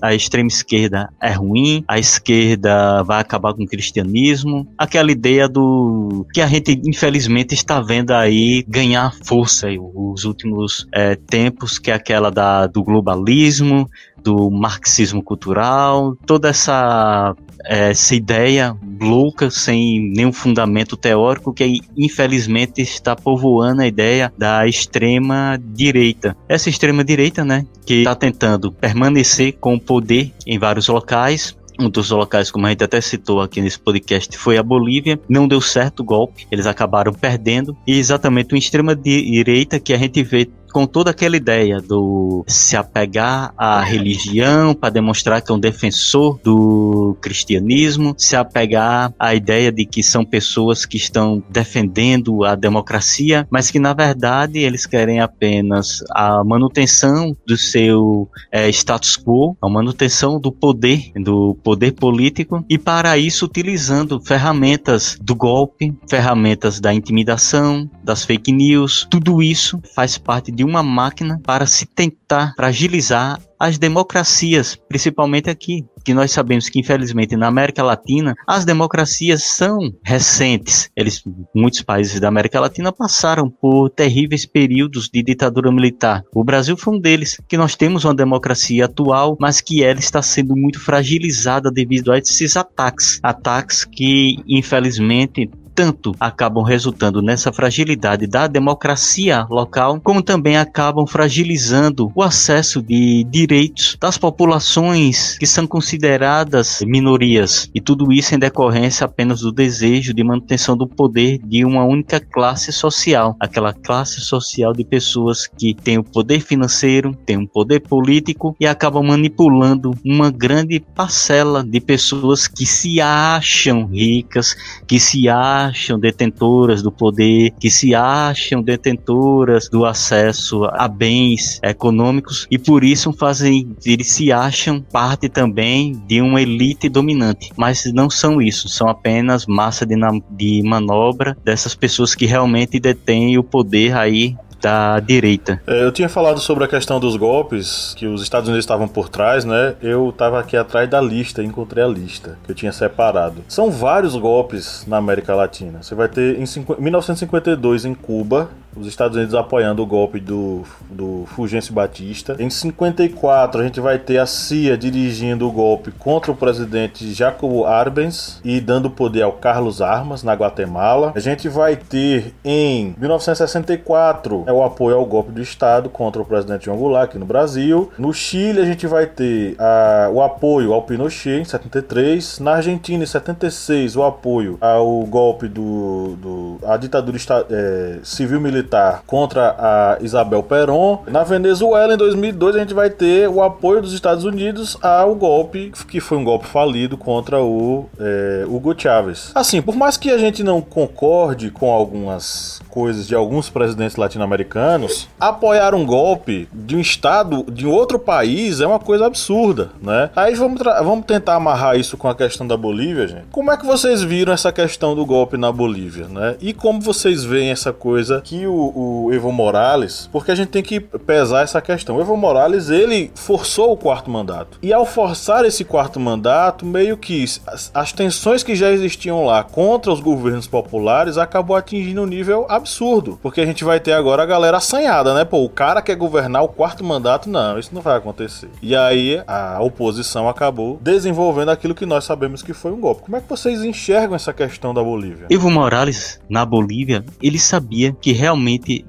a 0.00 0.14
extrema 0.14 0.48
esquerda 0.48 1.12
é 1.20 1.32
ruim, 1.32 1.84
a 1.88 1.98
esquerda 1.98 3.02
vai 3.02 3.20
acabar 3.20 3.52
com 3.52 3.64
o 3.64 3.66
cristianismo 3.66 4.29
aquela 4.76 5.10
ideia 5.10 5.48
do 5.48 6.26
que 6.32 6.40
a 6.40 6.46
gente 6.46 6.80
infelizmente 6.86 7.54
está 7.54 7.80
vendo 7.80 8.12
aí 8.12 8.64
ganhar 8.68 9.14
força 9.24 9.68
os 9.94 10.24
últimos 10.24 10.86
é, 10.92 11.14
tempos, 11.14 11.78
que 11.78 11.90
é 11.90 11.94
aquela 11.94 12.30
da, 12.30 12.66
do 12.66 12.82
globalismo, 12.82 13.88
do 14.22 14.50
marxismo 14.50 15.22
cultural, 15.22 16.16
toda 16.26 16.48
essa 16.48 17.34
essa 17.64 18.14
ideia 18.14 18.74
louca 19.00 19.50
sem 19.50 20.10
nenhum 20.14 20.32
fundamento 20.32 20.96
teórico 20.96 21.52
que 21.52 21.80
infelizmente 21.96 22.80
está 22.80 23.14
povoando 23.14 23.82
a 23.82 23.86
ideia 23.86 24.32
da 24.36 24.66
extrema 24.66 25.60
direita. 25.62 26.36
Essa 26.48 26.70
extrema 26.70 27.04
direita, 27.04 27.44
né, 27.44 27.66
que 27.84 27.98
está 27.98 28.14
tentando 28.14 28.72
permanecer 28.72 29.56
com 29.60 29.74
o 29.74 29.80
poder 29.80 30.32
em 30.46 30.58
vários 30.58 30.88
locais, 30.88 31.56
um 31.80 31.88
dos 31.88 32.10
locais, 32.10 32.50
como 32.50 32.66
a 32.66 32.70
gente 32.70 32.84
até 32.84 33.00
citou 33.00 33.40
aqui 33.40 33.60
nesse 33.60 33.78
podcast, 33.78 34.36
foi 34.36 34.58
a 34.58 34.62
Bolívia. 34.62 35.18
Não 35.28 35.48
deu 35.48 35.60
certo 35.60 36.00
o 36.00 36.04
golpe, 36.04 36.46
eles 36.50 36.66
acabaram 36.66 37.12
perdendo. 37.12 37.76
E 37.86 37.98
exatamente 37.98 38.54
uma 38.54 38.58
extrema-direita 38.58 39.80
que 39.80 39.92
a 39.92 39.98
gente 39.98 40.22
vê 40.22 40.48
com 40.70 40.86
toda 40.86 41.10
aquela 41.10 41.36
ideia 41.36 41.80
do 41.80 42.44
se 42.46 42.76
apegar 42.76 43.52
à 43.56 43.80
religião 43.80 44.74
para 44.74 44.90
demonstrar 44.90 45.42
que 45.42 45.50
é 45.50 45.54
um 45.54 45.58
defensor 45.58 46.38
do 46.42 47.16
cristianismo, 47.20 48.14
se 48.16 48.36
apegar 48.36 49.12
à 49.18 49.34
ideia 49.34 49.70
de 49.70 49.84
que 49.84 50.02
são 50.02 50.24
pessoas 50.24 50.84
que 50.84 50.96
estão 50.96 51.42
defendendo 51.48 52.44
a 52.44 52.54
democracia, 52.54 53.46
mas 53.50 53.70
que 53.70 53.78
na 53.78 53.92
verdade 53.92 54.58
eles 54.58 54.86
querem 54.86 55.20
apenas 55.20 56.02
a 56.10 56.42
manutenção 56.44 57.36
do 57.46 57.56
seu 57.56 58.28
é, 58.50 58.68
status 58.68 59.16
quo, 59.16 59.56
a 59.60 59.68
manutenção 59.68 60.40
do 60.40 60.52
poder, 60.52 61.12
do 61.14 61.54
poder 61.62 61.92
político, 61.92 62.64
e 62.68 62.78
para 62.78 63.16
isso 63.18 63.44
utilizando 63.44 64.20
ferramentas 64.20 65.16
do 65.20 65.34
golpe, 65.34 65.94
ferramentas 66.08 66.80
da 66.80 66.92
intimidação, 66.92 67.88
das 68.02 68.24
fake 68.24 68.52
news, 68.52 69.06
tudo 69.10 69.42
isso 69.42 69.80
faz 69.94 70.18
parte 70.18 70.52
de 70.52 70.59
de 70.60 70.64
uma 70.64 70.82
máquina 70.82 71.40
para 71.42 71.64
se 71.64 71.86
tentar 71.86 72.52
fragilizar 72.54 73.40
as 73.58 73.78
democracias, 73.78 74.78
principalmente 74.88 75.48
aqui, 75.48 75.86
que 76.04 76.14
nós 76.14 76.30
sabemos 76.32 76.68
que 76.68 76.78
infelizmente 76.78 77.36
na 77.36 77.46
América 77.46 77.82
Latina 77.82 78.34
as 78.46 78.64
democracias 78.64 79.42
são 79.44 79.78
recentes. 80.02 80.90
Eles, 80.94 81.22
muitos 81.54 81.80
países 81.82 82.20
da 82.20 82.28
América 82.28 82.60
Latina 82.60 82.92
passaram 82.92 83.50
por 83.50 83.90
terríveis 83.90 84.44
períodos 84.44 85.08
de 85.12 85.22
ditadura 85.22 85.72
militar. 85.72 86.22
O 86.34 86.44
Brasil 86.44 86.76
foi 86.76 86.94
um 86.94 87.00
deles, 87.00 87.38
que 87.48 87.56
nós 87.56 87.74
temos 87.74 88.04
uma 88.04 88.14
democracia 88.14 88.84
atual, 88.84 89.36
mas 89.40 89.60
que 89.62 89.82
ela 89.82 89.98
está 89.98 90.20
sendo 90.22 90.54
muito 90.54 90.78
fragilizada 90.78 91.70
devido 91.70 92.12
a 92.12 92.18
esses 92.18 92.56
ataques, 92.56 93.18
ataques 93.22 93.84
que 93.84 94.36
infelizmente 94.46 95.50
tanto 95.80 96.14
acabam 96.20 96.62
resultando 96.62 97.22
nessa 97.22 97.50
fragilidade 97.50 98.26
da 98.26 98.46
democracia 98.46 99.46
local, 99.48 99.98
como 100.04 100.20
também 100.20 100.58
acabam 100.58 101.06
fragilizando 101.06 102.12
o 102.14 102.22
acesso 102.22 102.82
de 102.82 103.24
direitos 103.30 103.96
das 103.98 104.18
populações 104.18 105.38
que 105.38 105.46
são 105.46 105.66
consideradas 105.66 106.80
minorias. 106.84 107.70
E 107.74 107.80
tudo 107.80 108.12
isso 108.12 108.34
em 108.34 108.38
decorrência 108.38 109.06
apenas 109.06 109.40
do 109.40 109.50
desejo 109.50 110.12
de 110.12 110.22
manutenção 110.22 110.76
do 110.76 110.86
poder 110.86 111.38
de 111.38 111.64
uma 111.64 111.82
única 111.82 112.20
classe 112.20 112.70
social, 112.72 113.34
aquela 113.40 113.72
classe 113.72 114.20
social 114.20 114.74
de 114.74 114.84
pessoas 114.84 115.46
que 115.46 115.72
têm 115.72 115.96
o 115.96 116.04
poder 116.04 116.40
financeiro, 116.40 117.16
têm 117.24 117.38
um 117.38 117.46
poder 117.46 117.80
político 117.80 118.54
e 118.60 118.66
acabam 118.66 119.02
manipulando 119.02 119.92
uma 120.04 120.30
grande 120.30 120.78
parcela 120.78 121.64
de 121.64 121.80
pessoas 121.80 122.46
que 122.46 122.66
se 122.66 123.00
acham 123.00 123.86
ricas, 123.86 124.54
que 124.86 125.00
se 125.00 125.26
acham 125.26 125.69
acham 125.70 125.98
detentoras 125.98 126.82
do 126.82 126.90
poder, 126.90 127.52
que 127.58 127.70
se 127.70 127.94
acham 127.94 128.62
detentoras 128.62 129.68
do 129.68 129.84
acesso 129.84 130.64
a 130.64 130.88
bens 130.88 131.60
econômicos 131.62 132.46
e 132.50 132.58
por 132.58 132.84
isso 132.84 133.12
fazem, 133.12 133.74
eles 133.84 134.08
se 134.08 134.32
acham 134.32 134.80
parte 134.80 135.28
também 135.28 135.92
de 136.06 136.20
uma 136.20 136.42
elite 136.42 136.88
dominante, 136.88 137.50
mas 137.56 137.90
não 137.92 138.10
são 138.10 138.42
isso, 138.42 138.68
são 138.68 138.88
apenas 138.88 139.46
massa 139.46 139.86
de, 139.86 139.94
de 140.30 140.62
manobra 140.64 141.36
dessas 141.44 141.74
pessoas 141.74 142.14
que 142.14 142.26
realmente 142.26 142.80
detêm 142.80 143.38
o 143.38 143.44
poder 143.44 143.96
aí 143.96 144.36
da 144.60 145.00
direita. 145.00 145.60
É, 145.66 145.82
eu 145.82 145.92
tinha 145.92 146.08
falado 146.08 146.40
sobre 146.40 146.64
a 146.64 146.68
questão 146.68 147.00
dos 147.00 147.16
golpes, 147.16 147.94
que 147.96 148.06
os 148.06 148.22
Estados 148.22 148.48
Unidos 148.48 148.64
estavam 148.64 148.86
por 148.86 149.08
trás, 149.08 149.44
né? 149.44 149.74
Eu 149.82 150.10
estava 150.10 150.38
aqui 150.38 150.56
atrás 150.56 150.88
da 150.88 151.00
lista, 151.00 151.42
encontrei 151.42 151.82
a 151.82 151.88
lista 151.88 152.38
que 152.44 152.52
eu 152.52 152.54
tinha 152.54 152.72
separado. 152.72 153.42
São 153.48 153.70
vários 153.70 154.14
golpes 154.16 154.84
na 154.86 154.96
América 154.96 155.34
Latina. 155.34 155.82
Você 155.82 155.94
vai 155.94 156.08
ter 156.08 156.38
em 156.38 156.44
1952 156.78 157.84
em 157.84 157.94
Cuba, 157.94 158.50
os 158.76 158.86
Estados 158.86 159.16
Unidos 159.16 159.34
apoiando 159.34 159.82
o 159.82 159.86
golpe 159.86 160.20
do, 160.20 160.62
do 160.88 161.24
Fulgêncio 161.34 161.72
Batista. 161.72 162.36
Em 162.38 162.50
54, 162.50 163.60
a 163.60 163.64
gente 163.64 163.80
vai 163.80 163.98
ter 163.98 164.18
a 164.18 164.26
CIA 164.26 164.76
dirigindo 164.76 165.46
o 165.46 165.52
golpe 165.52 165.90
contra 165.92 166.30
o 166.30 166.36
presidente 166.36 167.12
Jacobo 167.12 167.64
Arbenz 167.64 168.40
e 168.44 168.60
dando 168.60 168.90
poder 168.90 169.22
ao 169.22 169.32
Carlos 169.32 169.80
Armas 169.80 170.22
na 170.22 170.34
Guatemala. 170.34 171.12
A 171.14 171.20
gente 171.20 171.48
vai 171.48 171.76
ter 171.76 172.34
em 172.44 172.94
1964 172.98 174.44
é 174.46 174.52
o 174.52 174.62
apoio 174.62 174.96
ao 174.96 175.04
golpe 175.04 175.32
do 175.32 175.40
Estado 175.40 175.88
contra 175.88 176.22
o 176.22 176.24
presidente 176.24 176.66
João 176.66 176.78
Goulart 176.78 177.10
aqui 177.10 177.18
no 177.18 177.26
Brasil. 177.26 177.90
No 177.98 178.12
Chile, 178.12 178.60
a 178.60 178.64
gente 178.64 178.86
vai 178.86 179.06
ter 179.06 179.56
a, 179.58 180.08
o 180.12 180.22
apoio 180.22 180.72
ao 180.72 180.82
Pinochet 180.82 181.40
em 181.40 181.44
73. 181.44 182.38
Na 182.40 182.54
Argentina, 182.54 183.02
em 183.02 183.06
76, 183.06 183.96
o 183.96 184.02
apoio 184.02 184.58
ao 184.60 185.02
golpe 185.04 185.48
do, 185.48 186.16
do 186.16 186.58
a 186.64 186.76
ditadura 186.76 187.18
é, 187.50 187.98
civil 188.02 188.40
militar 188.60 189.02
contra 189.06 189.56
a 189.58 189.98
Isabel 190.00 190.42
Perón. 190.42 191.00
Na 191.06 191.24
Venezuela, 191.24 191.94
em 191.94 191.96
2002, 191.96 192.56
a 192.56 192.58
gente 192.60 192.74
vai 192.74 192.90
ter 192.90 193.28
o 193.28 193.42
apoio 193.42 193.80
dos 193.82 193.92
Estados 193.92 194.24
Unidos 194.24 194.76
ao 194.82 195.14
golpe, 195.14 195.72
que 195.88 196.00
foi 196.00 196.18
um 196.18 196.24
golpe 196.24 196.46
falido 196.46 196.96
contra 196.96 197.42
o 197.42 197.86
é, 197.98 198.44
Hugo 198.46 198.74
Chávez. 198.76 199.32
Assim, 199.34 199.62
por 199.62 199.74
mais 199.74 199.96
que 199.96 200.10
a 200.10 200.18
gente 200.18 200.42
não 200.42 200.60
concorde 200.60 201.50
com 201.50 201.70
algumas 201.70 202.60
coisas 202.68 203.06
de 203.06 203.14
alguns 203.14 203.48
presidentes 203.48 203.96
latino-americanos, 203.96 205.08
apoiar 205.18 205.74
um 205.74 205.84
golpe 205.84 206.48
de 206.52 206.76
um 206.76 206.80
estado 206.80 207.44
de 207.50 207.66
outro 207.66 207.98
país 207.98 208.60
é 208.60 208.66
uma 208.66 208.78
coisa 208.78 209.06
absurda, 209.06 209.70
né? 209.82 210.10
Aí 210.14 210.34
vamos, 210.34 210.60
vamos 210.62 211.04
tentar 211.04 211.34
amarrar 211.34 211.78
isso 211.78 211.96
com 211.96 212.08
a 212.08 212.14
questão 212.14 212.46
da 212.46 212.56
Bolívia, 212.56 213.08
gente. 213.08 213.26
Como 213.32 213.50
é 213.50 213.56
que 213.56 213.66
vocês 213.66 214.02
viram 214.02 214.32
essa 214.32 214.52
questão 214.52 214.94
do 214.94 215.04
golpe 215.04 215.36
na 215.36 215.50
Bolívia, 215.50 216.06
né? 216.08 216.36
E 216.40 216.52
como 216.52 216.80
vocês 216.80 217.24
veem 217.24 217.50
essa 217.50 217.72
coisa 217.72 218.20
que 218.20 218.46
o, 218.50 219.06
o 219.06 219.12
Evo 219.12 219.32
Morales, 219.32 220.08
porque 220.12 220.30
a 220.30 220.34
gente 220.34 220.48
tem 220.48 220.62
que 220.62 220.80
pesar 220.80 221.42
essa 221.42 221.60
questão. 221.60 221.96
O 221.96 222.00
Evo 222.00 222.16
Morales, 222.16 222.68
ele 222.68 223.10
forçou 223.14 223.72
o 223.72 223.76
quarto 223.76 224.10
mandato. 224.10 224.58
E 224.62 224.72
ao 224.72 224.84
forçar 224.84 225.44
esse 225.44 225.64
quarto 225.64 226.00
mandato, 226.00 226.66
meio 226.66 226.96
que 226.96 227.24
as, 227.46 227.70
as 227.72 227.92
tensões 227.92 228.42
que 228.42 228.54
já 228.54 228.70
existiam 228.70 229.24
lá 229.24 229.42
contra 229.42 229.92
os 229.92 230.00
governos 230.00 230.46
populares 230.46 231.18
acabou 231.18 231.56
atingindo 231.56 232.02
um 232.02 232.06
nível 232.06 232.46
absurdo. 232.48 233.18
Porque 233.22 233.40
a 233.40 233.46
gente 233.46 233.64
vai 233.64 233.80
ter 233.80 233.92
agora 233.92 234.22
a 234.22 234.26
galera 234.26 234.56
assanhada, 234.56 235.14
né? 235.14 235.24
Pô, 235.24 235.44
o 235.44 235.48
cara 235.48 235.82
quer 235.82 235.96
governar 235.96 236.42
o 236.42 236.48
quarto 236.48 236.84
mandato, 236.84 237.28
não, 237.28 237.58
isso 237.58 237.74
não 237.74 237.82
vai 237.82 237.96
acontecer. 237.96 238.50
E 238.62 238.74
aí 238.74 239.22
a 239.26 239.60
oposição 239.62 240.28
acabou 240.28 240.78
desenvolvendo 240.82 241.50
aquilo 241.50 241.74
que 241.74 241.86
nós 241.86 242.04
sabemos 242.04 242.42
que 242.42 242.52
foi 242.52 242.72
um 242.72 242.80
golpe. 242.80 243.02
Como 243.02 243.16
é 243.16 243.20
que 243.20 243.28
vocês 243.28 243.62
enxergam 243.62 244.16
essa 244.16 244.32
questão 244.32 244.74
da 244.74 244.82
Bolívia? 244.82 245.26
Evo 245.30 245.50
Morales, 245.50 246.20
na 246.28 246.44
Bolívia, 246.44 247.04
ele 247.22 247.38
sabia 247.38 247.94
que 248.00 248.12
realmente 248.12 248.39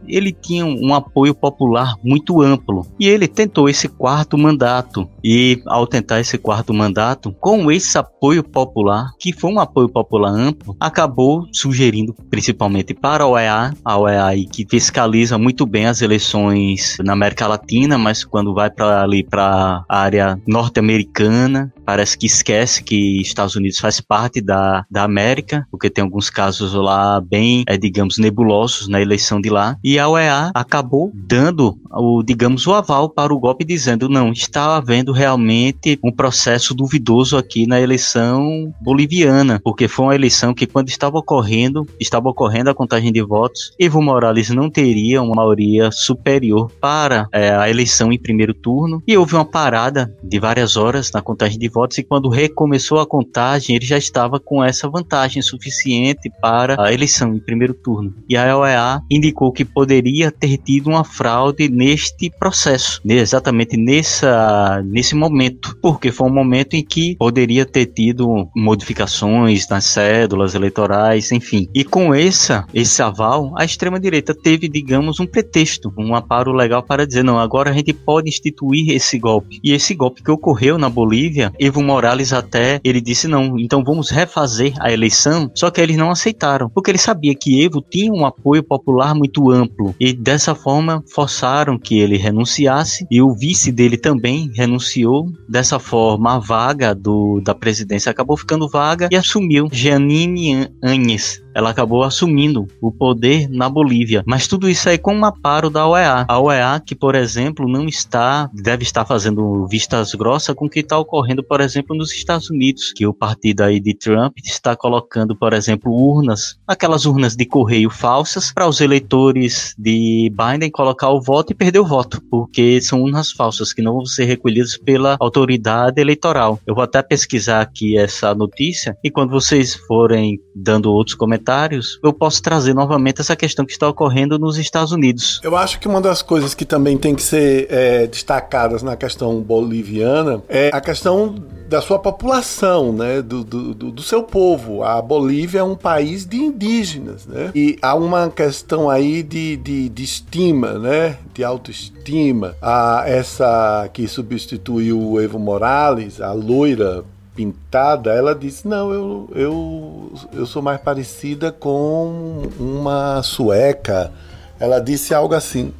ele 0.07 0.31
tinha 0.31 0.65
um 0.65 0.93
apoio 0.93 1.33
popular 1.33 1.95
muito 2.03 2.41
amplo. 2.41 2.85
E 2.99 3.07
ele 3.07 3.27
tentou 3.27 3.69
esse 3.69 3.87
quarto 3.87 4.37
mandato. 4.37 5.07
E 5.23 5.61
ao 5.67 5.85
tentar 5.87 6.19
esse 6.19 6.37
quarto 6.37 6.73
mandato, 6.73 7.35
com 7.39 7.71
esse 7.71 7.97
apoio 7.97 8.43
popular, 8.43 9.11
que 9.19 9.33
foi 9.33 9.51
um 9.51 9.59
apoio 9.59 9.89
popular 9.89 10.31
amplo, 10.31 10.75
acabou 10.79 11.45
sugerindo, 11.51 12.13
principalmente 12.29 12.93
para 12.93 13.23
a 13.23 13.27
OEA, 13.27 13.73
a 13.83 13.97
OEA 13.97 14.45
que 14.51 14.65
fiscaliza 14.69 15.37
muito 15.37 15.65
bem 15.65 15.85
as 15.85 16.01
eleições 16.01 16.97
na 17.03 17.13
América 17.13 17.47
Latina, 17.47 17.97
mas 17.97 18.23
quando 18.23 18.53
vai 18.53 18.69
para 18.69 19.01
ali 19.01 19.23
para 19.23 19.85
a 19.87 19.99
área 19.99 20.39
norte-americana, 20.47 21.71
parece 21.85 22.17
que 22.17 22.25
esquece 22.25 22.83
que 22.83 23.21
Estados 23.21 23.55
Unidos 23.55 23.79
faz 23.79 23.99
parte 23.99 24.41
da, 24.41 24.85
da 24.89 25.03
América, 25.03 25.65
porque 25.69 25.89
tem 25.89 26.03
alguns 26.03 26.29
casos 26.29 26.73
lá 26.73 27.19
bem, 27.19 27.63
é, 27.67 27.77
digamos, 27.77 28.17
nebulosos 28.17 28.87
na 28.87 29.01
eleição 29.01 29.41
de 29.41 29.49
lá. 29.49 29.77
E 29.83 29.99
a 29.99 30.07
OEA 30.07 30.51
acabou 30.53 31.11
dando 31.13 31.77
o, 31.91 32.23
digamos, 32.23 32.65
o 32.67 32.73
aval 32.73 33.09
para 33.09 33.33
o 33.33 33.39
golpe, 33.39 33.65
dizendo 33.65 34.09
não, 34.09 34.31
está 34.31 34.77
havendo 34.77 35.11
realmente 35.11 35.99
um 36.03 36.11
processo 36.11 36.73
duvidoso 36.73 37.37
aqui 37.37 37.65
na 37.65 37.79
eleição 37.79 38.73
boliviana, 38.81 39.59
porque 39.63 39.87
foi 39.87 40.05
uma 40.05 40.15
eleição 40.15 40.53
que 40.53 40.67
quando 40.67 40.89
estava 40.89 41.17
ocorrendo, 41.17 41.85
estava 41.99 42.29
ocorrendo 42.29 42.69
a 42.69 42.75
contagem 42.75 43.11
de 43.11 43.21
votos, 43.21 43.73
Evo 43.79 44.01
Morales 44.01 44.49
não 44.49 44.69
teria 44.69 45.21
uma 45.21 45.35
maioria 45.35 45.91
superior 45.91 46.71
para 46.79 47.27
é, 47.31 47.51
a 47.51 47.69
eleição 47.69 48.11
em 48.11 48.19
primeiro 48.19 48.53
turno 48.53 49.01
e 49.07 49.17
houve 49.17 49.35
uma 49.35 49.45
parada 49.45 50.13
de 50.23 50.39
várias 50.39 50.77
horas 50.77 51.11
na 51.11 51.21
contagem 51.21 51.57
de 51.57 51.69
votos 51.71 51.97
e 51.97 52.03
quando 52.03 52.29
recomeçou 52.29 52.99
a 52.99 53.05
contagem 53.05 53.75
ele 53.75 53.85
já 53.85 53.97
estava 53.97 54.39
com 54.39 54.63
essa 54.63 54.89
vantagem 54.89 55.41
suficiente 55.41 56.31
para 56.41 56.75
a 56.81 56.93
eleição 56.93 57.33
em 57.33 57.39
primeiro 57.39 57.73
turno. 57.73 58.13
E 58.27 58.35
a 58.37 58.57
OEA 58.57 59.01
indicou 59.09 59.51
que 59.51 59.65
poderia 59.65 60.31
ter 60.31 60.57
tido 60.57 60.89
uma 60.89 61.03
fraude 61.03 61.69
neste 61.69 62.29
processo, 62.29 63.01
exatamente 63.05 63.77
nessa, 63.77 64.81
nesse 64.85 65.15
momento, 65.15 65.77
porque 65.81 66.11
foi 66.11 66.27
um 66.27 66.33
momento 66.33 66.75
em 66.75 66.83
que 66.83 67.15
poderia 67.15 67.65
ter 67.65 67.85
tido 67.87 68.49
modificações 68.55 69.67
nas 69.69 69.85
cédulas 69.85 70.55
eleitorais, 70.55 71.31
enfim. 71.31 71.67
E 71.73 71.83
com 71.83 72.13
essa, 72.13 72.65
esse 72.73 73.01
aval, 73.01 73.53
a 73.57 73.65
extrema-direita 73.65 74.33
teve, 74.33 74.67
digamos, 74.67 75.19
um 75.19 75.25
pretexto, 75.25 75.93
um 75.97 76.15
aparo 76.15 76.51
legal 76.51 76.83
para 76.83 77.05
dizer, 77.05 77.23
não, 77.23 77.39
agora 77.39 77.69
a 77.69 77.73
gente 77.73 77.93
pode 77.93 78.29
instituir 78.29 78.91
esse 78.91 79.17
golpe. 79.17 79.59
E 79.63 79.71
esse 79.71 79.93
golpe 79.93 80.23
que 80.23 80.31
ocorreu 80.31 80.77
na 80.77 80.89
Bolívia, 80.89 81.51
Evo 81.61 81.83
Morales 81.83 82.33
até, 82.33 82.79
ele 82.83 82.99
disse, 82.99 83.27
não, 83.27 83.59
então 83.59 83.83
vamos 83.83 84.09
refazer 84.09 84.73
a 84.79 84.91
eleição, 84.91 85.51
só 85.55 85.69
que 85.69 85.79
eles 85.79 85.95
não 85.95 86.09
aceitaram, 86.09 86.67
porque 86.67 86.89
ele 86.89 86.97
sabia 86.97 87.35
que 87.35 87.63
Evo 87.63 87.81
tinha 87.87 88.11
um 88.11 88.25
apoio 88.25 88.63
popular 88.63 89.13
muito 89.13 89.51
amplo, 89.51 89.93
e 89.99 90.11
dessa 90.11 90.55
forma 90.55 91.03
forçaram 91.13 91.77
que 91.77 91.99
ele 91.99 92.17
renunciasse, 92.17 93.05
e 93.11 93.21
o 93.21 93.33
vice 93.35 93.71
dele 93.71 93.95
também 93.95 94.49
renunciou, 94.55 95.27
dessa 95.47 95.77
forma 95.77 96.35
a 96.35 96.39
vaga 96.39 96.95
do, 96.95 97.39
da 97.41 97.53
presidência 97.53 98.09
acabou 98.09 98.35
ficando 98.35 98.67
vaga, 98.67 99.07
e 99.11 99.15
assumiu 99.15 99.67
Janine 99.71 100.67
Anhes, 100.83 101.41
ela 101.53 101.69
acabou 101.69 102.03
assumindo 102.03 102.67
o 102.81 102.91
poder 102.91 103.49
na 103.49 103.69
Bolívia. 103.69 104.23
Mas 104.25 104.47
tudo 104.47 104.69
isso 104.69 104.89
aí 104.89 104.97
com 104.97 105.15
um 105.15 105.25
aparo 105.25 105.69
da 105.69 105.87
OEA. 105.87 106.25
A 106.27 106.39
OEA 106.39 106.81
que, 106.85 106.95
por 106.95 107.15
exemplo, 107.15 107.67
não 107.67 107.87
está, 107.87 108.49
deve 108.53 108.83
estar 108.83 109.05
fazendo 109.05 109.65
vistas 109.67 110.13
grossas 110.13 110.55
com 110.55 110.65
o 110.65 110.69
que 110.69 110.79
está 110.79 110.97
ocorrendo, 110.97 111.43
por 111.43 111.61
exemplo, 111.61 111.95
nos 111.95 112.11
Estados 112.11 112.49
Unidos, 112.49 112.93
que 112.95 113.05
o 113.05 113.13
partido 113.13 113.61
aí 113.61 113.79
de 113.79 113.93
Trump 113.93 114.37
está 114.43 114.75
colocando, 114.75 115.35
por 115.35 115.53
exemplo, 115.53 115.91
urnas, 115.91 116.57
aquelas 116.67 117.05
urnas 117.05 117.35
de 117.35 117.45
correio 117.45 117.89
falsas, 117.89 118.51
para 118.51 118.67
os 118.67 118.81
eleitores 118.81 119.75
de 119.77 120.31
Biden 120.31 120.71
colocar 120.71 121.09
o 121.09 121.21
voto 121.21 121.51
e 121.51 121.55
perder 121.55 121.79
o 121.79 121.85
voto, 121.85 122.21
porque 122.29 122.81
são 122.81 123.01
urnas 123.01 123.31
falsas 123.31 123.73
que 123.73 123.81
não 123.81 123.93
vão 123.93 124.05
ser 124.05 124.25
recolhidas 124.25 124.77
pela 124.77 125.17
autoridade 125.19 125.99
eleitoral. 125.99 126.59
Eu 126.65 126.75
vou 126.75 126.83
até 126.83 127.01
pesquisar 127.01 127.61
aqui 127.61 127.97
essa 127.97 128.33
notícia 128.33 128.95
e 129.03 129.09
quando 129.09 129.31
vocês 129.31 129.75
forem 129.75 130.39
dando 130.55 130.91
outros 130.91 131.15
comentários, 131.15 131.40
comentários, 131.41 131.99
eu 132.03 132.13
posso 132.13 132.41
trazer 132.41 132.73
novamente 132.73 133.19
essa 133.19 133.35
questão 133.35 133.65
que 133.65 133.71
está 133.71 133.87
ocorrendo 133.87 134.37
nos 134.37 134.57
Estados 134.57 134.91
Unidos. 134.91 135.41
Eu 135.43 135.57
acho 135.57 135.79
que 135.79 135.87
uma 135.87 135.99
das 135.99 136.21
coisas 136.21 136.53
que 136.53 136.63
também 136.63 136.97
tem 136.97 137.15
que 137.15 137.21
ser 137.21 137.67
é, 137.69 138.07
destacadas 138.07 138.83
na 138.83 138.95
questão 138.95 139.41
boliviana 139.41 140.41
é 140.47 140.69
a 140.71 140.79
questão 140.79 141.35
da 141.67 141.81
sua 141.81 141.97
população, 141.97 142.91
né, 142.91 143.21
do, 143.21 143.43
do, 143.43 143.73
do, 143.73 144.03
seu 144.03 144.23
povo. 144.23 144.83
A 144.83 145.01
Bolívia 145.01 145.59
é 145.59 145.63
um 145.63 145.75
país 145.75 146.25
de 146.25 146.35
indígenas, 146.35 147.25
né, 147.25 147.51
e 147.55 147.77
há 147.81 147.95
uma 147.95 148.29
questão 148.29 148.89
aí 148.89 149.23
de, 149.23 149.55
de, 149.55 149.87
de 149.87 150.03
estima, 150.03 150.73
né, 150.73 151.17
de 151.33 151.43
autoestima. 151.43 152.55
A 152.61 153.03
essa 153.07 153.89
que 153.93 154.05
substituiu 154.07 155.01
o 155.01 155.21
Evo 155.21 155.39
Morales, 155.39 156.19
a 156.19 156.33
loira 156.33 157.05
pintada, 157.35 158.13
ela 158.13 158.35
disse: 158.35 158.67
Não, 158.67 158.91
eu, 158.91 159.29
eu, 159.33 160.13
eu 160.33 160.45
sou 160.45 160.61
mais 160.61 160.79
parecida 160.79 161.51
com 161.51 162.43
uma 162.59 163.21
sueca. 163.23 164.11
Ela 164.59 164.79
disse 164.79 165.13
algo 165.13 165.33
assim. 165.33 165.73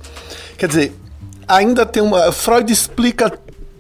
Quer 0.58 0.68
dizer, 0.68 0.96
ainda 1.48 1.86
tem 1.86 2.02
uma. 2.02 2.32
Freud 2.32 2.72
explica 2.72 3.32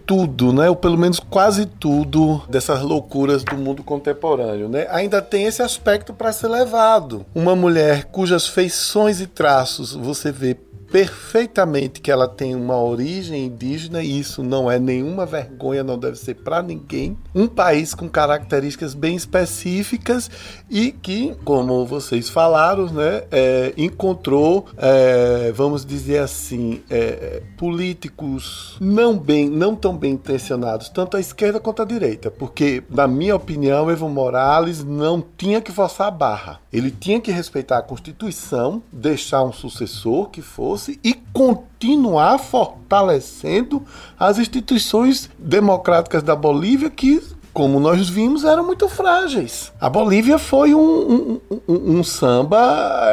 tudo, 0.06 0.52
né? 0.52 0.70
Ou 0.70 0.76
pelo 0.76 0.98
menos 0.98 1.20
quase 1.20 1.66
tudo 1.66 2.42
dessas 2.50 2.82
loucuras 2.82 3.44
do 3.44 3.56
mundo 3.56 3.82
contemporâneo, 3.84 4.68
né? 4.68 4.88
Ainda 4.92 5.22
tem 5.22 5.46
esse 5.46 5.62
aspecto 5.62 6.14
para 6.14 6.34
ser 6.34 6.50
levado. 6.50 7.26
Uma 7.34 7.56
mulher 7.56 8.06
cujas 8.06 8.46
feições 8.46 9.22
e 9.22 9.28
traços 9.28 9.94
você 9.94 10.32
vê 10.32 10.58
perfeitamente 10.92 12.02
que 12.02 12.12
ela 12.12 12.28
tem 12.28 12.54
uma 12.54 12.78
origem 12.78 13.46
indígena 13.46 14.04
e 14.04 14.20
isso 14.20 14.44
não 14.44 14.70
é 14.70 14.78
nenhuma 14.78 15.26
vergonha, 15.26 15.84
não 15.84 15.98
deve 15.98 16.18
ser 16.18 16.36
para 16.36 16.62
ninguém. 16.62 17.18
Um 17.34 17.48
país 17.48 17.94
com 17.94 18.10
características 18.10 18.94
bem 18.94 19.16
específicas 19.16 20.30
e 20.70 20.92
que, 20.92 21.34
como 21.46 21.86
vocês 21.86 22.30
falaram, 22.30 22.88
né, 22.88 23.24
é, 23.32 23.74
encontrou, 23.78 24.66
é, 24.78 25.52
vamos 25.56 25.86
dizer 25.86 26.20
assim, 26.20 26.82
é, 26.90 27.42
políticos 27.58 28.76
não 28.82 29.18
bem, 29.18 29.50
não 29.50 29.76
tão 29.76 29.96
bem 29.96 30.14
intencionados, 30.14 30.90
tanto 30.90 31.16
à 31.16 31.20
esquerda 31.20 31.60
quanto 31.60 31.82
à 31.82 31.86
direita, 31.86 32.30
porque 32.30 32.84
na 32.90 33.08
minha 33.08 33.36
opinião, 33.36 33.90
Evo 33.90 34.10
Morales 34.10 34.84
não 34.84 35.24
tinha 35.38 35.62
que 35.62 35.72
forçar 35.72 36.08
a 36.08 36.12
barra. 36.12 36.60
Ele 36.72 36.92
tinha 36.92 37.20
que 37.20 37.32
respeitar 37.32 37.78
a 37.78 37.82
Constituição, 37.82 38.82
deixar 38.92 39.44
um 39.44 39.54
sucessor 39.54 40.30
que 40.30 40.42
fosse 40.42 40.81
e 40.88 41.14
continuar 41.34 42.38
fortalecendo 42.38 43.84
as 44.20 44.38
instituições 44.38 45.30
democráticas 45.38 46.24
da 46.24 46.36
Bolívia 46.36 46.90
que 46.90 47.22
como 47.54 47.80
nós 47.80 48.08
vimos, 48.10 48.46
eram 48.46 48.66
muito 48.66 48.88
frágeis. 48.88 49.72
A 49.80 49.90
Bolívia 49.90 50.40
foi 50.40 50.74
um, 50.74 50.80
um, 50.80 51.42
um, 51.68 52.00
um, 52.00 52.04
samba 52.04 52.58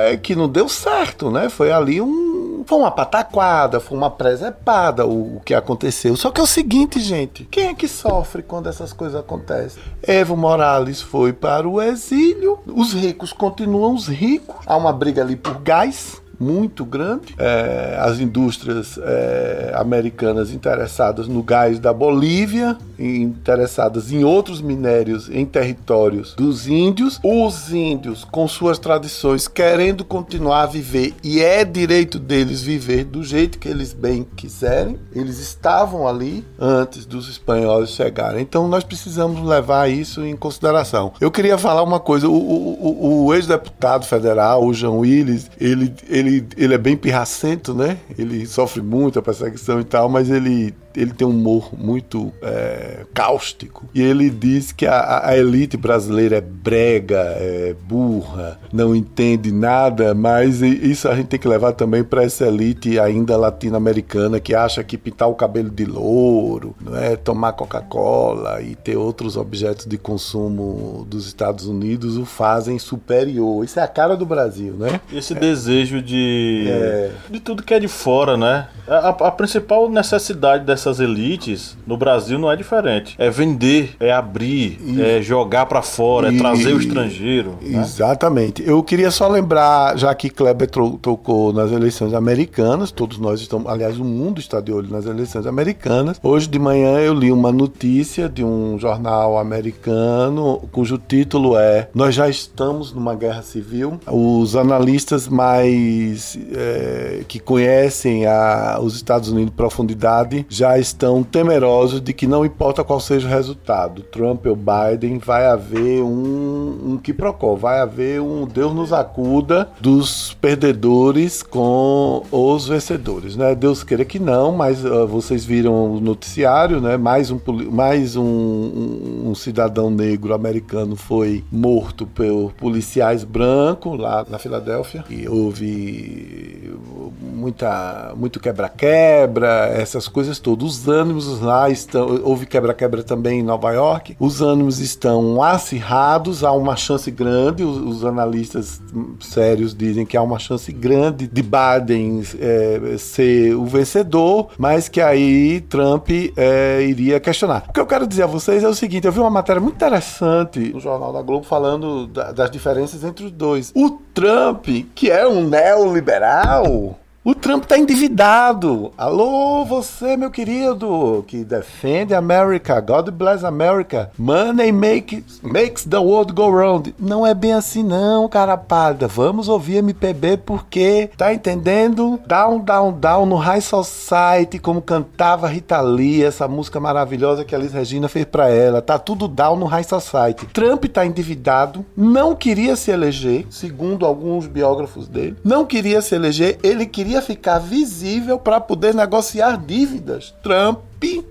eh, 0.06 0.16
que 0.16 0.36
não 0.36 0.48
deu 0.48 0.68
certo, 0.68 1.30
né? 1.30 1.48
Foi 1.48 1.72
ali 1.72 2.00
um. 2.00 2.62
Foi 2.64 2.78
uma 2.78 2.90
pataquada, 2.90 3.80
foi 3.80 3.96
uma 3.96 4.10
presepada 4.10 5.06
o, 5.06 5.36
o 5.36 5.40
que 5.40 5.54
aconteceu. 5.54 6.14
Só 6.16 6.30
que 6.30 6.40
é 6.40 6.44
o 6.44 6.46
seguinte, 6.46 7.00
gente: 7.00 7.44
quem 7.50 7.68
é 7.68 7.74
que 7.74 7.88
sofre 7.88 8.42
quando 8.42 8.68
essas 8.68 8.92
coisas 8.92 9.18
acontecem? 9.18 9.82
Evo 10.02 10.36
Morales 10.36 11.00
foi 11.00 11.32
para 11.32 11.68
o 11.68 11.80
exílio, 11.82 12.60
os 12.66 12.92
ricos 12.92 13.32
continuam 13.32 13.94
os 13.94 14.06
ricos, 14.06 14.56
há 14.66 14.76
uma 14.76 14.92
briga 14.92 15.22
ali 15.22 15.34
por 15.34 15.58
gás 15.60 16.20
muito 16.38 16.84
grande. 16.84 17.34
É, 17.38 17.96
as 18.00 18.20
indústrias 18.20 18.98
é, 19.02 19.72
americanas 19.74 20.50
interessadas 20.52 21.26
no 21.28 21.42
gás 21.42 21.78
da 21.78 21.92
Bolívia, 21.92 22.76
interessadas 22.98 24.12
em 24.12 24.24
outros 24.24 24.60
minérios 24.60 25.28
em 25.28 25.44
territórios 25.46 26.34
dos 26.34 26.66
índios. 26.66 27.20
Os 27.22 27.72
índios, 27.72 28.24
com 28.24 28.46
suas 28.46 28.78
tradições, 28.78 29.48
querendo 29.48 30.04
continuar 30.04 30.62
a 30.62 30.66
viver, 30.66 31.14
e 31.22 31.40
é 31.40 31.64
direito 31.64 32.18
deles 32.18 32.62
viver 32.62 33.04
do 33.04 33.22
jeito 33.22 33.58
que 33.58 33.68
eles 33.68 33.92
bem 33.92 34.26
quiserem. 34.36 34.98
Eles 35.14 35.38
estavam 35.38 36.06
ali 36.06 36.44
antes 36.58 37.06
dos 37.06 37.28
espanhóis 37.28 37.90
chegarem. 37.90 38.42
Então 38.42 38.68
nós 38.68 38.84
precisamos 38.84 39.42
levar 39.46 39.90
isso 39.90 40.24
em 40.24 40.36
consideração. 40.36 41.12
Eu 41.20 41.30
queria 41.30 41.58
falar 41.58 41.82
uma 41.82 42.00
coisa: 42.00 42.28
o, 42.28 42.32
o, 42.32 43.26
o 43.26 43.34
ex-deputado 43.34 44.04
federal, 44.06 44.64
o 44.64 44.74
João 44.74 45.00
Willis, 45.00 45.50
ele, 45.60 45.94
ele, 46.08 46.27
ele 46.56 46.74
é 46.74 46.78
bem 46.78 46.96
pirracento, 46.96 47.74
né? 47.74 47.98
Ele 48.18 48.46
sofre 48.46 48.82
muito 48.82 49.18
a 49.18 49.22
perseguição 49.22 49.80
e 49.80 49.84
tal, 49.84 50.08
mas 50.08 50.30
ele 50.30 50.74
ele 50.96 51.12
tem 51.12 51.26
um 51.26 51.30
humor 51.30 51.70
muito 51.76 52.32
é, 52.42 53.04
cáustico. 53.14 53.88
E 53.94 54.02
ele 54.02 54.30
diz 54.30 54.72
que 54.72 54.86
a, 54.86 55.28
a, 55.28 55.36
elite 55.36 55.76
brasileira 55.76 56.36
é 56.36 56.40
brega, 56.40 57.18
é 57.18 57.74
burra, 57.86 58.58
não 58.72 58.94
entende 58.94 59.52
nada, 59.52 60.14
mas 60.14 60.60
isso 60.62 61.08
a 61.08 61.14
gente 61.14 61.28
tem 61.28 61.38
que 61.38 61.48
levar 61.48 61.72
também 61.72 62.02
para 62.02 62.24
essa 62.24 62.46
elite 62.46 62.98
ainda 62.98 63.36
latino-americana 63.36 64.40
que 64.40 64.54
acha 64.54 64.82
que 64.82 64.98
pintar 64.98 65.28
o 65.28 65.34
cabelo 65.34 65.70
de 65.70 65.84
louro, 65.84 66.74
não 66.80 66.96
é? 66.96 67.16
tomar 67.16 67.52
Coca-Cola 67.52 68.60
e 68.62 68.74
ter 68.74 68.96
outros 68.96 69.36
objetos 69.36 69.86
de 69.86 69.98
consumo 69.98 71.06
dos 71.08 71.26
Estados 71.26 71.66
Unidos 71.66 72.16
o 72.16 72.24
fazem 72.24 72.78
superior. 72.78 73.64
Isso 73.64 73.78
é 73.78 73.82
a 73.82 73.88
cara 73.88 74.16
do 74.16 74.26
Brasil, 74.26 74.74
né? 74.74 75.00
Esse 75.12 75.34
é. 75.34 75.38
desejo 75.38 76.00
de, 76.02 76.66
é. 76.68 77.10
de 77.30 77.40
tudo 77.40 77.62
que 77.62 77.74
é 77.74 77.80
de 77.80 77.88
fora, 77.88 78.36
né? 78.36 78.68
A, 78.86 79.08
a 79.08 79.30
principal 79.30 79.88
necessidade 79.88 80.64
dessa 80.64 80.87
dessas 80.88 81.00
elites 81.00 81.76
no 81.86 81.96
Brasil 81.96 82.38
não 82.38 82.50
é 82.50 82.56
diferente. 82.56 83.14
É 83.18 83.30
vender, 83.30 83.94
é 84.00 84.12
abrir, 84.12 84.78
e, 84.84 85.00
é 85.00 85.22
jogar 85.22 85.66
para 85.66 85.82
fora, 85.82 86.32
e, 86.32 86.36
é 86.36 86.38
trazer 86.38 86.72
o 86.72 86.78
estrangeiro. 86.78 87.56
Né? 87.60 87.80
Exatamente. 87.80 88.62
Eu 88.66 88.82
queria 88.82 89.10
só 89.10 89.28
lembrar, 89.28 89.96
já 89.98 90.14
que 90.14 90.30
Kleber 90.30 90.68
tocou 90.68 91.52
nas 91.52 91.70
eleições 91.70 92.14
americanas, 92.14 92.90
todos 92.90 93.18
nós 93.18 93.40
estamos, 93.40 93.70
aliás, 93.70 93.98
o 93.98 94.04
mundo 94.04 94.40
está 94.40 94.60
de 94.60 94.72
olho 94.72 94.90
nas 94.90 95.06
eleições 95.06 95.46
americanas. 95.46 96.18
Hoje 96.22 96.48
de 96.48 96.58
manhã 96.58 96.98
eu 96.98 97.14
li 97.14 97.30
uma 97.30 97.52
notícia 97.52 98.28
de 98.28 98.44
um 98.44 98.78
jornal 98.78 99.38
americano 99.38 100.62
cujo 100.72 100.98
título 100.98 101.56
é 101.56 101.88
Nós 101.94 102.14
já 102.14 102.28
estamos 102.28 102.92
numa 102.92 103.14
guerra 103.14 103.42
civil. 103.42 104.00
Os 104.06 104.56
analistas 104.56 105.28
mais 105.28 106.38
é, 106.52 107.22
que 107.26 107.38
conhecem 107.38 108.26
a, 108.26 108.78
os 108.80 108.94
Estados 108.94 109.30
Unidos 109.30 109.52
em 109.52 109.56
profundidade 109.56 110.46
já 110.48 110.67
estão 110.76 111.22
temerosos 111.22 112.00
de 112.00 112.12
que 112.12 112.26
não 112.26 112.44
importa 112.44 112.82
qual 112.82 112.98
seja 112.98 113.28
o 113.28 113.30
resultado, 113.30 114.02
Trump 114.02 114.44
ou 114.46 114.56
Biden, 114.56 115.18
vai 115.18 115.46
haver 115.46 116.02
um, 116.02 116.92
um 116.92 116.98
quiprocó, 116.98 117.54
vai 117.54 117.80
haver 117.80 118.20
um 118.20 118.44
Deus 118.44 118.74
nos 118.74 118.92
acuda 118.92 119.70
dos 119.80 120.34
perdedores 120.40 121.42
com 121.42 122.24
os 122.32 122.66
vencedores, 122.66 123.36
né? 123.36 123.54
Deus 123.54 123.84
queira 123.84 124.04
que 124.04 124.18
não, 124.18 124.50
mas 124.50 124.84
uh, 124.84 125.06
vocês 125.06 125.44
viram 125.44 125.92
o 125.92 126.00
noticiário, 126.00 126.80
né? 126.80 126.96
Mais 126.96 127.30
um, 127.30 127.38
mais 127.70 128.16
um, 128.16 128.24
um, 128.24 129.30
um 129.30 129.34
cidadão 129.34 129.90
negro 129.90 130.34
americano 130.34 130.96
foi 130.96 131.44
morto 131.52 132.06
por 132.06 132.52
policiais 132.54 133.22
brancos 133.22 133.98
lá 133.98 134.26
na 134.28 134.38
Filadélfia 134.38 135.04
e 135.08 135.28
houve 135.28 136.76
muita 137.20 138.12
muito 138.16 138.40
quebra-quebra, 138.40 139.68
essas 139.68 140.08
coisas 140.08 140.38
todas 140.38 140.57
os 140.64 140.88
ânimos 140.88 141.40
lá 141.40 141.68
estão. 141.70 142.20
Houve 142.22 142.46
quebra-quebra 142.46 143.02
também 143.02 143.40
em 143.40 143.42
Nova 143.42 143.72
York. 143.72 144.16
Os 144.18 144.40
ânimos 144.40 144.78
estão 144.80 145.42
acirrados, 145.42 146.44
há 146.44 146.52
uma 146.52 146.76
chance 146.76 147.10
grande. 147.10 147.62
Os, 147.62 147.78
os 147.78 148.04
analistas 148.04 148.80
sérios 149.20 149.74
dizem 149.74 150.06
que 150.06 150.16
há 150.16 150.22
uma 150.22 150.38
chance 150.38 150.72
grande 150.72 151.26
de 151.26 151.42
Biden 151.42 152.22
é, 152.38 152.96
ser 152.98 153.54
o 153.54 153.64
vencedor, 153.64 154.48
mas 154.58 154.88
que 154.88 155.00
aí 155.00 155.60
Trump 155.62 156.08
é, 156.36 156.82
iria 156.82 157.20
questionar. 157.20 157.64
O 157.68 157.72
que 157.72 157.80
eu 157.80 157.86
quero 157.86 158.06
dizer 158.06 158.24
a 158.24 158.26
vocês 158.26 158.62
é 158.62 158.68
o 158.68 158.74
seguinte: 158.74 159.06
eu 159.06 159.12
vi 159.12 159.20
uma 159.20 159.30
matéria 159.30 159.60
muito 159.60 159.76
interessante 159.76 160.72
no 160.72 160.80
Jornal 160.80 161.12
da 161.12 161.22
Globo 161.22 161.44
falando 161.44 162.06
da, 162.06 162.32
das 162.32 162.50
diferenças 162.50 163.04
entre 163.04 163.24
os 163.24 163.32
dois. 163.32 163.72
O 163.74 163.90
Trump, 164.14 164.66
que 164.94 165.10
é 165.10 165.26
um 165.26 165.48
neoliberal, 165.48 166.98
o 167.28 167.34
Trump 167.34 167.64
está 167.64 167.76
endividado. 167.78 168.90
Alô, 168.96 169.62
você, 169.62 170.16
meu 170.16 170.30
querido, 170.30 171.22
que 171.26 171.44
defende 171.44 172.14
a 172.14 172.18
América. 172.18 172.80
God 172.80 173.10
bless 173.10 173.44
America. 173.44 174.10
Money 174.16 174.72
make, 174.72 175.22
makes 175.42 175.84
the 175.84 175.98
world 175.98 176.32
go 176.32 176.48
round. 176.48 176.94
Não 176.98 177.26
é 177.26 177.34
bem 177.34 177.52
assim, 177.52 177.82
não, 177.82 178.26
cara 178.30 178.56
pálida. 178.56 179.06
Vamos 179.06 179.46
ouvir 179.46 179.76
MPB 179.76 180.38
porque, 180.38 181.10
tá 181.18 181.34
entendendo? 181.34 182.18
Down, 182.26 182.60
down, 182.60 182.92
down 182.98 183.26
no 183.26 183.36
High 183.36 183.60
Society, 183.60 184.58
como 184.58 184.80
cantava 184.80 185.48
Rita 185.48 185.82
Lee, 185.82 186.24
essa 186.24 186.48
música 186.48 186.80
maravilhosa 186.80 187.44
que 187.44 187.54
a 187.54 187.58
Liz 187.58 187.74
Regina 187.74 188.08
fez 188.08 188.24
para 188.24 188.48
ela. 188.48 188.80
Tá 188.80 188.98
tudo 188.98 189.28
down 189.28 189.56
no 189.56 189.66
High 189.66 189.84
Society. 189.84 190.46
Trump 190.46 190.86
tá 190.86 191.04
endividado, 191.04 191.84
não 191.94 192.34
queria 192.34 192.74
se 192.74 192.90
eleger, 192.90 193.44
segundo 193.50 194.06
alguns 194.06 194.46
biógrafos 194.46 195.06
dele. 195.06 195.36
Não 195.44 195.66
queria 195.66 196.00
se 196.00 196.14
eleger, 196.14 196.58
ele 196.62 196.86
queria 196.86 197.17
queria 197.18 197.22
ficar 197.22 197.58
visível 197.58 198.38
para 198.38 198.60
poder 198.60 198.94
negociar 198.94 199.58
dívidas. 199.58 200.34
Trump 200.42 200.80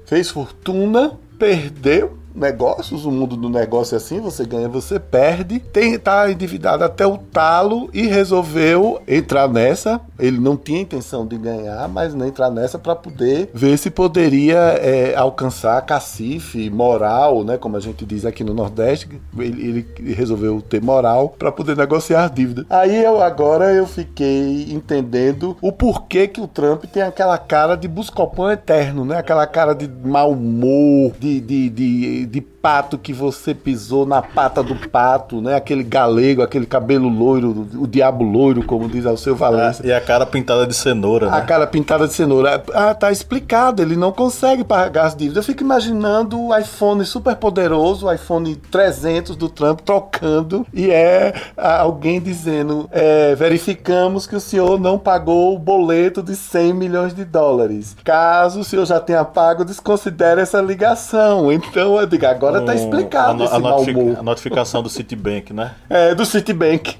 fez 0.05 0.29
fortuna, 0.29 1.13
perdeu 1.37 2.17
negócios, 2.37 3.05
o 3.05 3.11
mundo 3.11 3.35
do 3.35 3.49
negócio 3.49 3.95
é 3.95 3.97
assim, 3.97 4.19
você 4.19 4.45
ganha, 4.45 4.69
você 4.69 4.99
perde. 4.99 5.59
Tem 5.59 5.97
tá 5.97 6.29
endividado 6.31 6.83
até 6.83 7.05
o 7.05 7.17
talo 7.17 7.89
e 7.93 8.07
resolveu 8.07 9.01
entrar 9.07 9.47
nessa. 9.47 9.99
Ele 10.19 10.39
não 10.39 10.55
tinha 10.55 10.81
intenção 10.81 11.25
de 11.25 11.37
ganhar, 11.37 11.87
mas 11.89 12.13
entrar 12.13 12.49
nessa 12.49 12.77
para 12.77 12.95
poder 12.95 13.49
ver 13.53 13.77
se 13.77 13.89
poderia 13.89 14.57
é, 14.57 15.15
alcançar 15.15 15.81
cacife 15.85 16.69
moral, 16.69 17.43
né, 17.43 17.57
como 17.57 17.77
a 17.77 17.79
gente 17.79 18.05
diz 18.05 18.25
aqui 18.25 18.43
no 18.43 18.53
Nordeste. 18.53 19.09
Ele, 19.37 19.87
ele 19.99 20.13
resolveu 20.13 20.61
ter 20.61 20.81
moral 20.81 21.29
para 21.37 21.51
poder 21.51 21.75
negociar 21.75 22.29
dívida. 22.29 22.65
Aí 22.69 23.03
eu 23.03 23.21
agora 23.21 23.73
eu 23.73 23.87
fiquei 23.87 24.71
entendendo 24.71 25.57
o 25.61 25.71
porquê 25.71 26.27
que 26.27 26.41
o 26.41 26.47
Trump 26.47 26.85
tem 26.85 27.03
aquela 27.03 27.37
cara 27.37 27.75
de 27.75 27.87
buscopão 27.87 28.51
eterno, 28.51 29.05
né? 29.05 29.17
Aquela 29.17 29.47
cara 29.47 29.73
de 29.73 29.87
mau 29.87 30.31
humor, 30.31 31.13
de, 31.19 31.39
de, 31.39 31.69
de 31.69 32.26
de 32.31 32.41
pato 32.67 32.97
que 32.97 33.13
você 33.13 33.53
pisou 33.53 34.05
na 34.05 34.21
pata 34.21 34.61
do 34.61 34.75
pato, 34.89 35.39
né? 35.39 35.55
Aquele 35.55 35.83
galego, 35.83 36.41
aquele 36.41 36.65
cabelo 36.65 37.07
loiro, 37.07 37.65
o 37.75 37.87
diabo 37.87 38.25
loiro, 38.25 38.61
como 38.61 38.89
diz 38.89 39.05
o 39.05 39.15
seu 39.15 39.37
Valença. 39.37 39.87
E 39.87 39.93
a 39.93 40.01
cara 40.01 40.25
pintada 40.25 40.67
de 40.67 40.73
cenoura, 40.73 41.31
né? 41.31 41.37
A 41.37 41.41
cara 41.43 41.65
pintada 41.65 42.05
de 42.05 42.13
cenoura. 42.13 42.61
Ah, 42.73 42.93
tá 42.93 43.09
explicado, 43.09 43.81
ele 43.81 43.95
não 43.95 44.11
consegue 44.11 44.65
pagar 44.65 45.05
as 45.05 45.15
dívidas. 45.15 45.37
Eu 45.37 45.43
fico 45.43 45.63
imaginando 45.63 46.37
o 46.37 46.57
iPhone 46.57 47.05
super 47.05 47.37
poderoso, 47.37 48.07
o 48.07 48.11
iPhone 48.11 48.53
300 48.57 49.37
do 49.37 49.47
Trump 49.47 49.79
trocando 49.79 50.67
e 50.73 50.91
é 50.91 51.33
alguém 51.55 52.19
dizendo, 52.19 52.89
é, 52.91 53.33
verificamos 53.35 54.27
que 54.27 54.35
o 54.35 54.41
senhor 54.41 54.77
não 54.77 54.99
pagou 54.99 55.55
o 55.55 55.59
boleto 55.59 56.21
de 56.21 56.35
100 56.35 56.73
milhões 56.73 57.13
de 57.13 57.23
dólares. 57.23 57.95
Caso 58.03 58.59
o 58.59 58.63
senhor 58.65 58.85
já 58.85 58.99
tenha 58.99 59.23
pago, 59.23 59.63
desconsidere 59.63 60.41
essa 60.41 60.59
ligação. 60.59 61.49
Então, 61.49 61.97
eu 61.97 62.05
digo, 62.05 62.25
agora 62.25 62.56
agora 62.57 62.65
tá 62.65 62.75
explicado 62.75 63.43
a, 63.43 63.55
a, 63.55 63.59
notific, 63.59 64.15
a 64.19 64.23
notificação 64.23 64.83
do 64.83 64.89
Citibank, 64.89 65.53
né? 65.53 65.75
É, 65.89 66.13
do 66.13 66.25
Citibank. 66.25 66.97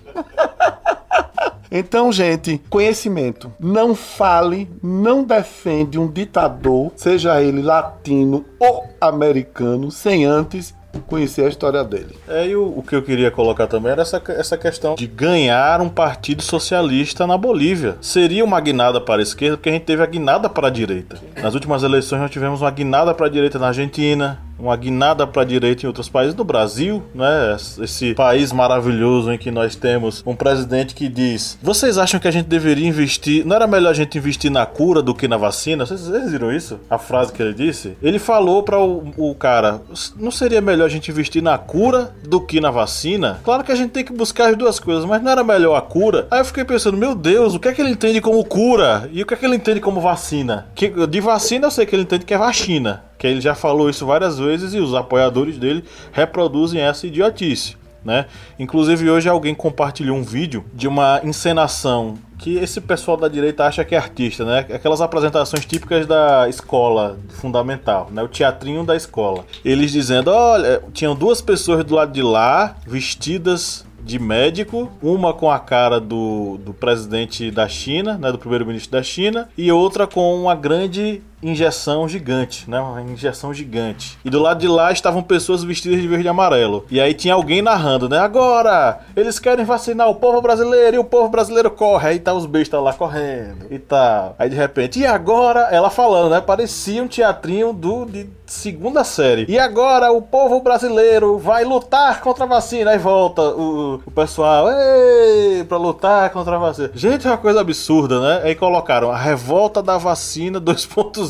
Então, 1.70 2.12
gente, 2.12 2.62
conhecimento. 2.70 3.52
Não 3.60 3.94
fale, 3.94 4.70
não 4.82 5.24
defende 5.24 6.00
um 6.00 6.10
ditador, 6.10 6.92
seja 6.96 7.42
ele 7.42 7.62
latino 7.62 8.46
ou 8.60 8.86
americano, 9.02 9.92
sem 9.92 10.24
antes 10.24 10.74
conhecer 11.02 11.46
a 11.46 11.50
história 11.50 11.84
dele. 11.84 12.18
É, 12.28 12.48
e 12.48 12.56
o, 12.56 12.80
o, 12.80 12.82
que 12.82 12.96
eu 12.96 13.04
queria 13.04 13.30
colocar 13.30 13.68
também 13.68 13.92
era 13.92 14.02
essa, 14.02 14.22
essa 14.30 14.58
questão 14.58 14.96
de 14.96 15.06
ganhar 15.06 15.82
um 15.82 15.90
partido 15.90 16.42
socialista 16.42 17.28
na 17.28 17.38
Bolívia. 17.38 17.98
Seria 18.02 18.44
uma 18.44 18.60
guinada 18.60 19.00
para 19.00 19.22
a 19.22 19.24
esquerda, 19.24 19.58
porque 19.58 19.70
a 19.70 19.74
gente 19.74 19.84
teve 19.84 20.02
a 20.02 20.06
guinada 20.06 20.50
para 20.50 20.68
a 20.68 20.72
direita. 20.72 21.18
Nas 21.42 21.54
últimas 21.54 21.84
eleições 21.84 22.20
nós 22.20 22.32
tivemos 22.32 22.62
uma 22.62 22.72
guinada 22.72 23.14
para 23.14 23.28
a 23.28 23.30
direita 23.30 23.60
na 23.60 23.68
Argentina, 23.68 24.40
uma 24.60 24.76
guinada 24.76 25.26
para 25.28 25.42
a 25.42 25.46
direita 25.46 25.86
em 25.86 25.88
outros 25.88 26.10
países, 26.10 26.36
no 26.36 26.44
Brasil, 26.44 27.04
né? 27.14 27.56
Esse 27.82 28.14
país 28.14 28.52
maravilhoso 28.52 29.32
em 29.32 29.38
que 29.38 29.52
nós 29.52 29.76
temos 29.76 30.24
um 30.26 30.36
presidente 30.36 30.96
que 30.96 31.08
diz: 31.08 31.58
Vocês 31.62 31.98
acham 31.98 32.20
que 32.20 32.28
a 32.28 32.32
gente 32.32 32.48
deveria 32.48 32.88
investir? 32.88 33.46
Não 33.46 33.56
era 33.56 33.68
melhor 33.68 33.92
a 33.92 33.94
gente 33.94 34.18
investir 34.18 34.52
na 34.52 34.66
cura 34.66 35.02
do 35.02 35.14
que 35.14 35.28
na 35.28 35.38
vacina? 35.38 35.86
Vocês, 35.86 36.02
vocês 36.02 36.32
viram 36.32 36.52
isso? 36.52 36.80
A 36.90 36.98
frase 36.98 37.32
que 37.32 37.42
ele 37.42 37.54
disse? 37.54 37.98
Ele 38.02 38.20
falou 38.20 38.64
para 38.64 38.80
o, 38.80 39.14
o 39.18 39.36
cara: 39.36 39.82
Não 40.18 40.32
seria 40.32 40.62
melhor 40.62 40.86
a 40.86 40.90
gente 40.90 41.12
investir 41.12 41.42
na 41.42 41.58
cura 41.58 42.14
do 42.28 42.42
que 42.42 42.60
na 42.60 42.72
vacina? 42.72 43.40
Claro 43.44 43.64
que 43.64 43.72
a 43.72 43.76
gente 43.76 43.92
tem 43.92 44.04
que 44.04 44.14
buscar 44.14 44.50
as 44.50 44.58
duas 44.58 44.80
coisas, 44.80 45.06
mas 45.06 45.22
não 45.22 45.32
era 45.32 45.44
melhor 45.44 45.76
a 45.76 45.82
cura? 45.82 46.28
Aí 46.32 46.40
eu 46.40 46.46
fiquei 46.46 46.64
pensando: 46.64 46.98
Meu 46.98 47.14
Deus, 47.16 47.54
o 47.54 47.60
que 47.60 47.68
é 47.68 47.74
que 47.74 47.82
ele 47.82 47.92
entende 47.92 48.22
como 48.22 48.44
cura? 48.44 49.10
E 49.12 49.22
o 49.22 49.26
que 49.26 49.34
é 49.34 49.38
que 49.38 49.46
ele 49.46 49.56
entende 49.56 49.80
como 49.80 50.02
vacina? 50.02 50.68
Que, 50.76 50.90
de 51.08 51.22
vacina 51.22 51.68
eu 51.68 51.72
sei 51.72 51.86
que 51.86 51.96
ele 51.96 52.04
entende 52.04 52.26
que 52.26 52.34
é 52.34 52.38
vacina 52.38 53.07
que 53.18 53.28
ele 53.28 53.42
já 53.42 53.56
falou 53.56 53.90
isso 53.90 54.06
várias 54.06 54.38
vezes 54.38 54.74
e 54.74 54.80
os 54.80 54.94
apoiadores 54.94 55.58
dele 55.58 55.84
reproduzem 56.12 56.82
essa 56.82 57.08
idiotice. 57.08 57.76
Né? 58.06 58.26
Inclusive 58.58 59.10
hoje 59.10 59.28
alguém 59.28 59.54
compartilhou 59.54 60.16
um 60.16 60.24
vídeo 60.24 60.64
de 60.74 60.88
uma 60.88 61.20
encenação 61.26 62.18
que 62.38 62.56
esse 62.56 62.80
pessoal 62.80 63.18
da 63.18 63.28
direita 63.28 63.66
acha 63.66 63.84
que 63.84 63.96
é 63.96 63.98
artista, 63.98 64.46
né? 64.46 64.60
Aquelas 64.74 65.02
apresentações 65.02 65.66
típicas 65.66 66.06
da 66.06 66.48
escola 66.48 67.18
fundamental, 67.30 68.10
né? 68.12 68.22
O 68.22 68.28
teatrinho 68.28 68.86
da 68.86 68.96
escola. 68.96 69.44
Eles 69.66 69.92
dizendo, 69.92 70.30
olha, 70.30 70.82
tinham 70.94 71.16
duas 71.16 71.42
pessoas 71.42 71.84
do 71.84 71.96
lado 71.96 72.14
de 72.14 72.22
lá 72.22 72.78
vestidas 72.86 73.84
de 74.08 74.18
médico, 74.20 74.90
uma 75.02 75.34
com 75.34 75.52
a 75.52 75.60
cara 75.60 76.00
do, 76.00 76.58
do 76.64 76.74
presidente 76.74 77.52
da 77.52 77.68
China, 77.68 78.18
né, 78.18 78.32
do 78.32 78.38
primeiro-ministro 78.38 78.92
da 78.94 79.04
China, 79.04 79.50
e 79.58 79.70
outra 79.70 80.08
com 80.08 80.34
uma 80.42 80.56
grande 80.56 81.22
injeção 81.42 82.08
gigante, 82.08 82.70
né? 82.70 82.80
Uma 82.80 83.02
injeção 83.02 83.54
gigante. 83.54 84.18
E 84.26 84.30
do 84.30 84.40
lado 84.40 84.60
de 84.60 84.68
lá 84.68 84.92
estavam 84.92 85.22
pessoas 85.22 85.64
vestidas 85.64 86.02
de 86.02 86.08
verde 86.08 86.26
e 86.26 86.30
amarelo. 86.30 86.86
E 86.90 87.00
aí 87.00 87.14
tinha 87.14 87.34
alguém 87.34 87.62
narrando, 87.62 88.10
né? 88.10 88.20
Agora, 88.20 89.00
eles 89.16 89.40
querem 89.40 89.66
vacinar 89.66 90.10
o 90.10 90.16
povo 90.16 90.42
brasileiro 90.42 90.96
e 90.96 91.00
o 91.00 91.04
povo 91.04 91.30
brasileiro 91.30 91.70
corre. 91.70 92.10
Aí 92.10 92.20
tá 92.20 92.34
os 92.34 92.46
bestas 92.46 92.82
lá 92.82 92.94
correndo 92.94 93.68
e 93.70 93.78
tal. 93.78 94.36
Aí 94.40 94.50
de 94.50 94.56
repente, 94.56 95.00
e 95.00 95.06
agora? 95.06 95.68
Ela 95.72 95.90
falando, 95.90 96.32
né? 96.32 96.42
Parecia 96.42 97.04
um 97.04 97.08
teatrinho 97.08 97.74
do 97.74 98.06
de 98.06 98.30
segunda 98.46 99.04
série. 99.04 99.46
E 99.48 99.60
agora 99.60 100.12
o 100.12 100.22
povo 100.22 100.62
brasileiro 100.62 101.38
vai 101.38 101.64
lutar 101.64 102.22
contra 102.22 102.46
a 102.46 102.48
vacina. 102.48 102.92
Aí 102.92 102.98
volta 102.98 103.42
o, 103.42 104.02
o 104.06 104.12
pessoal, 104.12 104.68
ei, 104.70 105.64
pra 105.66 105.78
lutar 105.78 106.30
contra 106.32 106.56
a 106.56 106.60
vacina. 106.60 106.92
Gente, 106.96 107.28
é 107.28 107.30
uma 107.30 107.38
coisa 107.38 107.62
absurda, 107.62 108.20
né? 108.20 108.42
Aí 108.44 108.56
colocaram 108.56 109.12
a 109.12 109.18
revolta 109.18 109.84
da 109.84 109.98
vacina 109.98 110.60
2.0 110.60 111.27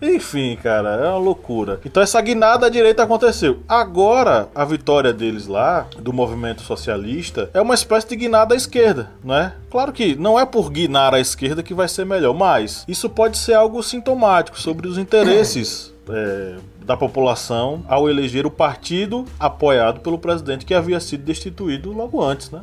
Enfim, 0.00 0.56
cara, 0.62 0.90
é 0.90 1.08
uma 1.08 1.18
loucura. 1.18 1.80
Então 1.84 2.02
essa 2.02 2.20
guinada 2.20 2.66
à 2.66 2.68
direita 2.68 3.02
aconteceu. 3.02 3.60
Agora, 3.68 4.48
a 4.54 4.64
vitória 4.64 5.12
deles 5.12 5.46
lá, 5.46 5.86
do 5.98 6.12
movimento 6.12 6.62
socialista, 6.62 7.50
é 7.54 7.60
uma 7.60 7.74
espécie 7.74 8.08
de 8.08 8.16
guinada 8.16 8.54
à 8.54 8.56
esquerda, 8.56 9.10
né? 9.22 9.52
Claro 9.70 9.92
que 9.92 10.14
não 10.16 10.38
é 10.38 10.44
por 10.44 10.70
guinar 10.70 11.14
à 11.14 11.20
esquerda 11.20 11.62
que 11.62 11.74
vai 11.74 11.88
ser 11.88 12.04
melhor, 12.04 12.34
mas 12.34 12.84
isso 12.88 13.08
pode 13.08 13.38
ser 13.38 13.54
algo 13.54 13.82
sintomático 13.82 14.60
sobre 14.60 14.88
os 14.88 14.98
interesses. 14.98 15.94
É, 16.08 16.54
da 16.84 16.96
população 16.96 17.84
ao 17.88 18.08
eleger 18.08 18.46
o 18.46 18.50
partido 18.50 19.24
apoiado 19.40 19.98
pelo 19.98 20.18
presidente 20.18 20.64
que 20.64 20.72
havia 20.72 21.00
sido 21.00 21.24
destituído 21.24 21.92
logo 21.92 22.22
antes, 22.22 22.48
né? 22.50 22.62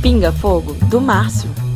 Pinga 0.00 0.32
Fogo 0.32 0.72
do 0.88 1.00
Márcio. 1.00 1.67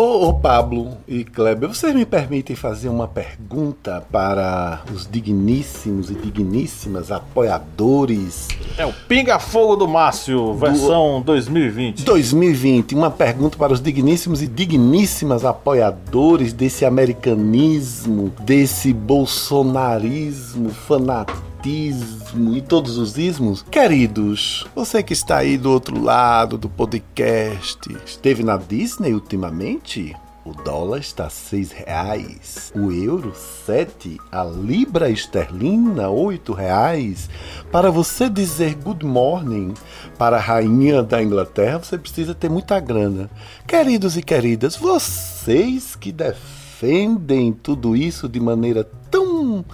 Ô, 0.00 0.28
ô, 0.28 0.32
Pablo 0.32 0.96
e 1.08 1.24
Kleber, 1.24 1.68
vocês 1.68 1.92
me 1.92 2.06
permitem 2.06 2.54
fazer 2.54 2.88
uma 2.88 3.08
pergunta 3.08 4.00
para 4.12 4.84
os 4.94 5.10
digníssimos 5.10 6.08
e 6.08 6.14
digníssimas 6.14 7.10
apoiadores? 7.10 8.46
É 8.76 8.86
o 8.86 8.92
Pinga 9.08 9.40
Fogo 9.40 9.74
do 9.74 9.88
Márcio, 9.88 10.54
versão 10.54 11.18
do 11.18 11.24
2020. 11.24 12.04
2020, 12.04 12.94
uma 12.94 13.10
pergunta 13.10 13.58
para 13.58 13.72
os 13.72 13.80
digníssimos 13.80 14.40
e 14.40 14.46
digníssimas 14.46 15.44
apoiadores 15.44 16.52
desse 16.52 16.84
americanismo, 16.84 18.32
desse 18.44 18.92
bolsonarismo 18.92 20.70
fanático 20.70 21.47
e 21.64 22.62
todos 22.62 22.98
os 22.98 23.18
ismos. 23.18 23.62
Queridos, 23.62 24.66
você 24.74 25.02
que 25.02 25.12
está 25.12 25.38
aí 25.38 25.58
do 25.58 25.70
outro 25.70 26.00
lado 26.00 26.56
do 26.56 26.68
podcast, 26.68 27.80
esteve 28.06 28.44
na 28.44 28.56
Disney 28.56 29.12
ultimamente? 29.12 30.14
O 30.44 30.52
dólar 30.52 31.00
está 31.00 31.28
seis 31.28 31.72
reais, 31.72 32.72
o 32.74 32.90
euro 32.90 33.34
sete, 33.34 34.18
a 34.32 34.44
libra 34.44 35.10
esterlina 35.10 36.08
oito 36.08 36.54
reais. 36.54 37.28
Para 37.70 37.90
você 37.90 38.30
dizer 38.30 38.74
good 38.76 39.04
morning 39.04 39.74
para 40.16 40.36
a 40.36 40.40
rainha 40.40 41.02
da 41.02 41.22
Inglaterra, 41.22 41.78
você 41.78 41.98
precisa 41.98 42.34
ter 42.34 42.48
muita 42.48 42.80
grana. 42.80 43.28
Queridos 43.66 44.16
e 44.16 44.22
queridas, 44.22 44.74
vocês 44.74 45.94
que 45.96 46.12
defendem 46.12 47.52
tudo 47.52 47.94
isso 47.94 48.26
de 48.28 48.40
maneira 48.40 48.84
tão 49.10 49.64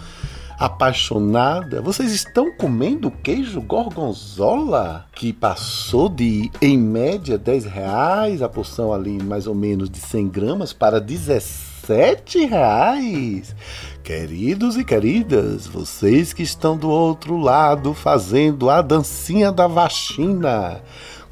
apaixonada, 0.59 1.83
vocês 1.83 2.13
estão 2.13 2.53
comendo 2.57 3.11
queijo 3.11 3.61
gorgonzola 3.61 5.07
que 5.15 5.33
passou 5.33 6.09
de, 6.09 6.51
em 6.61 6.79
média, 6.79 7.37
10 7.37 7.65
reais 7.65 8.43
a 8.43 8.49
porção 8.49 8.93
ali 8.93 9.23
mais 9.23 9.47
ou 9.47 9.55
menos 9.55 9.91
de 9.91 9.99
100 9.99 10.29
gramas 10.29 10.73
para 10.73 11.01
17 11.01 12.47
reais. 12.47 13.55
Queridos 14.03 14.77
e 14.77 14.85
queridas, 14.85 15.67
vocês 15.67 16.33
que 16.33 16.43
estão 16.43 16.77
do 16.77 16.91
outro 16.91 17.37
lado 17.39 17.95
fazendo 17.95 18.71
a 18.71 18.83
dancinha 18.83 19.51
da 19.51 19.67
vacina, 19.67 20.83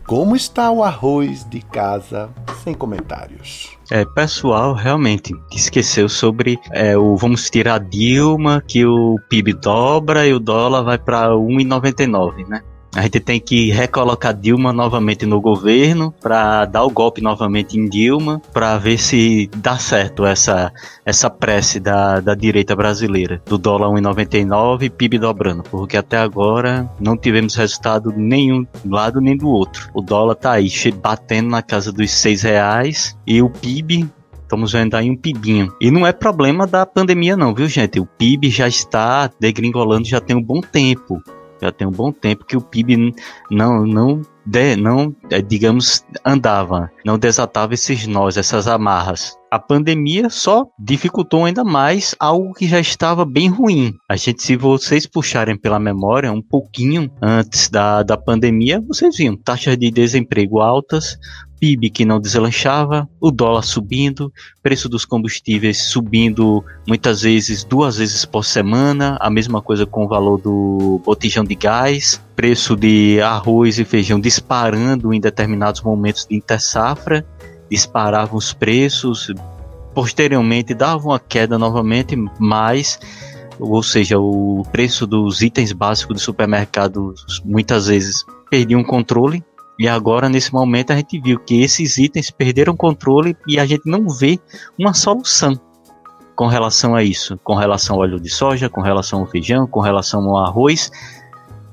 como 0.07 0.35
está 0.35 0.71
o 0.71 0.83
arroz 0.83 1.45
de 1.49 1.61
casa? 1.61 2.31
Sem 2.65 2.75
comentários. 2.75 3.72
É, 3.95 4.07
pessoal 4.07 4.73
realmente 4.73 5.35
esqueceu 5.55 6.09
sobre 6.09 6.59
é, 6.73 6.97
o 6.97 7.15
vamos 7.15 7.51
tirar 7.51 7.79
Dilma, 7.79 8.65
que 8.67 8.87
o 8.87 9.19
PIB 9.29 9.53
dobra 9.53 10.27
e 10.27 10.33
o 10.33 10.41
dólar 10.41 10.83
vai 10.83 10.99
para 10.99 11.29
1,99, 11.35 12.49
né? 12.49 12.63
A 12.95 13.03
gente 13.03 13.21
tem 13.21 13.41
que 13.41 13.71
recolocar 13.71 14.35
Dilma 14.35 14.71
novamente 14.71 15.25
no 15.25 15.41
governo 15.41 16.13
para 16.21 16.67
dar 16.67 16.85
o 16.85 16.91
golpe 16.91 17.23
novamente 17.23 17.79
em 17.79 17.89
Dilma 17.89 18.41
para 18.53 18.77
ver 18.77 18.99
se 18.99 19.49
dá 19.57 19.79
certo 19.79 20.27
essa 20.27 20.71
essa 21.05 21.31
prece 21.31 21.81
da, 21.81 22.21
da 22.21 22.35
direita 22.35 22.77
brasileira 22.77 23.41
do 23.47 23.57
dólar 23.57 23.89
1,99 23.89 24.83
e 24.83 24.91
PIB 24.91 25.19
dobrando, 25.19 25.63
porque 25.63 25.97
até 25.97 26.19
agora 26.19 26.89
não 27.01 27.17
tivemos 27.17 27.55
resultado 27.55 28.13
nenhum 28.15 28.67
do 28.85 28.95
lado 28.95 29.21
nem 29.23 29.39
do 29.39 29.49
outro. 29.49 29.91
O 29.95 30.03
dólar 30.03 30.35
tá 30.35 30.53
aí 30.53 30.69
batendo 31.03 31.49
na 31.49 31.63
casa 31.63 31.91
dos 31.91 32.11
seis 32.11 32.43
reais 32.43 33.17
e 33.27 33.41
o 33.41 33.49
PIB 33.49 34.09
Estamos 34.43 34.73
vendo 34.73 34.95
aí 34.97 35.11
um 35.11 35.17
PIBinho. 35.17 35.73
E 35.81 35.91
não 35.91 36.07
é 36.07 36.13
problema 36.13 36.67
da 36.67 36.85
pandemia, 36.85 37.35
não, 37.35 37.55
viu, 37.55 37.67
gente? 37.67 37.99
O 37.99 38.05
PIB 38.05 38.51
já 38.51 38.69
está 38.69 39.31
degringolando 39.41 40.07
já 40.07 40.21
tem 40.21 40.37
um 40.37 40.43
bom 40.43 40.61
tempo 40.61 41.23
já 41.63 41.71
tem 41.71 41.87
um 41.87 41.93
bom 41.93 42.11
tempo 42.11 42.45
que 42.45 42.57
o 42.57 42.61
PIB 42.61 43.15
não, 43.51 43.87
não, 43.87 44.21
de, 44.45 44.75
não 44.75 45.15
é, 45.31 45.41
digamos, 45.41 46.05
andava, 46.25 46.91
não 47.05 47.17
desatava 47.19 47.75
esses 47.75 48.07
nós, 48.07 48.37
essas 48.37 48.67
amarras. 48.67 49.37
A 49.51 49.59
pandemia 49.59 50.29
só 50.29 50.67
dificultou 50.79 51.45
ainda 51.45 51.63
mais 51.63 52.15
algo 52.19 52.53
que 52.53 52.67
já 52.67 52.81
estava 52.81 53.25
bem 53.25 53.49
ruim. 53.49 53.95
A 54.11 54.17
gente, 54.17 54.43
se 54.43 54.57
vocês 54.57 55.07
puxarem 55.07 55.57
pela 55.57 55.79
memória 55.79 56.33
um 56.33 56.43
pouquinho 56.43 57.11
antes 57.23 57.69
da, 57.69 58.03
da 58.03 58.17
pandemia, 58.17 58.83
vocês 58.89 59.17
viam 59.17 59.37
taxas 59.37 59.77
de 59.77 59.91
desemprego 59.91 60.61
altas, 60.61 61.17
PIB 61.63 61.91
que 61.91 62.05
não 62.05 62.21
deslanchava, 62.21 63.09
o 63.21 63.31
dólar 63.31 63.63
subindo, 63.63 64.33
preço 64.61 64.89
dos 64.89 65.05
combustíveis 65.05 65.91
subindo 65.91 66.65
muitas 66.89 67.23
vezes 67.23 67.63
duas 67.63 67.99
vezes 67.99 68.25
por 68.25 68.45
semana, 68.45 69.17
a 69.21 69.31
mesma 69.31 69.63
coisa 69.63 69.87
com 69.87 70.05
o 70.05 70.09
valor 70.09 70.41
do 70.41 71.01
botijão 71.05 71.45
de 71.45 71.55
gás, 71.55 72.21
preço 72.35 72.75
de 72.75 73.21
arroz 73.21 73.79
e 73.79 73.85
feijão 73.85 74.19
disparando 74.19 75.15
em 75.15 75.21
determinados 75.21 75.83
momentos 75.83 76.27
de 76.29 76.35
intersafra, 76.35 77.25
disparavam 77.71 78.37
os 78.37 78.53
preços, 78.53 79.33
posteriormente 79.95 80.75
davam 80.75 81.13
uma 81.13 81.21
queda 81.21 81.57
novamente, 81.61 82.17
mas 82.41 82.99
ou 83.61 83.85
seja, 83.85 84.19
o 84.19 84.67
preço 84.73 85.07
dos 85.07 85.43
itens 85.43 85.71
básicos 85.71 86.17
do 86.17 86.21
supermercado 86.21 87.15
muitas 87.45 87.87
vezes 87.87 88.25
perdiam 88.51 88.81
o 88.81 88.85
controle 88.85 89.45
e 89.79 89.89
agora, 89.89 90.29
nesse 90.29 90.53
momento, 90.53 90.93
a 90.93 90.97
gente 90.97 91.21
viu 91.21 91.39
que 91.39 91.63
esses 91.63 91.99
itens 91.99 92.31
perderam 92.31 92.77
controle 92.77 93.37
e 93.47 93.59
a 93.59 93.67
gente 93.67 93.83
não 93.87 94.09
vê 94.09 94.39
uma 94.79 94.95
solução 94.95 95.59
com 96.37 96.47
relação 96.47 96.95
a 96.95 97.03
isso, 97.03 97.39
com 97.39 97.55
relação 97.55 97.97
ao 97.97 98.03
óleo 98.03 98.21
de 98.21 98.31
soja, 98.31 98.69
com 98.69 98.81
relação 98.81 99.21
ao 99.21 99.27
feijão, 99.27 99.67
com 99.67 99.81
relação 99.81 100.23
ao 100.29 100.45
arroz. 100.45 100.91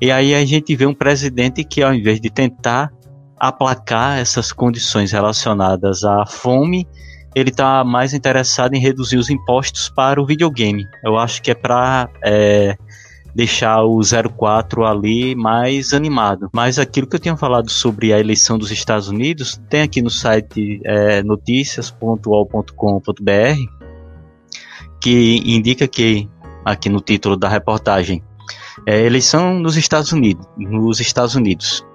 E 0.01 0.11
aí 0.11 0.33
a 0.33 0.45
gente 0.45 0.75
vê 0.75 0.85
um 0.85 0.93
presidente 0.93 1.63
que, 1.63 1.81
ao 1.81 1.93
invés 1.93 2.19
de 2.19 2.29
tentar 2.29 2.91
aplacar 3.37 4.17
essas 4.17 4.51
condições 4.51 5.11
relacionadas 5.11 6.03
à 6.03 6.25
fome 6.25 6.87
ele 7.35 7.49
está 7.49 7.83
mais 7.83 8.13
interessado 8.13 8.73
em 8.73 8.79
reduzir 8.79 9.17
os 9.17 9.29
impostos 9.29 9.89
para 9.89 10.21
o 10.21 10.25
videogame. 10.25 10.87
Eu 11.03 11.17
acho 11.17 11.41
que 11.41 11.51
é 11.51 11.55
para 11.55 12.09
é, 12.23 12.75
deixar 13.33 13.83
o 13.83 14.01
04 14.37 14.85
ali 14.85 15.35
mais 15.35 15.93
animado. 15.93 16.49
Mas 16.53 16.79
aquilo 16.79 17.07
que 17.07 17.15
eu 17.15 17.19
tinha 17.19 17.37
falado 17.37 17.69
sobre 17.69 18.13
a 18.13 18.19
eleição 18.19 18.57
dos 18.57 18.71
Estados 18.71 19.07
Unidos, 19.07 19.61
tem 19.69 19.81
aqui 19.81 20.01
no 20.01 20.09
site 20.09 20.81
é, 20.83 21.23
noticias.ol.com.br 21.23 23.79
que 25.01 25.41
indica 25.45 25.87
que, 25.87 26.27
aqui 26.65 26.89
no 26.89 26.99
título 26.99 27.37
da 27.37 27.47
reportagem, 27.47 28.21
é 28.85 29.05
eleição 29.05 29.59
nos 29.59 29.77
Estados 29.77 30.11
Unidos. 30.11 30.45
Nos 30.57 30.99
Estados 30.99 31.35
Unidos. 31.35 31.85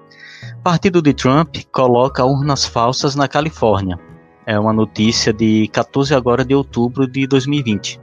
Partido 0.63 1.01
de 1.01 1.13
Trump 1.13 1.55
coloca 1.71 2.25
urnas 2.25 2.65
falsas 2.65 3.15
na 3.15 3.27
Califórnia. 3.27 3.99
É 4.47 4.59
uma 4.59 4.73
notícia 4.73 5.33
de 5.33 5.67
14 5.69 6.13
agora 6.13 6.43
de 6.43 6.53
outubro 6.53 7.07
de 7.07 7.27
2020. 7.27 7.99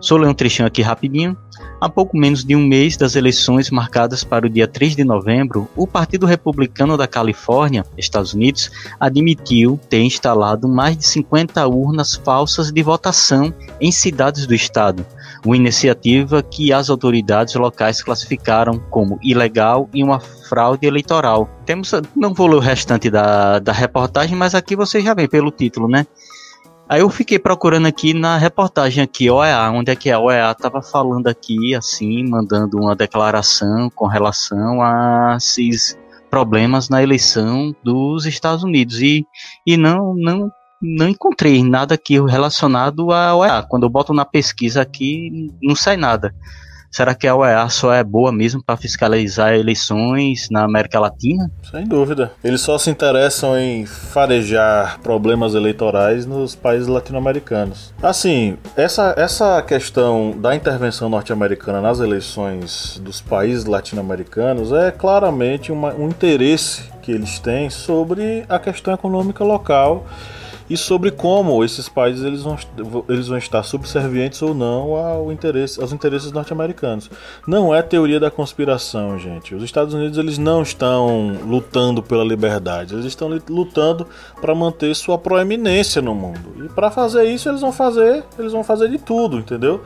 Só 0.00 0.16
ler 0.16 0.28
um 0.28 0.34
trechinho 0.34 0.66
aqui 0.66 0.82
rapidinho. 0.82 1.36
Há 1.82 1.88
pouco 1.88 2.16
menos 2.16 2.44
de 2.44 2.54
um 2.54 2.64
mês 2.64 2.96
das 2.96 3.16
eleições 3.16 3.68
marcadas 3.68 4.22
para 4.22 4.46
o 4.46 4.48
dia 4.48 4.68
3 4.68 4.94
de 4.94 5.02
novembro, 5.02 5.68
o 5.74 5.84
Partido 5.84 6.26
Republicano 6.26 6.96
da 6.96 7.08
Califórnia, 7.08 7.84
Estados 7.98 8.34
Unidos, 8.34 8.70
admitiu 9.00 9.80
ter 9.90 10.00
instalado 10.00 10.68
mais 10.68 10.96
de 10.96 11.04
50 11.04 11.66
urnas 11.66 12.14
falsas 12.14 12.70
de 12.70 12.80
votação 12.84 13.52
em 13.80 13.90
cidades 13.90 14.46
do 14.46 14.54
estado, 14.54 15.04
uma 15.44 15.56
iniciativa 15.56 16.40
que 16.40 16.72
as 16.72 16.88
autoridades 16.88 17.56
locais 17.56 18.00
classificaram 18.00 18.78
como 18.88 19.18
ilegal 19.20 19.90
e 19.92 20.04
uma 20.04 20.20
fraude 20.20 20.86
eleitoral. 20.86 21.50
Temos, 21.66 21.90
não 22.14 22.32
vou 22.32 22.46
ler 22.46 22.56
o 22.58 22.60
restante 22.60 23.10
da, 23.10 23.58
da 23.58 23.72
reportagem, 23.72 24.36
mas 24.36 24.54
aqui 24.54 24.76
você 24.76 25.00
já 25.00 25.14
vê 25.14 25.26
pelo 25.26 25.50
título, 25.50 25.88
né? 25.88 26.06
Aí 26.92 27.00
eu 27.00 27.08
fiquei 27.08 27.38
procurando 27.38 27.86
aqui 27.86 28.12
na 28.12 28.36
reportagem 28.36 29.02
aqui, 29.02 29.30
OEA, 29.30 29.70
onde 29.70 29.90
é 29.90 29.96
que 29.96 30.10
a 30.10 30.20
OEA 30.20 30.50
estava 30.50 30.82
falando 30.82 31.26
aqui, 31.26 31.74
assim, 31.74 32.22
mandando 32.28 32.76
uma 32.76 32.94
declaração 32.94 33.88
com 33.88 34.06
relação 34.06 34.82
a 34.82 35.38
esses 35.38 35.96
problemas 36.28 36.90
na 36.90 37.02
eleição 37.02 37.74
dos 37.82 38.26
Estados 38.26 38.62
Unidos. 38.62 39.00
E, 39.00 39.24
e 39.66 39.74
não, 39.78 40.14
não, 40.14 40.50
não 40.82 41.08
encontrei 41.08 41.64
nada 41.64 41.94
aqui 41.94 42.20
relacionado 42.20 43.10
à 43.10 43.34
OEA. 43.36 43.64
Quando 43.66 43.84
eu 43.84 43.88
boto 43.88 44.12
na 44.12 44.26
pesquisa 44.26 44.82
aqui, 44.82 45.48
não 45.62 45.74
sai 45.74 45.96
nada. 45.96 46.34
Será 46.92 47.14
que 47.14 47.26
a 47.26 47.34
OEA 47.34 47.66
só 47.70 47.90
é 47.94 48.04
boa 48.04 48.30
mesmo 48.30 48.62
para 48.62 48.76
fiscalizar 48.76 49.54
eleições 49.54 50.48
na 50.50 50.62
América 50.64 51.00
Latina? 51.00 51.50
Sem 51.70 51.86
dúvida. 51.86 52.32
Eles 52.44 52.60
só 52.60 52.76
se 52.76 52.90
interessam 52.90 53.58
em 53.58 53.86
farejar 53.86 55.00
problemas 55.00 55.54
eleitorais 55.54 56.26
nos 56.26 56.54
países 56.54 56.86
latino-americanos. 56.88 57.94
Assim, 58.02 58.58
essa, 58.76 59.14
essa 59.16 59.62
questão 59.62 60.34
da 60.38 60.54
intervenção 60.54 61.08
norte-americana 61.08 61.80
nas 61.80 61.98
eleições 61.98 63.00
dos 63.02 63.22
países 63.22 63.64
latino-americanos 63.64 64.70
é 64.70 64.90
claramente 64.90 65.72
uma, 65.72 65.94
um 65.94 66.08
interesse 66.08 66.82
que 67.00 67.10
eles 67.10 67.38
têm 67.38 67.70
sobre 67.70 68.44
a 68.50 68.58
questão 68.58 68.92
econômica 68.92 69.42
local 69.42 70.04
e 70.68 70.76
sobre 70.76 71.10
como 71.10 71.64
esses 71.64 71.88
países 71.88 72.24
eles 72.24 72.42
vão, 72.42 72.56
eles 73.08 73.28
vão 73.28 73.38
estar 73.38 73.62
subservientes 73.62 74.40
ou 74.42 74.54
não 74.54 74.94
ao 74.94 75.32
interesse, 75.32 75.80
aos 75.80 75.92
interesses 75.92 76.32
norte-americanos. 76.32 77.10
Não 77.46 77.74
é 77.74 77.82
teoria 77.82 78.18
da 78.18 78.30
conspiração, 78.30 79.18
gente. 79.18 79.54
Os 79.54 79.62
Estados 79.62 79.94
Unidos 79.94 80.18
eles 80.18 80.38
não 80.38 80.62
estão 80.62 81.36
lutando 81.44 82.02
pela 82.02 82.24
liberdade, 82.24 82.94
eles 82.94 83.06
estão 83.06 83.28
lutando 83.48 84.06
para 84.40 84.54
manter 84.54 84.94
sua 84.94 85.18
proeminência 85.18 86.00
no 86.02 86.14
mundo. 86.14 86.64
E 86.64 86.68
para 86.68 86.90
fazer 86.90 87.24
isso 87.24 87.48
eles 87.48 87.60
vão 87.60 87.72
fazer, 87.72 88.24
eles 88.38 88.52
vão 88.52 88.64
fazer 88.64 88.88
de 88.88 88.98
tudo, 88.98 89.38
entendeu? 89.38 89.82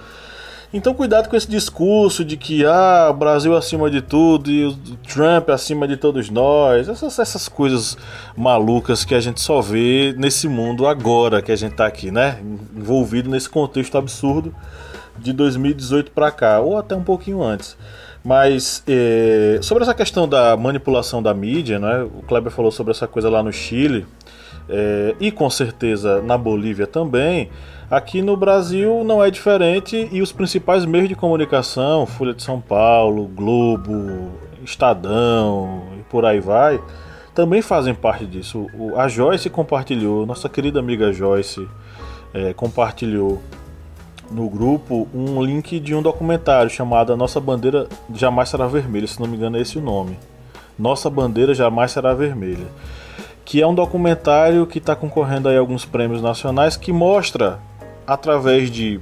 Então 0.72 0.92
cuidado 0.92 1.28
com 1.28 1.36
esse 1.36 1.48
discurso 1.48 2.24
de 2.24 2.36
que 2.36 2.66
ah, 2.66 3.08
o 3.10 3.14
Brasil 3.14 3.56
acima 3.56 3.88
de 3.88 4.02
tudo 4.02 4.50
e 4.50 4.66
o 4.66 4.76
Trump 5.08 5.48
acima 5.50 5.86
de 5.86 5.96
todos 5.96 6.28
nós. 6.28 6.88
Essas, 6.88 7.18
essas 7.18 7.48
coisas 7.48 7.96
malucas 8.36 9.04
que 9.04 9.14
a 9.14 9.20
gente 9.20 9.40
só 9.40 9.60
vê 9.60 10.14
nesse 10.18 10.48
mundo 10.48 10.86
agora 10.86 11.40
que 11.40 11.52
a 11.52 11.56
gente 11.56 11.76
tá 11.76 11.86
aqui, 11.86 12.10
né? 12.10 12.38
Envolvido 12.76 13.30
nesse 13.30 13.48
contexto 13.48 13.96
absurdo 13.96 14.54
de 15.18 15.32
2018 15.32 16.10
para 16.10 16.30
cá, 16.30 16.60
ou 16.60 16.76
até 16.76 16.94
um 16.94 17.02
pouquinho 17.02 17.42
antes. 17.42 17.76
Mas 18.24 18.82
é, 18.88 19.60
sobre 19.62 19.84
essa 19.84 19.94
questão 19.94 20.28
da 20.28 20.56
manipulação 20.56 21.22
da 21.22 21.32
mídia, 21.32 21.78
né? 21.78 22.02
o 22.02 22.22
Kleber 22.22 22.50
falou 22.50 22.72
sobre 22.72 22.90
essa 22.90 23.06
coisa 23.06 23.30
lá 23.30 23.42
no 23.42 23.52
Chile, 23.52 24.04
é, 24.68 25.14
e 25.20 25.30
com 25.30 25.48
certeza 25.48 26.20
na 26.22 26.36
Bolívia 26.36 26.86
também. 26.86 27.50
Aqui 27.88 28.20
no 28.20 28.36
Brasil 28.36 29.04
não 29.04 29.22
é 29.22 29.30
diferente 29.30 30.08
e 30.10 30.20
os 30.20 30.32
principais 30.32 30.84
meios 30.84 31.08
de 31.08 31.14
comunicação, 31.14 32.04
Folha 32.04 32.34
de 32.34 32.42
São 32.42 32.60
Paulo, 32.60 33.28
Globo, 33.28 34.32
Estadão 34.64 35.84
e 35.96 36.02
por 36.10 36.24
aí 36.24 36.40
vai, 36.40 36.80
também 37.32 37.62
fazem 37.62 37.94
parte 37.94 38.26
disso. 38.26 38.66
A 38.96 39.06
Joyce 39.06 39.48
compartilhou, 39.48 40.26
nossa 40.26 40.48
querida 40.48 40.80
amiga 40.80 41.12
Joyce 41.12 41.68
é, 42.34 42.52
compartilhou 42.52 43.40
no 44.32 44.50
grupo 44.50 45.06
um 45.14 45.40
link 45.40 45.78
de 45.78 45.94
um 45.94 46.02
documentário 46.02 46.68
chamado 46.68 47.12
A 47.12 47.16
Nossa 47.16 47.38
Bandeira 47.38 47.86
Jamais 48.12 48.48
Será 48.48 48.66
Vermelha, 48.66 49.06
se 49.06 49.20
não 49.20 49.28
me 49.28 49.36
engano 49.36 49.58
é 49.58 49.60
esse 49.60 49.78
o 49.78 49.80
nome. 49.80 50.18
Nossa 50.76 51.08
Bandeira 51.08 51.54
Jamais 51.54 51.92
Será 51.92 52.12
Vermelha. 52.14 52.66
Que 53.44 53.62
é 53.62 53.66
um 53.66 53.76
documentário 53.76 54.66
que 54.66 54.78
está 54.78 54.96
concorrendo 54.96 55.48
a 55.48 55.56
alguns 55.56 55.84
prêmios 55.84 56.20
nacionais 56.20 56.76
que 56.76 56.92
mostra 56.92 57.60
através 58.06 58.70
de 58.70 59.00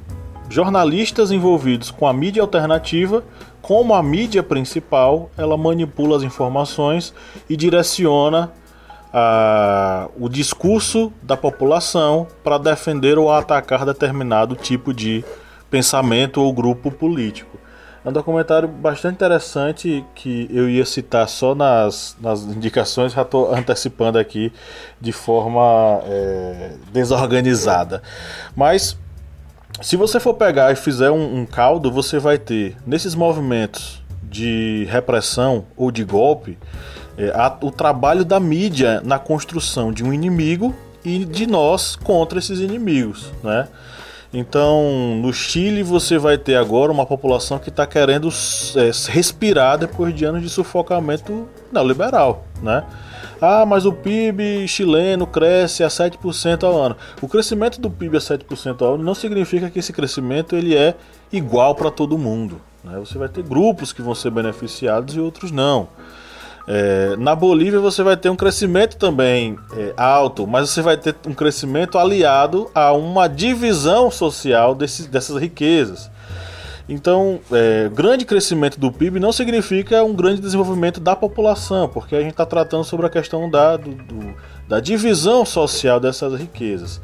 jornalistas 0.48 1.30
envolvidos 1.30 1.90
com 1.90 2.06
a 2.06 2.12
mídia 2.12 2.42
alternativa, 2.42 3.24
como 3.60 3.94
a 3.94 4.02
mídia 4.02 4.42
principal 4.42 5.30
ela 5.36 5.56
manipula 5.56 6.16
as 6.16 6.22
informações 6.22 7.14
e 7.48 7.56
direciona 7.56 8.52
ah, 9.12 10.08
o 10.18 10.28
discurso 10.28 11.12
da 11.22 11.36
população 11.36 12.26
para 12.42 12.58
defender 12.58 13.18
ou 13.18 13.32
atacar 13.32 13.86
determinado 13.86 14.54
tipo 14.54 14.92
de 14.92 15.24
pensamento 15.70 16.42
ou 16.42 16.52
grupo 16.52 16.90
político. 16.90 17.58
É 18.04 18.08
um 18.10 18.12
documentário 18.12 18.68
bastante 18.68 19.14
interessante 19.14 20.04
que 20.14 20.46
eu 20.52 20.68
ia 20.68 20.84
citar 20.84 21.26
só 21.26 21.54
nas, 21.54 22.14
nas 22.20 22.42
indicações, 22.42 23.12
já 23.12 23.22
estou 23.22 23.54
antecipando 23.54 24.18
aqui 24.18 24.52
de 25.00 25.10
forma 25.10 26.02
é, 26.04 26.72
desorganizada. 26.92 28.02
Mas 28.54 28.98
se 29.80 29.96
você 29.96 30.20
for 30.20 30.34
pegar 30.34 30.70
e 30.70 30.76
fizer 30.76 31.10
um, 31.10 31.40
um 31.40 31.46
caldo, 31.46 31.90
você 31.90 32.18
vai 32.18 32.36
ter 32.36 32.76
nesses 32.86 33.14
movimentos 33.14 34.02
de 34.22 34.86
repressão 34.90 35.64
ou 35.74 35.90
de 35.90 36.04
golpe 36.04 36.58
é, 37.16 37.30
a, 37.30 37.56
o 37.62 37.70
trabalho 37.70 38.24
da 38.24 38.38
mídia 38.38 39.00
na 39.02 39.18
construção 39.18 39.90
de 39.90 40.04
um 40.04 40.12
inimigo 40.12 40.74
e 41.02 41.24
de 41.24 41.46
nós 41.46 41.96
contra 41.96 42.38
esses 42.38 42.60
inimigos, 42.60 43.32
né? 43.42 43.68
Então, 44.36 45.16
no 45.22 45.32
Chile 45.32 45.84
você 45.84 46.18
vai 46.18 46.36
ter 46.36 46.56
agora 46.56 46.90
uma 46.90 47.06
população 47.06 47.56
que 47.56 47.68
está 47.68 47.86
querendo 47.86 48.28
é, 48.74 48.90
respirar 49.12 49.78
depois 49.78 50.12
de 50.12 50.24
anos 50.24 50.42
de 50.42 50.50
sufocamento 50.50 51.46
neoliberal, 51.72 52.44
né? 52.60 52.84
Ah, 53.40 53.64
mas 53.64 53.86
o 53.86 53.92
PIB 53.92 54.66
chileno 54.66 55.24
cresce 55.24 55.84
a 55.84 55.88
7% 55.88 56.64
ao 56.64 56.80
ano. 56.80 56.96
O 57.22 57.28
crescimento 57.28 57.80
do 57.80 57.88
PIB 57.88 58.16
a 58.16 58.20
7% 58.20 58.82
ao 58.82 58.94
ano 58.94 59.04
não 59.04 59.14
significa 59.14 59.70
que 59.70 59.78
esse 59.78 59.92
crescimento 59.92 60.56
ele 60.56 60.74
é 60.74 60.96
igual 61.32 61.74
para 61.74 61.90
todo 61.90 62.18
mundo. 62.18 62.60
Né? 62.82 62.98
Você 62.98 63.16
vai 63.16 63.28
ter 63.28 63.44
grupos 63.44 63.92
que 63.92 64.02
vão 64.02 64.14
ser 64.14 64.30
beneficiados 64.30 65.14
e 65.14 65.20
outros 65.20 65.52
não. 65.52 65.88
É, 66.66 67.14
na 67.16 67.34
Bolívia 67.34 67.78
você 67.78 68.02
vai 68.02 68.16
ter 68.16 68.30
um 68.30 68.36
crescimento 68.36 68.96
também 68.96 69.58
é, 69.76 69.92
alto, 69.96 70.46
mas 70.46 70.70
você 70.70 70.80
vai 70.80 70.96
ter 70.96 71.14
um 71.26 71.34
crescimento 71.34 71.98
aliado 71.98 72.70
a 72.74 72.92
uma 72.92 73.28
divisão 73.28 74.10
social 74.10 74.74
desse, 74.74 75.08
dessas 75.08 75.40
riquezas. 75.40 76.10
Então, 76.88 77.40
é, 77.50 77.88
grande 77.88 78.26
crescimento 78.26 78.78
do 78.78 78.92
PIB 78.92 79.18
não 79.18 79.32
significa 79.32 80.02
um 80.04 80.14
grande 80.14 80.40
desenvolvimento 80.40 81.00
da 81.00 81.16
população, 81.16 81.88
porque 81.88 82.14
a 82.14 82.20
gente 82.20 82.32
está 82.32 82.44
tratando 82.44 82.84
sobre 82.84 83.06
a 83.06 83.10
questão 83.10 83.48
da, 83.48 83.76
do, 83.76 83.94
do, 83.94 84.34
da 84.68 84.80
divisão 84.80 85.44
social 85.46 85.98
dessas 85.98 86.38
riquezas. 86.38 87.00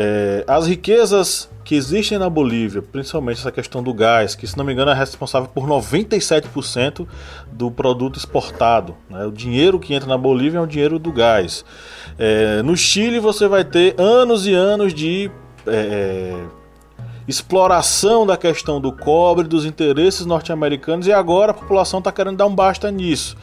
É, 0.00 0.44
as 0.46 0.64
riquezas 0.68 1.50
que 1.64 1.74
existem 1.74 2.18
na 2.18 2.30
Bolívia, 2.30 2.80
principalmente 2.80 3.40
essa 3.40 3.50
questão 3.50 3.82
do 3.82 3.92
gás, 3.92 4.36
que 4.36 4.46
se 4.46 4.56
não 4.56 4.64
me 4.64 4.72
engano 4.72 4.92
é 4.92 4.94
responsável 4.94 5.50
por 5.52 5.66
97% 5.66 7.04
do 7.50 7.68
produto 7.68 8.16
exportado. 8.16 8.94
Né? 9.10 9.26
O 9.26 9.32
dinheiro 9.32 9.80
que 9.80 9.92
entra 9.92 10.08
na 10.08 10.16
Bolívia 10.16 10.58
é 10.58 10.60
o 10.60 10.68
dinheiro 10.68 11.00
do 11.00 11.10
gás. 11.10 11.64
É, 12.16 12.62
no 12.62 12.76
Chile 12.76 13.18
você 13.18 13.48
vai 13.48 13.64
ter 13.64 13.96
anos 13.98 14.46
e 14.46 14.54
anos 14.54 14.94
de 14.94 15.28
é, 15.66 15.72
é 15.74 16.58
exploração 17.26 18.24
da 18.24 18.36
questão 18.36 18.80
do 18.80 18.92
cobre, 18.92 19.48
dos 19.48 19.66
interesses 19.66 20.24
norte-americanos, 20.24 21.08
e 21.08 21.12
agora 21.12 21.50
a 21.50 21.54
população 21.54 21.98
está 21.98 22.12
querendo 22.12 22.36
dar 22.36 22.46
um 22.46 22.54
basta 22.54 22.88
nisso. 22.88 23.36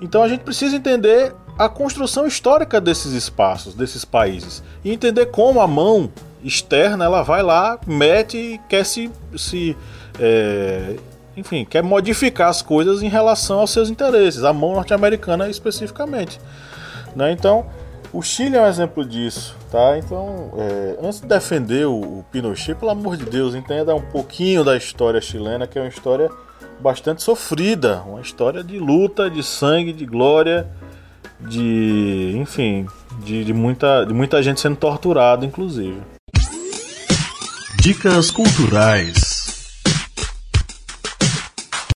Então 0.00 0.22
a 0.22 0.28
gente 0.28 0.44
precisa 0.44 0.76
entender 0.76 1.34
a 1.58 1.68
construção 1.68 2.26
histórica 2.26 2.80
desses 2.80 3.12
espaços, 3.12 3.74
desses 3.74 4.04
países. 4.04 4.62
E 4.84 4.92
entender 4.92 5.26
como 5.26 5.60
a 5.60 5.66
mão 5.66 6.10
externa 6.42 7.04
ela 7.04 7.22
vai 7.22 7.42
lá, 7.42 7.78
mete 7.86 8.36
e 8.36 8.58
quer 8.68 8.84
se. 8.84 9.10
se 9.36 9.76
é, 10.20 10.96
enfim, 11.36 11.64
quer 11.64 11.82
modificar 11.82 12.48
as 12.48 12.62
coisas 12.62 13.02
em 13.02 13.08
relação 13.08 13.60
aos 13.60 13.70
seus 13.70 13.90
interesses, 13.90 14.42
a 14.42 14.52
mão 14.52 14.72
norte-americana 14.72 15.48
especificamente. 15.48 16.40
Né? 17.14 17.30
Então, 17.30 17.66
o 18.12 18.22
Chile 18.22 18.56
é 18.56 18.62
um 18.62 18.66
exemplo 18.66 19.04
disso, 19.04 19.54
tá? 19.70 19.98
Então, 19.98 20.50
é, 20.56 20.98
antes 21.00 21.20
de 21.20 21.28
defender 21.28 21.86
o, 21.86 21.94
o, 21.94 22.24
Pinochet, 22.32 22.74
pelo 22.74 22.90
amor 22.90 23.16
de 23.16 23.24
Deus, 23.24 23.54
entenda 23.54 23.94
um 23.94 24.00
pouquinho 24.00 24.64
da 24.64 24.76
história 24.76 25.20
chilena, 25.20 25.66
que 25.66 25.78
é 25.78 25.82
uma 25.82 25.88
história 25.88 26.28
bastante 26.80 27.22
sofrida, 27.22 28.02
uma 28.06 28.20
história 28.20 28.64
de 28.64 28.78
luta, 28.78 29.30
de 29.30 29.42
sangue, 29.42 29.92
de 29.92 30.06
glória, 30.06 30.66
de, 31.40 32.34
enfim, 32.36 32.86
de, 33.24 33.44
de 33.44 33.52
muita, 33.52 34.04
de 34.04 34.12
muita 34.12 34.42
gente 34.42 34.60
sendo 34.60 34.76
torturada, 34.76 35.44
inclusive. 35.44 36.00
Dicas 37.80 38.30
culturais. 38.30 39.38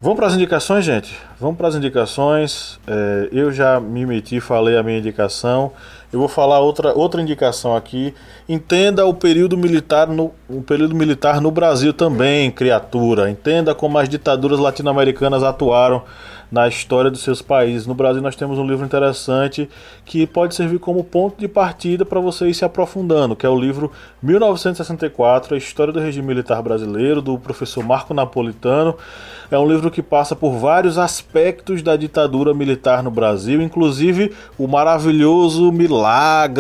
Vamos 0.01 0.16
para 0.16 0.26
as 0.26 0.34
indicações, 0.34 0.84
gente? 0.84 1.16
Vamos 1.38 1.57
para 1.57 1.68
as 1.68 1.76
indicações. 1.76 2.80
É, 2.86 3.28
eu 3.30 3.53
já 3.53 3.78
me 3.78 4.05
meti, 4.05 4.40
falei 4.40 4.76
a 4.76 4.82
minha 4.82 4.99
indicação. 4.99 5.72
Eu 6.12 6.18
vou 6.18 6.28
falar 6.28 6.60
outra, 6.60 6.92
outra 6.92 7.22
indicação 7.22 7.74
aqui. 7.74 8.14
Entenda 8.46 9.06
o 9.06 9.14
período 9.14 9.56
militar 9.56 10.06
no 10.06 10.30
o 10.46 10.60
período 10.60 10.94
militar 10.94 11.40
no 11.40 11.50
Brasil 11.50 11.94
também, 11.94 12.50
criatura. 12.50 13.30
Entenda 13.30 13.74
como 13.74 13.96
as 13.96 14.06
ditaduras 14.06 14.58
latino-americanas 14.58 15.42
atuaram 15.42 16.02
na 16.50 16.68
história 16.68 17.10
dos 17.10 17.22
seus 17.22 17.40
países. 17.40 17.86
No 17.86 17.94
Brasil 17.94 18.20
nós 18.20 18.36
temos 18.36 18.58
um 18.58 18.66
livro 18.66 18.84
interessante 18.84 19.66
que 20.04 20.26
pode 20.26 20.54
servir 20.54 20.78
como 20.78 21.02
ponto 21.02 21.40
de 21.40 21.48
partida 21.48 22.04
para 22.04 22.20
você 22.20 22.46
ir 22.46 22.52
se 22.52 22.62
aprofundando, 22.62 23.34
que 23.34 23.46
é 23.46 23.48
o 23.48 23.58
livro 23.58 23.90
1964, 24.22 25.54
a 25.54 25.58
história 25.58 25.94
do 25.94 25.98
regime 25.98 26.26
militar 26.26 26.62
brasileiro, 26.62 27.22
do 27.22 27.38
professor 27.38 27.82
Marco 27.82 28.12
Napolitano. 28.12 28.94
É 29.50 29.58
um 29.58 29.66
livro 29.66 29.90
que 29.90 30.02
passa 30.02 30.36
por 30.36 30.52
vários 30.58 30.98
aspectos 30.98 31.80
da 31.80 31.96
ditadura 31.96 32.52
militar 32.52 33.02
no 33.02 33.10
Brasil, 33.10 33.62
inclusive 33.62 34.32
o 34.58 34.66
maravilhoso 34.66 35.72
milagre 35.72 36.01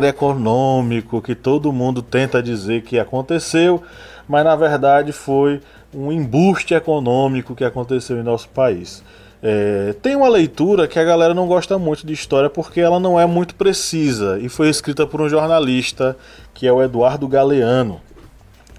econômico 0.06 1.20
que 1.22 1.34
todo 1.34 1.72
mundo 1.72 2.02
tenta 2.02 2.42
dizer 2.42 2.82
que 2.82 2.98
aconteceu, 2.98 3.82
mas 4.28 4.44
na 4.44 4.56
verdade 4.56 5.12
foi 5.12 5.60
um 5.94 6.10
embuste 6.10 6.74
econômico 6.74 7.54
que 7.54 7.64
aconteceu 7.64 8.18
em 8.18 8.22
nosso 8.22 8.48
país. 8.48 9.02
É, 9.42 9.94
tem 10.00 10.14
uma 10.14 10.28
leitura 10.28 10.86
que 10.86 10.98
a 10.98 11.04
galera 11.04 11.34
não 11.34 11.48
gosta 11.48 11.76
muito 11.76 12.06
de 12.06 12.12
história 12.12 12.48
porque 12.48 12.80
ela 12.80 13.00
não 13.00 13.18
é 13.18 13.26
muito 13.26 13.56
precisa 13.56 14.38
e 14.38 14.48
foi 14.48 14.68
escrita 14.68 15.04
por 15.04 15.20
um 15.20 15.28
jornalista 15.28 16.16
que 16.54 16.66
é 16.66 16.72
o 16.72 16.80
Eduardo 16.80 17.26
Galeano. 17.26 18.00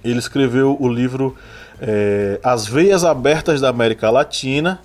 Ele 0.03 0.19
escreveu 0.19 0.77
o 0.79 0.87
livro 0.87 1.35
é, 1.81 2.39
As 2.43 2.65
Veias 2.65 3.03
Abertas 3.03 3.59
da 3.59 3.69
América 3.69 4.09
Latina. 4.09 4.79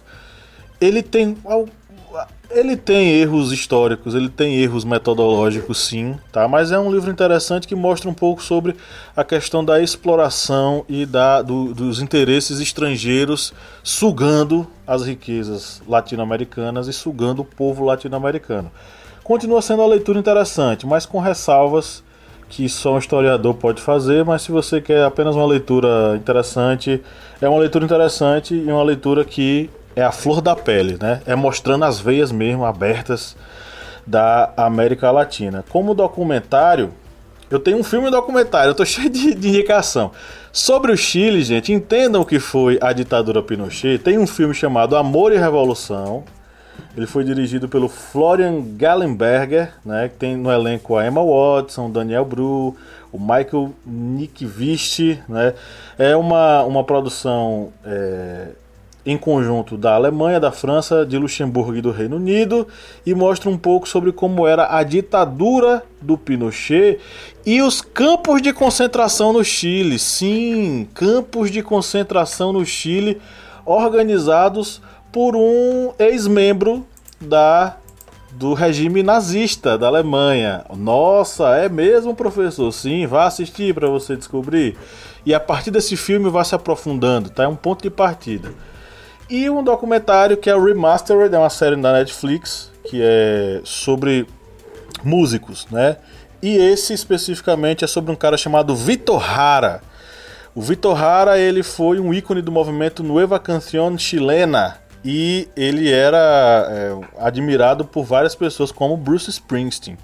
Ele 0.80 1.02
tem 1.02 1.36
ele 2.50 2.76
tem 2.76 3.12
erros 3.12 3.52
históricos, 3.52 4.14
ele 4.14 4.28
tem 4.28 4.56
erros 4.56 4.84
metodológicos, 4.84 5.78
sim, 5.78 6.16
tá? 6.32 6.48
Mas 6.48 6.72
é 6.72 6.78
um 6.78 6.90
livro 6.90 7.10
interessante 7.10 7.68
que 7.68 7.74
mostra 7.74 8.08
um 8.08 8.14
pouco 8.14 8.42
sobre 8.42 8.74
a 9.14 9.22
questão 9.22 9.64
da 9.64 9.80
exploração 9.82 10.84
e 10.88 11.04
da, 11.04 11.42
do, 11.42 11.74
dos 11.74 12.00
interesses 12.00 12.58
estrangeiros 12.58 13.52
sugando 13.82 14.66
as 14.86 15.04
riquezas 15.04 15.82
latino-americanas 15.86 16.88
e 16.88 16.92
sugando 16.92 17.42
o 17.42 17.44
povo 17.44 17.84
latino-americano. 17.84 18.70
Continua 19.22 19.60
sendo 19.60 19.82
uma 19.82 19.88
leitura 19.88 20.18
interessante, 20.18 20.86
mas 20.86 21.04
com 21.04 21.20
ressalvas 21.20 22.02
que 22.48 22.66
só 22.66 22.94
um 22.94 22.98
historiador 22.98 23.54
pode 23.54 23.82
fazer, 23.82 24.24
mas 24.24 24.40
se 24.40 24.50
você 24.50 24.80
quer 24.80 25.04
apenas 25.04 25.36
uma 25.36 25.44
leitura 25.44 26.16
interessante, 26.16 27.02
é 27.42 27.46
uma 27.46 27.58
leitura 27.58 27.84
interessante 27.84 28.54
e 28.54 28.72
uma 28.72 28.82
leitura 28.82 29.22
que 29.22 29.68
é 29.98 30.04
a 30.04 30.12
flor 30.12 30.40
da 30.40 30.54
pele, 30.54 30.96
né? 31.00 31.20
É 31.26 31.34
mostrando 31.34 31.84
as 31.84 31.98
veias 31.98 32.30
mesmo 32.30 32.64
abertas 32.64 33.34
da 34.06 34.52
América 34.56 35.10
Latina. 35.10 35.64
Como 35.68 35.92
documentário, 35.92 36.92
eu 37.50 37.58
tenho 37.58 37.78
um 37.78 37.82
filme 37.82 38.08
documentário, 38.08 38.70
eu 38.70 38.74
tô 38.76 38.84
cheio 38.86 39.10
de, 39.10 39.34
de, 39.34 39.48
indicação. 39.48 40.12
Sobre 40.52 40.92
o 40.92 40.96
Chile, 40.96 41.42
gente, 41.42 41.72
entendam 41.72 42.20
o 42.20 42.24
que 42.24 42.38
foi 42.38 42.78
a 42.80 42.92
ditadura 42.92 43.42
Pinochet. 43.42 43.98
Tem 43.98 44.16
um 44.18 44.26
filme 44.26 44.54
chamado 44.54 44.96
Amor 44.96 45.32
e 45.32 45.36
Revolução. 45.36 46.22
Ele 46.96 47.06
foi 47.06 47.24
dirigido 47.24 47.68
pelo 47.68 47.88
Florian 47.88 48.62
Gallenberger, 48.76 49.72
né, 49.84 50.08
que 50.08 50.16
tem 50.16 50.36
no 50.36 50.50
elenco 50.50 50.96
a 50.96 51.04
Emma 51.04 51.20
Watson, 51.24 51.90
Daniel 51.90 52.24
Bru, 52.24 52.76
o 53.10 53.18
Michael 53.18 53.72
Nickvist, 53.84 55.18
né. 55.28 55.54
É 55.98 56.14
uma, 56.14 56.62
uma 56.62 56.84
produção 56.84 57.72
é, 57.84 58.50
em 59.04 59.16
conjunto 59.16 59.76
da 59.76 59.94
Alemanha, 59.94 60.38
da 60.38 60.52
França, 60.52 61.06
de 61.06 61.16
Luxemburgo 61.16 61.76
e 61.76 61.80
do 61.80 61.90
Reino 61.90 62.16
Unido, 62.16 62.66
e 63.06 63.14
mostra 63.14 63.48
um 63.48 63.56
pouco 63.56 63.88
sobre 63.88 64.12
como 64.12 64.46
era 64.46 64.76
a 64.76 64.82
ditadura 64.82 65.82
do 66.00 66.18
Pinochet 66.18 66.98
e 67.46 67.62
os 67.62 67.80
campos 67.80 68.42
de 68.42 68.52
concentração 68.52 69.32
no 69.32 69.42
Chile. 69.44 69.98
Sim, 69.98 70.86
campos 70.92 71.50
de 71.50 71.62
concentração 71.62 72.52
no 72.52 72.66
Chile 72.66 73.20
organizados 73.64 74.82
por 75.12 75.34
um 75.34 75.92
ex-membro 75.98 76.86
da 77.20 77.76
do 78.30 78.52
regime 78.54 79.02
nazista 79.02 79.76
da 79.78 79.88
Alemanha. 79.88 80.64
Nossa, 80.76 81.56
é 81.56 81.68
mesmo, 81.68 82.14
professor? 82.14 82.70
Sim, 82.72 83.06
vá 83.06 83.24
assistir 83.24 83.74
para 83.74 83.88
você 83.88 84.16
descobrir. 84.16 84.76
E 85.24 85.34
a 85.34 85.40
partir 85.40 85.70
desse 85.70 85.96
filme 85.96 86.30
vai 86.30 86.44
se 86.44 86.54
aprofundando, 86.54 87.30
tá? 87.30 87.44
É 87.44 87.48
um 87.48 87.56
ponto 87.56 87.82
de 87.82 87.90
partida. 87.90 88.52
E 89.30 89.50
um 89.50 89.62
documentário 89.62 90.38
que 90.38 90.48
é 90.48 90.56
o 90.56 90.64
Remastered, 90.64 91.34
é 91.34 91.38
uma 91.38 91.50
série 91.50 91.76
da 91.76 91.92
Netflix 91.92 92.70
que 92.84 93.00
é 93.02 93.60
sobre 93.62 94.26
músicos, 95.04 95.66
né? 95.70 95.98
E 96.40 96.56
esse 96.56 96.94
especificamente 96.94 97.84
é 97.84 97.86
sobre 97.86 98.10
um 98.10 98.16
cara 98.16 98.36
chamado 98.38 98.74
Vitor 98.74 99.22
Hara. 99.22 99.82
O 100.54 100.62
Vitor 100.62 101.02
Hara 101.02 101.38
ele 101.38 101.62
foi 101.62 102.00
um 102.00 102.14
ícone 102.14 102.40
do 102.40 102.50
movimento 102.50 103.02
Nueva 103.02 103.38
Canción 103.38 103.98
Chilena 103.98 104.78
e 105.04 105.48
ele 105.54 105.92
era 105.92 106.66
é, 106.70 106.98
admirado 107.18 107.84
por 107.84 108.04
várias 108.04 108.34
pessoas 108.34 108.72
como 108.72 108.96
Bruce 108.96 109.28
Springsteen. 109.28 109.98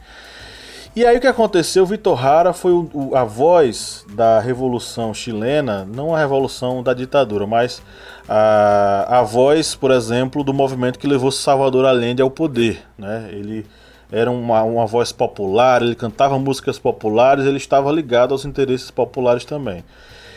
E 0.97 1.05
aí 1.05 1.17
o 1.17 1.21
que 1.21 1.27
aconteceu? 1.27 1.85
Vitor 1.85 2.25
Hara 2.25 2.53
foi 2.53 2.71
o, 2.71 2.89
o, 2.95 3.17
a 3.17 3.25
voz 3.25 4.07
da 4.11 4.39
revolução 4.39 5.13
chilena, 5.13 5.85
não 5.85 6.15
a 6.15 6.19
revolução 6.21 6.85
da 6.85 6.95
ditadura, 6.95 7.49
mas 7.49 7.83
a, 8.29 9.19
a 9.19 9.23
voz, 9.25 9.75
por 9.75 9.91
exemplo, 9.91 10.45
do 10.45 10.55
movimento 10.55 10.97
que 10.97 11.09
levou 11.09 11.33
Salvador 11.33 11.85
Allende 11.85 12.23
ao 12.23 12.31
poder. 12.31 12.81
Né? 12.97 13.29
Ele 13.33 13.67
era 14.13 14.31
uma, 14.31 14.63
uma 14.63 14.87
voz 14.87 15.11
popular, 15.11 15.83
ele 15.83 15.97
cantava 15.97 16.39
músicas 16.39 16.79
populares, 16.79 17.45
ele 17.45 17.57
estava 17.57 17.91
ligado 17.91 18.31
aos 18.31 18.45
interesses 18.45 18.89
populares 18.89 19.45
também. 19.45 19.83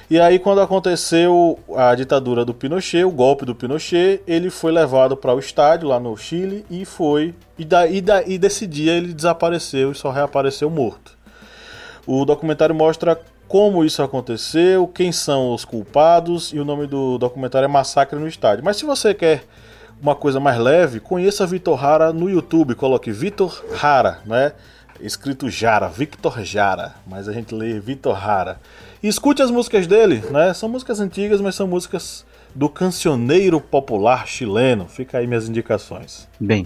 E 0.10 0.20
aí, 0.22 0.40
quando 0.40 0.62
aconteceu 0.62 1.60
a 1.76 1.94
ditadura 1.94 2.46
do 2.46 2.54
Pinochet, 2.54 3.04
o 3.04 3.12
golpe 3.12 3.44
do 3.44 3.54
Pinochet, 3.54 4.22
ele 4.26 4.50
foi 4.50 4.72
levado 4.72 5.18
para 5.18 5.34
o 5.34 5.40
estádio 5.40 5.90
lá 5.90 6.00
no 6.00 6.16
Chile 6.16 6.66
e 6.72 6.86
foi. 6.86 7.36
E, 7.58 7.66
daí, 7.66 8.02
e 8.26 8.38
desse 8.38 8.66
dia 8.66 8.94
ele 8.94 9.14
desapareceu 9.14 9.92
e 9.92 9.96
só 9.96 10.10
reapareceu 10.10 10.70
morto. 10.70 11.18
O 12.06 12.24
documentário 12.24 12.74
mostra 12.74 13.20
como 13.50 13.84
isso 13.84 14.02
aconteceu, 14.02 14.88
quem 14.88 15.12
são 15.12 15.54
os 15.54 15.66
culpados 15.66 16.54
e 16.54 16.60
o 16.60 16.64
nome 16.64 16.88
do 16.88 17.18
documentário 17.18 17.66
é 17.66 17.68
Massacre 17.68 18.18
no 18.18 18.28
Estádio. 18.28 18.64
Mas 18.64 18.78
se 18.78 18.86
você 18.86 19.14
quer 19.14 19.44
uma 20.02 20.16
coisa 20.16 20.40
mais 20.40 20.58
leve, 20.58 21.02
conheça 21.02 21.46
Vitor 21.46 21.84
Hara 21.84 22.14
no 22.14 22.30
YouTube, 22.30 22.76
coloque 22.76 23.12
Vitor 23.12 23.62
Hara, 23.82 24.20
né? 24.26 24.54
Escrito 25.02 25.50
Jara, 25.50 25.90
Victor 25.90 26.42
Jara, 26.44 26.96
mas 27.06 27.28
a 27.28 27.34
gente 27.34 27.54
lê 27.54 27.80
Vitor 27.80 28.16
Hara. 28.16 28.60
Escute 29.02 29.42
as 29.42 29.52
músicas 29.52 29.86
dele, 29.86 30.24
né? 30.32 30.54
São 30.54 30.68
músicas 30.68 31.00
antigas, 31.00 31.40
mas 31.40 31.56
são 31.56 31.68
músicas 31.68 32.26
do 32.56 32.68
cancioneiro 32.68 33.62
popular 33.62 34.28
chileno. 34.28 34.88
Fica 34.88 35.20
aí 35.20 35.28
minhas 35.28 35.48
indicações. 35.48 36.28
Bem, 36.40 36.66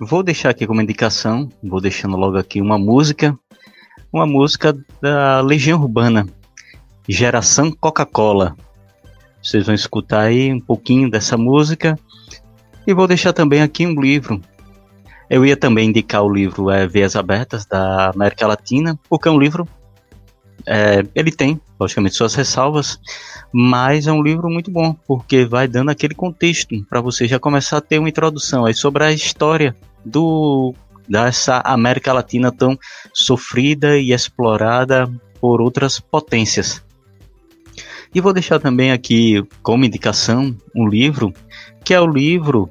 vou 0.00 0.22
deixar 0.22 0.50
aqui 0.50 0.66
como 0.66 0.80
indicação, 0.80 1.48
vou 1.62 1.80
deixando 1.80 2.16
logo 2.16 2.38
aqui 2.38 2.60
uma 2.62 2.78
música, 2.78 3.38
uma 4.10 4.26
música 4.26 4.74
da 5.02 5.40
Legião 5.42 5.78
Urbana, 5.80 6.26
Geração 7.06 7.70
Coca-Cola. 7.70 8.56
Vocês 9.42 9.66
vão 9.66 9.74
escutar 9.74 10.22
aí 10.22 10.52
um 10.52 10.60
pouquinho 10.60 11.10
dessa 11.10 11.36
música 11.36 11.98
e 12.86 12.94
vou 12.94 13.06
deixar 13.06 13.34
também 13.34 13.60
aqui 13.60 13.86
um 13.86 14.00
livro. 14.00 14.40
Eu 15.28 15.44
ia 15.44 15.56
também 15.56 15.90
indicar 15.90 16.22
o 16.22 16.32
livro 16.32 16.70
é, 16.70 16.86
Veias 16.86 17.14
Abertas 17.14 17.66
da 17.66 18.08
América 18.08 18.46
Latina, 18.46 18.98
porque 19.10 19.28
é 19.28 19.30
um 19.30 19.38
livro 19.38 19.68
é, 20.66 21.04
ele 21.14 21.30
tem, 21.30 21.60
logicamente, 21.78 22.14
suas 22.14 22.34
ressalvas, 22.34 22.98
mas 23.52 24.06
é 24.06 24.12
um 24.12 24.22
livro 24.22 24.48
muito 24.48 24.70
bom, 24.70 24.94
porque 25.06 25.44
vai 25.44 25.66
dando 25.66 25.90
aquele 25.90 26.14
contexto 26.14 26.84
para 26.88 27.00
você 27.00 27.26
já 27.26 27.38
começar 27.38 27.78
a 27.78 27.80
ter 27.80 27.98
uma 27.98 28.08
introdução 28.08 28.64
aí 28.64 28.74
sobre 28.74 29.04
a 29.04 29.12
história 29.12 29.74
do 30.04 30.74
dessa 31.08 31.62
América 31.64 32.12
Latina 32.12 32.52
tão 32.52 32.78
sofrida 33.14 33.96
e 33.96 34.12
explorada 34.12 35.10
por 35.40 35.60
outras 35.60 35.98
potências. 35.98 36.82
E 38.14 38.20
vou 38.20 38.32
deixar 38.32 38.58
também 38.58 38.92
aqui 38.92 39.42
como 39.62 39.84
indicação 39.84 40.54
um 40.74 40.86
livro, 40.86 41.32
que 41.82 41.94
é 41.94 42.00
o 42.00 42.06
livro 42.06 42.70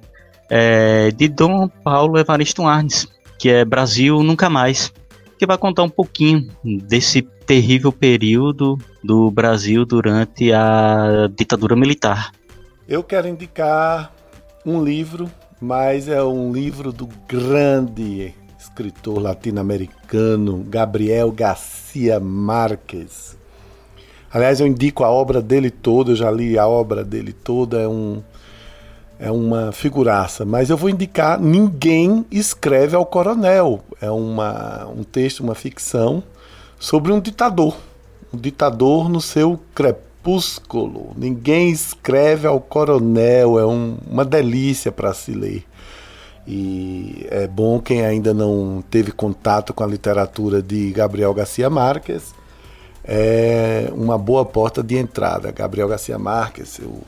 é, 0.49 1.09
de 1.11 1.27
Dom 1.27 1.67
Paulo 1.67 2.17
Evaristo 2.19 2.65
Arnes, 2.65 3.07
que 3.39 3.49
é 3.49 3.65
Brasil 3.65 4.21
Nunca 4.21 4.49
Mais, 4.49 4.93
que 5.37 5.45
vai 5.45 5.57
contar 5.57 5.83
um 5.83 5.89
pouquinho 5.89 6.47
desse 6.63 7.27
terrível 7.47 7.93
período 7.93 8.77
do 9.01 9.31
Brasil 9.31 9.85
durante 9.85 10.51
a 10.51 11.29
ditadura 11.33 11.77
militar. 11.77 12.33
Eu 12.85 13.01
quero 13.01 13.27
indicar 13.27 14.11
um 14.65 14.83
livro, 14.83 15.31
mas 15.59 16.09
é 16.09 16.21
um 16.21 16.51
livro 16.51 16.91
do 16.91 17.07
grande 17.25 18.35
escritor 18.59 19.19
latino-americano 19.19 20.65
Gabriel 20.67 21.31
Garcia 21.31 22.19
Marques. 22.19 23.37
Aliás, 24.29 24.59
eu 24.59 24.67
indico 24.67 25.05
a 25.05 25.09
obra 25.09 25.41
dele 25.41 25.71
toda, 25.71 26.11
eu 26.11 26.15
já 26.17 26.29
li 26.29 26.59
a 26.59 26.67
obra 26.67 27.01
dele 27.01 27.31
toda, 27.31 27.79
é 27.79 27.87
um 27.87 28.21
é 29.19 29.31
uma 29.31 29.71
figuraça, 29.71 30.45
mas 30.45 30.69
eu 30.69 30.77
vou 30.77 30.91
indicar 30.91 31.41
Ninguém 31.41 32.23
Escreve 32.29 32.95
ao 32.95 33.03
Coronel. 33.03 33.81
É 33.99 34.11
uma, 34.11 34.85
um 34.85 35.03
texto, 35.03 35.39
uma 35.39 35.55
ficção 35.55 36.21
sobre 36.79 37.11
um 37.11 37.19
ditador. 37.19 37.75
Um 38.33 38.37
ditador 38.37 39.09
no 39.09 39.21
seu 39.21 39.59
crepúsculo. 39.73 41.13
Ninguém 41.15 41.71
escreve 41.71 42.47
ao 42.47 42.59
coronel, 42.59 43.59
é 43.59 43.65
um, 43.65 43.97
uma 44.09 44.25
delícia 44.25 44.91
para 44.91 45.13
se 45.13 45.31
ler. 45.31 45.63
E 46.47 47.27
é 47.29 47.47
bom 47.47 47.79
quem 47.79 48.05
ainda 48.05 48.33
não 48.33 48.83
teve 48.89 49.11
contato 49.11 49.73
com 49.73 49.83
a 49.83 49.87
literatura 49.87 50.61
de 50.61 50.91
Gabriel 50.91 51.33
Garcia 51.33 51.69
Marques. 51.69 52.33
É 53.03 53.89
uma 53.93 54.17
boa 54.17 54.45
porta 54.45 54.81
de 54.81 54.97
entrada. 54.97 55.51
Gabriel 55.51 55.87
Garcia 55.87 56.17
Marques, 56.17 56.79
o 56.79 57.01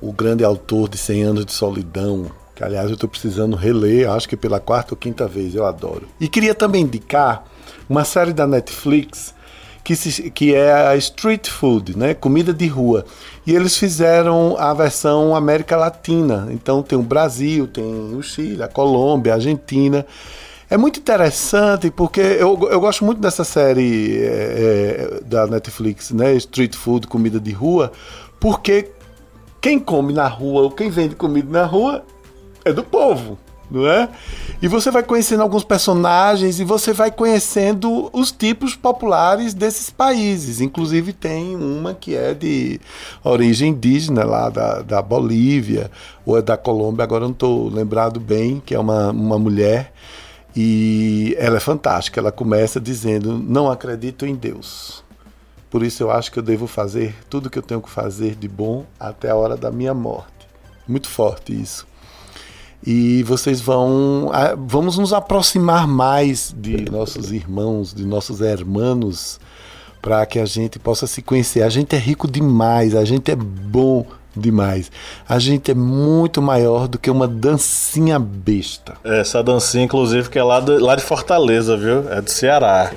o 0.00 0.12
grande 0.12 0.42
autor 0.42 0.88
de 0.88 0.96
100 0.96 1.22
Anos 1.22 1.46
de 1.46 1.52
Solidão, 1.52 2.30
que 2.60 2.64
aliás 2.64 2.88
eu 2.88 2.94
estou 2.94 3.08
precisando 3.08 3.56
reler, 3.56 4.10
acho 4.10 4.28
que 4.28 4.36
pela 4.36 4.60
quarta 4.60 4.92
ou 4.92 4.96
quinta 4.98 5.26
vez, 5.26 5.54
eu 5.54 5.64
adoro. 5.64 6.06
E 6.20 6.28
queria 6.28 6.54
também 6.54 6.82
indicar 6.82 7.42
uma 7.88 8.04
série 8.04 8.34
da 8.34 8.46
Netflix 8.46 9.34
que, 9.82 9.96
se, 9.96 10.30
que 10.30 10.54
é 10.54 10.70
a 10.70 10.94
Street 10.96 11.48
Food, 11.48 11.96
né? 11.96 12.12
Comida 12.12 12.52
de 12.52 12.66
rua. 12.66 13.06
E 13.46 13.54
eles 13.54 13.78
fizeram 13.78 14.56
a 14.58 14.74
versão 14.74 15.34
América 15.34 15.74
Latina. 15.74 16.48
Então 16.50 16.82
tem 16.82 16.98
o 16.98 17.02
Brasil, 17.02 17.66
tem 17.66 17.82
o 17.82 18.22
Chile, 18.22 18.62
a 18.62 18.68
Colômbia, 18.68 19.32
a 19.32 19.36
Argentina. 19.36 20.04
É 20.68 20.76
muito 20.76 21.00
interessante 21.00 21.90
porque 21.90 22.20
eu, 22.20 22.68
eu 22.70 22.78
gosto 22.78 23.06
muito 23.06 23.22
dessa 23.22 23.42
série 23.42 24.18
é, 24.18 24.26
é, 24.26 25.20
da 25.24 25.46
Netflix, 25.46 26.10
né? 26.10 26.34
Street 26.34 26.76
Food, 26.76 27.06
comida 27.06 27.40
de 27.40 27.52
rua, 27.52 27.90
porque 28.38 28.90
quem 29.62 29.78
come 29.78 30.12
na 30.12 30.28
rua 30.28 30.60
ou 30.60 30.70
quem 30.70 30.90
vende 30.90 31.14
comida 31.14 31.48
na 31.50 31.64
rua 31.64 32.04
é 32.64 32.72
do 32.72 32.82
povo, 32.82 33.38
não 33.70 33.86
é? 33.86 34.08
E 34.60 34.68
você 34.68 34.90
vai 34.90 35.02
conhecendo 35.02 35.42
alguns 35.42 35.64
personagens 35.64 36.60
e 36.60 36.64
você 36.64 36.92
vai 36.92 37.10
conhecendo 37.10 38.10
os 38.12 38.30
tipos 38.30 38.74
populares 38.74 39.54
desses 39.54 39.90
países. 39.90 40.60
Inclusive 40.60 41.12
tem 41.12 41.56
uma 41.56 41.94
que 41.94 42.14
é 42.14 42.34
de 42.34 42.80
origem 43.24 43.70
indígena 43.70 44.24
lá 44.24 44.48
da, 44.50 44.82
da 44.82 45.00
Bolívia 45.00 45.90
ou 46.26 46.36
é 46.36 46.42
da 46.42 46.56
Colômbia, 46.56 47.04
agora 47.04 47.24
não 47.24 47.32
estou 47.32 47.68
lembrado 47.68 48.18
bem, 48.20 48.62
que 48.64 48.74
é 48.74 48.78
uma, 48.78 49.10
uma 49.10 49.38
mulher. 49.38 49.92
E 50.54 51.36
ela 51.38 51.58
é 51.58 51.60
fantástica. 51.60 52.20
Ela 52.20 52.32
começa 52.32 52.80
dizendo: 52.80 53.38
Não 53.38 53.70
acredito 53.70 54.26
em 54.26 54.34
Deus. 54.34 55.04
Por 55.70 55.84
isso 55.84 56.02
eu 56.02 56.10
acho 56.10 56.32
que 56.32 56.38
eu 56.38 56.42
devo 56.42 56.66
fazer 56.66 57.14
tudo 57.28 57.46
o 57.46 57.50
que 57.50 57.58
eu 57.58 57.62
tenho 57.62 57.80
que 57.80 57.88
fazer 57.88 58.34
de 58.34 58.48
bom 58.48 58.84
até 58.98 59.30
a 59.30 59.36
hora 59.36 59.56
da 59.56 59.70
minha 59.70 59.94
morte. 59.94 60.48
Muito 60.88 61.08
forte 61.08 61.52
isso. 61.52 61.86
E 62.86 63.22
vocês 63.24 63.60
vão. 63.60 64.30
Vamos 64.66 64.96
nos 64.96 65.12
aproximar 65.12 65.86
mais 65.86 66.54
de 66.56 66.90
nossos 66.90 67.30
irmãos, 67.30 67.92
de 67.92 68.04
nossos 68.06 68.40
hermanos, 68.40 69.38
para 70.00 70.24
que 70.24 70.38
a 70.38 70.46
gente 70.46 70.78
possa 70.78 71.06
se 71.06 71.20
conhecer. 71.20 71.62
A 71.62 71.68
gente 71.68 71.94
é 71.94 71.98
rico 71.98 72.30
demais, 72.30 72.94
a 72.94 73.04
gente 73.04 73.30
é 73.30 73.36
bom 73.36 74.06
demais. 74.34 74.90
A 75.28 75.38
gente 75.38 75.70
é 75.70 75.74
muito 75.74 76.40
maior 76.40 76.88
do 76.88 76.98
que 76.98 77.10
uma 77.10 77.28
dancinha 77.28 78.18
besta. 78.18 78.94
Essa 79.04 79.42
dancinha, 79.42 79.84
inclusive, 79.84 80.30
que 80.30 80.38
é 80.38 80.42
lá 80.42 80.60
de, 80.60 80.78
lá 80.78 80.96
de 80.96 81.02
Fortaleza, 81.02 81.76
viu? 81.76 82.10
É 82.10 82.22
do 82.22 82.30
Ceará. 82.30 82.92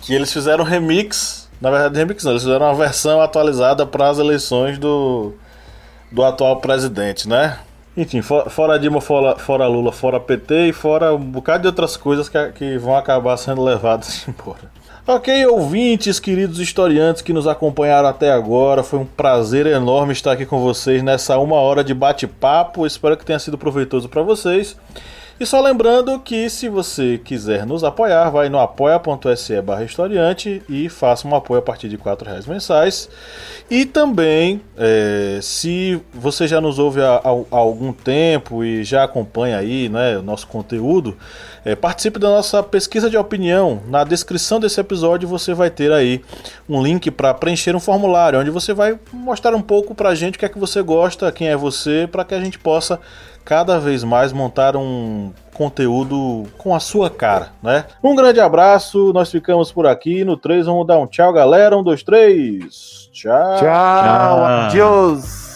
Que 0.00 0.14
eles 0.14 0.32
fizeram 0.32 0.64
remix 0.64 1.42
na 1.62 1.70
verdade, 1.70 1.96
remix 1.96 2.24
não, 2.24 2.32
eles 2.32 2.42
fizeram 2.42 2.66
uma 2.66 2.74
versão 2.74 3.20
atualizada 3.20 3.86
para 3.86 4.10
as 4.10 4.18
eleições 4.18 4.80
do, 4.80 5.32
do 6.10 6.24
atual 6.24 6.56
presidente, 6.56 7.28
né? 7.28 7.56
Enfim, 7.96 8.22
for, 8.22 8.48
fora 8.48 8.78
Dilma, 8.78 9.00
fora, 9.00 9.38
fora 9.38 9.66
Lula, 9.66 9.92
fora 9.92 10.18
PT 10.18 10.68
e 10.68 10.72
fora 10.72 11.14
um 11.14 11.18
bocado 11.18 11.62
de 11.62 11.66
outras 11.66 11.96
coisas 11.96 12.28
que, 12.28 12.52
que 12.52 12.78
vão 12.78 12.96
acabar 12.96 13.36
sendo 13.36 13.62
levadas 13.62 14.26
embora. 14.28 14.70
Ok, 15.04 15.46
ouvintes, 15.46 16.20
queridos 16.20 16.60
historiantes 16.60 17.22
que 17.22 17.32
nos 17.32 17.48
acompanharam 17.48 18.08
até 18.08 18.30
agora, 18.30 18.84
foi 18.84 19.00
um 19.00 19.04
prazer 19.04 19.66
enorme 19.66 20.12
estar 20.12 20.30
aqui 20.30 20.46
com 20.46 20.60
vocês 20.60 21.02
nessa 21.02 21.38
uma 21.38 21.56
hora 21.56 21.82
de 21.82 21.92
bate-papo. 21.92 22.86
Espero 22.86 23.16
que 23.16 23.24
tenha 23.24 23.38
sido 23.40 23.58
proveitoso 23.58 24.08
para 24.08 24.22
vocês. 24.22 24.76
E 25.42 25.46
só 25.46 25.60
lembrando 25.60 26.20
que 26.20 26.48
se 26.48 26.68
você 26.68 27.18
quiser 27.18 27.66
nos 27.66 27.82
apoiar, 27.82 28.30
vai 28.30 28.48
no 28.48 28.60
apoia.se 28.60 29.60
barra 29.60 29.82
historiante 29.82 30.62
e 30.68 30.88
faça 30.88 31.26
um 31.26 31.34
apoio 31.34 31.58
a 31.58 31.62
partir 31.62 31.88
de 31.88 31.96
R$ 31.96 32.02
reais 32.24 32.46
mensais. 32.46 33.08
E 33.68 33.84
também, 33.84 34.60
é, 34.78 35.40
se 35.42 36.00
você 36.14 36.46
já 36.46 36.60
nos 36.60 36.78
ouve 36.78 37.00
há, 37.00 37.20
há, 37.24 37.56
algum 37.56 37.92
tempo 37.92 38.62
e 38.62 38.84
já 38.84 39.02
acompanha 39.02 39.58
aí 39.58 39.88
né, 39.88 40.16
o 40.16 40.22
nosso 40.22 40.46
conteúdo, 40.46 41.16
é, 41.64 41.74
participe 41.74 42.20
da 42.20 42.28
nossa 42.28 42.62
pesquisa 42.62 43.10
de 43.10 43.16
opinião. 43.16 43.82
Na 43.88 44.04
descrição 44.04 44.60
desse 44.60 44.80
episódio 44.80 45.28
você 45.28 45.52
vai 45.52 45.70
ter 45.70 45.90
aí 45.90 46.22
um 46.68 46.80
link 46.80 47.10
para 47.10 47.34
preencher 47.34 47.74
um 47.74 47.80
formulário, 47.80 48.38
onde 48.38 48.50
você 48.50 48.72
vai 48.72 48.96
mostrar 49.12 49.56
um 49.56 49.62
pouco 49.62 49.92
para 49.92 50.10
a 50.10 50.14
gente 50.14 50.36
o 50.36 50.38
que 50.38 50.44
é 50.44 50.48
que 50.48 50.58
você 50.58 50.80
gosta, 50.82 51.32
quem 51.32 51.48
é 51.48 51.56
você, 51.56 52.08
para 52.10 52.24
que 52.24 52.32
a 52.32 52.40
gente 52.40 52.60
possa 52.60 53.00
cada 53.44 53.78
vez 53.78 54.04
mais 54.04 54.32
montar 54.32 54.76
um 54.76 55.32
conteúdo 55.52 56.44
com 56.58 56.74
a 56.74 56.80
sua 56.80 57.10
cara, 57.10 57.50
né? 57.62 57.84
Um 58.02 58.14
grande 58.14 58.40
abraço, 58.40 59.12
nós 59.12 59.30
ficamos 59.30 59.70
por 59.70 59.86
aqui. 59.86 60.24
No 60.24 60.36
3 60.36 60.66
vamos 60.66 60.86
dar 60.86 60.98
um 60.98 61.06
tchau, 61.06 61.32
galera. 61.32 61.76
Um, 61.76 61.82
dois, 61.82 62.02
três. 62.02 63.08
Tchau. 63.12 63.56
Tchau. 63.58 63.60
tchau. 63.60 64.44
Adiós. 64.44 65.51